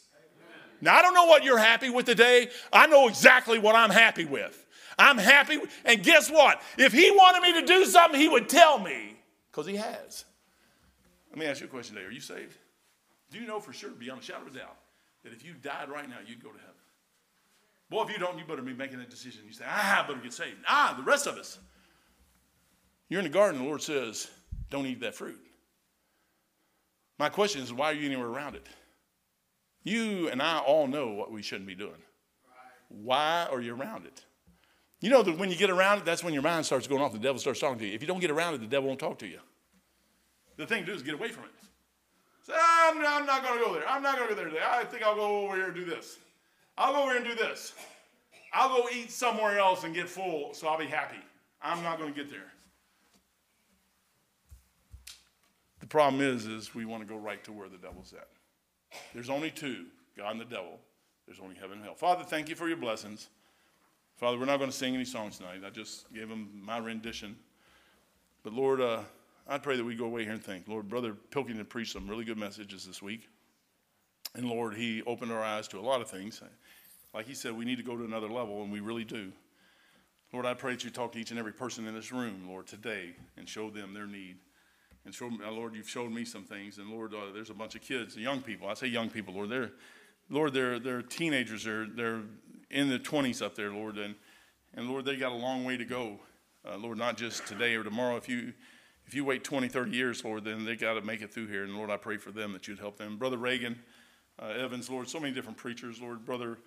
Now 0.80 0.96
I 0.96 1.02
don't 1.02 1.14
know 1.14 1.26
what 1.26 1.44
you're 1.44 1.58
happy 1.58 1.90
with 1.90 2.06
today. 2.06 2.50
I 2.72 2.88
know 2.88 3.08
exactly 3.08 3.60
what 3.60 3.76
I'm 3.76 3.90
happy 3.90 4.26
with. 4.26 4.66
I'm 4.98 5.18
happy. 5.18 5.60
And 5.84 6.04
guess 6.04 6.30
what? 6.30 6.62
If 6.78 6.94
he 6.94 7.12
wanted 7.12 7.42
me 7.42 7.60
to 7.60 7.66
do 7.66 7.86
something, 7.86 8.20
he 8.20 8.30
would 8.30 8.48
tell 8.48 8.80
me 8.80 9.18
because 9.52 9.68
he 9.68 9.76
has. 9.76 10.26
Let 11.32 11.40
me 11.40 11.46
ask 11.46 11.62
you 11.62 11.68
a 11.68 11.70
question 11.70 11.96
today. 11.96 12.08
Are 12.08 12.12
you 12.12 12.22
saved? 12.22 12.56
Do 13.32 13.40
you 13.40 13.48
know 13.48 13.60
for 13.60 13.74
sure, 13.74 13.92
beyond 13.92 14.22
a 14.22 14.24
shadow 14.24 14.42
of 14.42 14.56
a 14.56 14.58
doubt, 14.58 14.78
that 15.24 15.34
if 15.34 15.44
you 15.44 15.54
died 15.54 15.90
right 15.90 16.10
now, 16.10 16.18
you'd 16.26 16.44
go 16.44 16.50
to 16.50 16.60
heaven? 16.60 16.74
Boy, 17.90 18.04
if 18.04 18.10
you 18.10 18.18
don't, 18.18 18.38
you 18.38 18.46
better 18.46 18.62
be 18.62 18.74
making 18.74 19.00
that 19.00 19.10
decision. 19.10 19.42
You 19.46 19.54
say, 19.54 19.66
ah, 19.68 20.04
I 20.04 20.08
better 20.08 20.20
get 20.20 20.34
saved. 20.34 20.58
Ah, 20.68 20.94
the 20.98 21.04
rest 21.04 21.28
of 21.28 21.36
us. 21.36 21.58
You're 23.10 23.20
in 23.20 23.26
the 23.26 23.30
garden, 23.30 23.62
the 23.62 23.68
Lord 23.68 23.82
says, 23.82 24.30
don't 24.70 24.86
eat 24.86 25.00
that 25.00 25.16
fruit. 25.16 25.40
My 27.18 27.30
question 27.30 27.62
is, 27.62 27.74
why 27.74 27.92
are 27.92 27.94
you 27.94 28.06
anywhere 28.06 28.28
around 28.28 28.56
it? 28.56 28.68
You 29.84 30.28
and 30.30 30.42
I 30.42 30.60
all 30.60 30.88
know 30.88 31.10
what 31.10 31.32
we 31.32 31.42
shouldn't 31.42 31.68
be 31.68 31.76
doing. 31.76 32.02
Why 32.90 33.48
are 33.50 33.62
you 33.62 33.74
around 33.74 34.06
it? 34.06 34.24
You 35.00 35.10
know 35.10 35.24
that 35.24 35.38
when 35.38 35.50
you 35.50 35.56
get 35.56 35.70
around 35.70 36.00
it, 36.00 36.06
that's 36.06 36.24
when 36.24 36.34
your 36.34 36.44
mind 36.44 36.66
starts 36.66 36.88
going 36.88 37.02
off. 37.02 37.14
The 37.14 37.20
devil 37.20 37.40
starts 37.40 37.60
talking 37.60 37.80
to 37.80 37.88
you. 37.88 37.94
If 37.94 38.02
you 38.02 38.08
don't 38.08 38.20
get 38.20 38.32
around 38.32 38.56
it, 38.56 38.62
the 38.62 38.68
devil 38.68 38.88
won't 38.88 39.00
talk 39.00 39.20
to 39.20 39.28
you. 39.28 39.40
The 40.58 40.66
thing 40.66 40.82
to 40.82 40.88
do 40.88 40.94
is 40.94 41.04
get 41.04 41.14
away 41.14 41.30
from 41.30 41.46
it. 41.46 41.52
Say, 42.48 42.54
I'm, 42.56 42.98
I'm 43.06 43.26
not 43.26 43.44
going 43.44 43.60
to 43.60 43.66
go 43.66 43.74
there. 43.74 43.88
I'm 43.90 44.02
not 44.02 44.16
going 44.16 44.30
to 44.30 44.36
go 44.36 44.42
there 44.42 44.50
today. 44.50 44.64
I 44.66 44.86
think 44.86 45.04
I'll 45.04 45.16
go 45.16 45.46
over 45.46 45.56
here 45.56 45.66
and 45.66 45.76
do 45.76 45.84
this. 45.84 46.18
I'll 46.78 46.94
go 46.94 47.02
over 47.02 47.10
here 47.12 47.18
and 47.18 47.26
do 47.26 47.36
this. 47.36 47.74
I'll 48.54 48.70
go 48.70 48.88
eat 48.96 49.12
somewhere 49.12 49.60
else 49.60 49.84
and 49.84 49.94
get 49.94 50.08
full 50.08 50.54
so 50.54 50.70
I'll 50.70 50.78
be 50.78 50.86
happy. 50.86 51.18
I'm 51.62 51.84
not 51.84 52.00
going 52.00 52.14
to 52.14 52.18
get 52.18 52.32
there. 52.32 52.54
The 55.82 55.88
problem 55.88 56.22
is, 56.22 56.46
is 56.46 56.74
we 56.74 56.86
want 56.86 57.06
to 57.06 57.08
go 57.08 57.18
right 57.18 57.44
to 57.44 57.52
where 57.52 57.68
the 57.68 57.78
devil's 57.78 58.14
at. 58.14 58.30
There's 59.14 59.30
only 59.30 59.52
two, 59.52 59.88
God 60.18 60.32
and 60.32 60.40
the 60.40 60.46
devil. 60.46 60.80
There's 61.26 61.42
only 61.42 61.56
heaven 61.56 61.74
and 61.74 61.84
hell. 61.84 61.96
Father, 61.96 62.24
thank 62.24 62.48
you 62.48 62.56
for 62.56 62.70
your 62.70 62.78
blessings. 62.78 63.28
Father, 64.16 64.38
we're 64.40 64.46
not 64.46 64.58
going 64.58 64.72
to 64.72 64.76
sing 64.76 64.96
any 64.96 65.04
songs 65.04 65.38
tonight. 65.38 65.60
I 65.66 65.70
just 65.70 66.12
gave 66.14 66.30
them 66.30 66.62
my 66.64 66.78
rendition. 66.78 67.36
But 68.44 68.54
Lord, 68.54 68.80
uh, 68.80 69.02
I 69.50 69.58
pray 69.58 69.78
that 69.78 69.84
we 69.84 69.96
go 69.96 70.06
away 70.06 70.24
here 70.24 70.34
and 70.34 70.44
think, 70.44 70.68
Lord, 70.68 70.90
Brother 70.90 71.14
Pilkington 71.32 71.66
preached 71.66 71.94
some 71.94 72.08
really 72.08 72.26
good 72.26 72.38
messages 72.38 72.86
this 72.86 73.02
week. 73.02 73.30
And 74.36 74.46
Lord, 74.46 74.76
he 74.76 75.02
opened 75.04 75.32
our 75.32 75.42
eyes 75.42 75.70
to 75.70 75.80
a 75.80 75.82
lot 75.82 76.02
of 76.02 76.10
things. 76.10 76.42
Like 77.14 77.28
he 77.28 77.34
said, 77.34 77.56
we 77.56 77.64
need 77.64 77.78
to 77.78 77.84
go 77.84 77.96
to 77.96 78.04
another 78.04 78.28
level, 78.28 78.62
and 78.62 78.72
we 78.72 78.82
really 78.82 79.06
do. 79.06 79.32
Lord, 80.34 80.46
I 80.46 80.54
pray 80.54 80.74
that 80.74 80.84
you 80.84 80.90
talk 80.90 81.14
to 81.14 81.20
each 81.20 81.32
and 81.32 81.40
every 81.40 81.54
person 81.54 81.88
in 81.88 81.96
this 81.96 82.12
room, 82.12 82.46
Lord, 82.48 82.68
today 82.68 83.16
and 83.38 83.48
show 83.48 83.70
them 83.70 83.94
their 83.94 84.06
need. 84.06 84.36
And 85.06 85.16
show 85.16 85.30
me, 85.30 85.40
Lord, 85.50 85.74
you've 85.74 85.88
showed 85.88 86.12
me 86.12 86.26
some 86.26 86.44
things. 86.44 86.80
And 86.80 86.90
Lord, 86.90 87.14
uh, 87.14 87.32
there's 87.34 87.50
a 87.50 87.54
bunch 87.54 87.76
of 87.76 87.82
kids, 87.82 88.18
young 88.18 88.42
people. 88.42 88.68
I 88.68 88.74
say 88.74 88.88
young 88.88 89.10
people, 89.10 89.34
Lord. 89.34 89.50
They're, 89.50 89.72
Lord, 90.30 90.54
they're, 90.54 90.80
they're 90.80 91.02
teenagers. 91.02 91.64
They're, 91.64 91.88
they're 91.88 92.24
in 92.70 92.90
the 92.90 93.00
20s 93.00 93.42
up 93.42 93.56
there, 93.56 93.72
Lord. 93.72 93.98
And, 93.98 94.16
and 94.74 94.90
Lord, 94.90 95.06
they 95.06 95.16
got 95.16 95.32
a 95.32 95.36
long 95.36 95.64
way 95.64 95.78
to 95.78 95.86
go. 95.86 96.20
Uh, 96.70 96.76
Lord, 96.76 96.98
not 96.98 97.16
just 97.16 97.48
today 97.48 97.76
or 97.76 97.86
tomorrow. 97.86 98.18
If 98.18 98.28
you, 98.28 98.52
if 99.08 99.16
you 99.16 99.24
wait 99.24 99.44
20, 99.44 99.70
30 99.70 99.92
years, 99.92 100.24
Lord, 100.24 100.44
then 100.44 100.66
they 100.66 100.76
got 100.76 100.96
to 100.96 101.02
make 101.02 101.22
it 101.22 101.34
through 101.34 101.48
here. 101.48 101.64
And 101.64 101.76
Lord, 101.76 101.90
I 101.90 101.96
pray 101.96 102.18
for 102.18 102.32
them 102.32 102.52
that 102.54 102.68
you'd 102.68 102.80
help 102.80 102.98
them. 102.98 103.18
Brother 103.18 103.38
Reagan, 103.38 103.80
uh, 104.38 104.48
Evans, 104.48 104.90
Lord, 104.90 105.08
so 105.08 105.20
many 105.20 105.34
different 105.34 105.58
preachers, 105.58 106.02
Lord. 106.02 106.26
Brother 106.26 106.58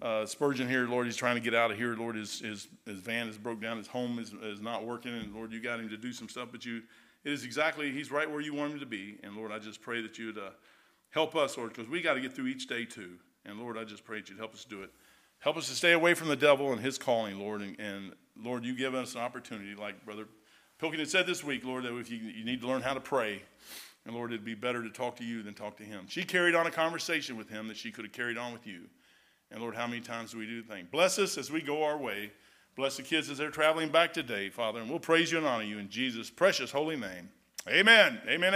uh, 0.00 0.24
Spurgeon 0.24 0.68
here, 0.68 0.86
Lord, 0.86 1.06
he's 1.06 1.16
trying 1.16 1.34
to 1.34 1.40
get 1.40 1.54
out 1.54 1.72
of 1.72 1.76
here. 1.76 1.96
Lord, 1.96 2.14
his, 2.14 2.38
his, 2.38 2.68
his 2.86 3.00
van 3.00 3.28
is 3.28 3.36
broke 3.36 3.60
down. 3.60 3.78
His 3.78 3.88
home 3.88 4.20
is, 4.20 4.32
is 4.32 4.60
not 4.60 4.86
working. 4.86 5.12
And 5.12 5.34
Lord, 5.34 5.52
you 5.52 5.60
got 5.60 5.80
him 5.80 5.88
to 5.88 5.96
do 5.96 6.12
some 6.12 6.28
stuff, 6.28 6.50
but 6.52 6.64
you, 6.64 6.82
it 7.24 7.32
is 7.32 7.44
exactly, 7.44 7.90
he's 7.90 8.12
right 8.12 8.30
where 8.30 8.40
you 8.40 8.54
want 8.54 8.74
him 8.74 8.80
to 8.80 8.86
be. 8.86 9.18
And 9.24 9.36
Lord, 9.36 9.50
I 9.50 9.58
just 9.58 9.82
pray 9.82 10.00
that 10.02 10.18
you'd 10.18 10.38
uh, 10.38 10.50
help 11.10 11.34
us, 11.34 11.58
Lord, 11.58 11.72
because 11.72 11.90
we 11.90 12.00
got 12.00 12.14
to 12.14 12.20
get 12.20 12.32
through 12.32 12.46
each 12.46 12.68
day 12.68 12.84
too. 12.84 13.14
And 13.44 13.58
Lord, 13.58 13.76
I 13.76 13.82
just 13.82 14.04
pray 14.04 14.20
that 14.20 14.28
you'd 14.28 14.38
help 14.38 14.54
us 14.54 14.64
do 14.64 14.82
it. 14.82 14.90
Help 15.40 15.56
us 15.56 15.68
to 15.68 15.74
stay 15.74 15.92
away 15.92 16.14
from 16.14 16.28
the 16.28 16.36
devil 16.36 16.72
and 16.72 16.80
his 16.80 16.96
calling, 16.96 17.40
Lord. 17.40 17.60
And, 17.60 17.78
and 17.80 18.12
Lord, 18.40 18.64
you 18.64 18.76
give 18.76 18.94
us 18.94 19.14
an 19.14 19.20
opportunity, 19.20 19.74
like 19.74 20.04
Brother 20.04 20.26
Pilkington 20.78 21.08
said 21.08 21.26
this 21.26 21.42
week, 21.42 21.64
Lord, 21.64 21.84
that 21.84 21.96
if 21.96 22.10
you, 22.10 22.18
you 22.18 22.44
need 22.44 22.60
to 22.60 22.68
learn 22.68 22.82
how 22.82 22.94
to 22.94 23.00
pray, 23.00 23.42
and 24.06 24.14
Lord, 24.14 24.32
it'd 24.32 24.44
be 24.44 24.54
better 24.54 24.82
to 24.82 24.90
talk 24.90 25.16
to 25.16 25.24
you 25.24 25.42
than 25.42 25.54
talk 25.54 25.76
to 25.78 25.82
him. 25.82 26.06
She 26.08 26.22
carried 26.22 26.54
on 26.54 26.66
a 26.66 26.70
conversation 26.70 27.36
with 27.36 27.48
him 27.48 27.68
that 27.68 27.76
she 27.76 27.90
could 27.90 28.04
have 28.04 28.12
carried 28.12 28.38
on 28.38 28.52
with 28.52 28.66
you. 28.66 28.82
And 29.50 29.60
Lord, 29.60 29.74
how 29.74 29.86
many 29.86 30.00
times 30.00 30.32
do 30.32 30.38
we 30.38 30.46
do 30.46 30.62
the 30.62 30.68
thing? 30.68 30.86
Bless 30.90 31.18
us 31.18 31.36
as 31.36 31.50
we 31.50 31.62
go 31.62 31.82
our 31.82 31.98
way. 31.98 32.32
Bless 32.76 32.96
the 32.96 33.02
kids 33.02 33.28
as 33.28 33.38
they're 33.38 33.50
traveling 33.50 33.88
back 33.88 34.12
today, 34.12 34.50
Father. 34.50 34.80
And 34.80 34.88
we'll 34.88 35.00
praise 35.00 35.32
you 35.32 35.38
and 35.38 35.46
honor 35.46 35.64
you 35.64 35.78
in 35.78 35.88
Jesus' 35.88 36.30
precious 36.30 36.70
holy 36.70 36.96
name. 36.96 37.30
Amen. 37.68 38.20
Amen. 38.28 38.40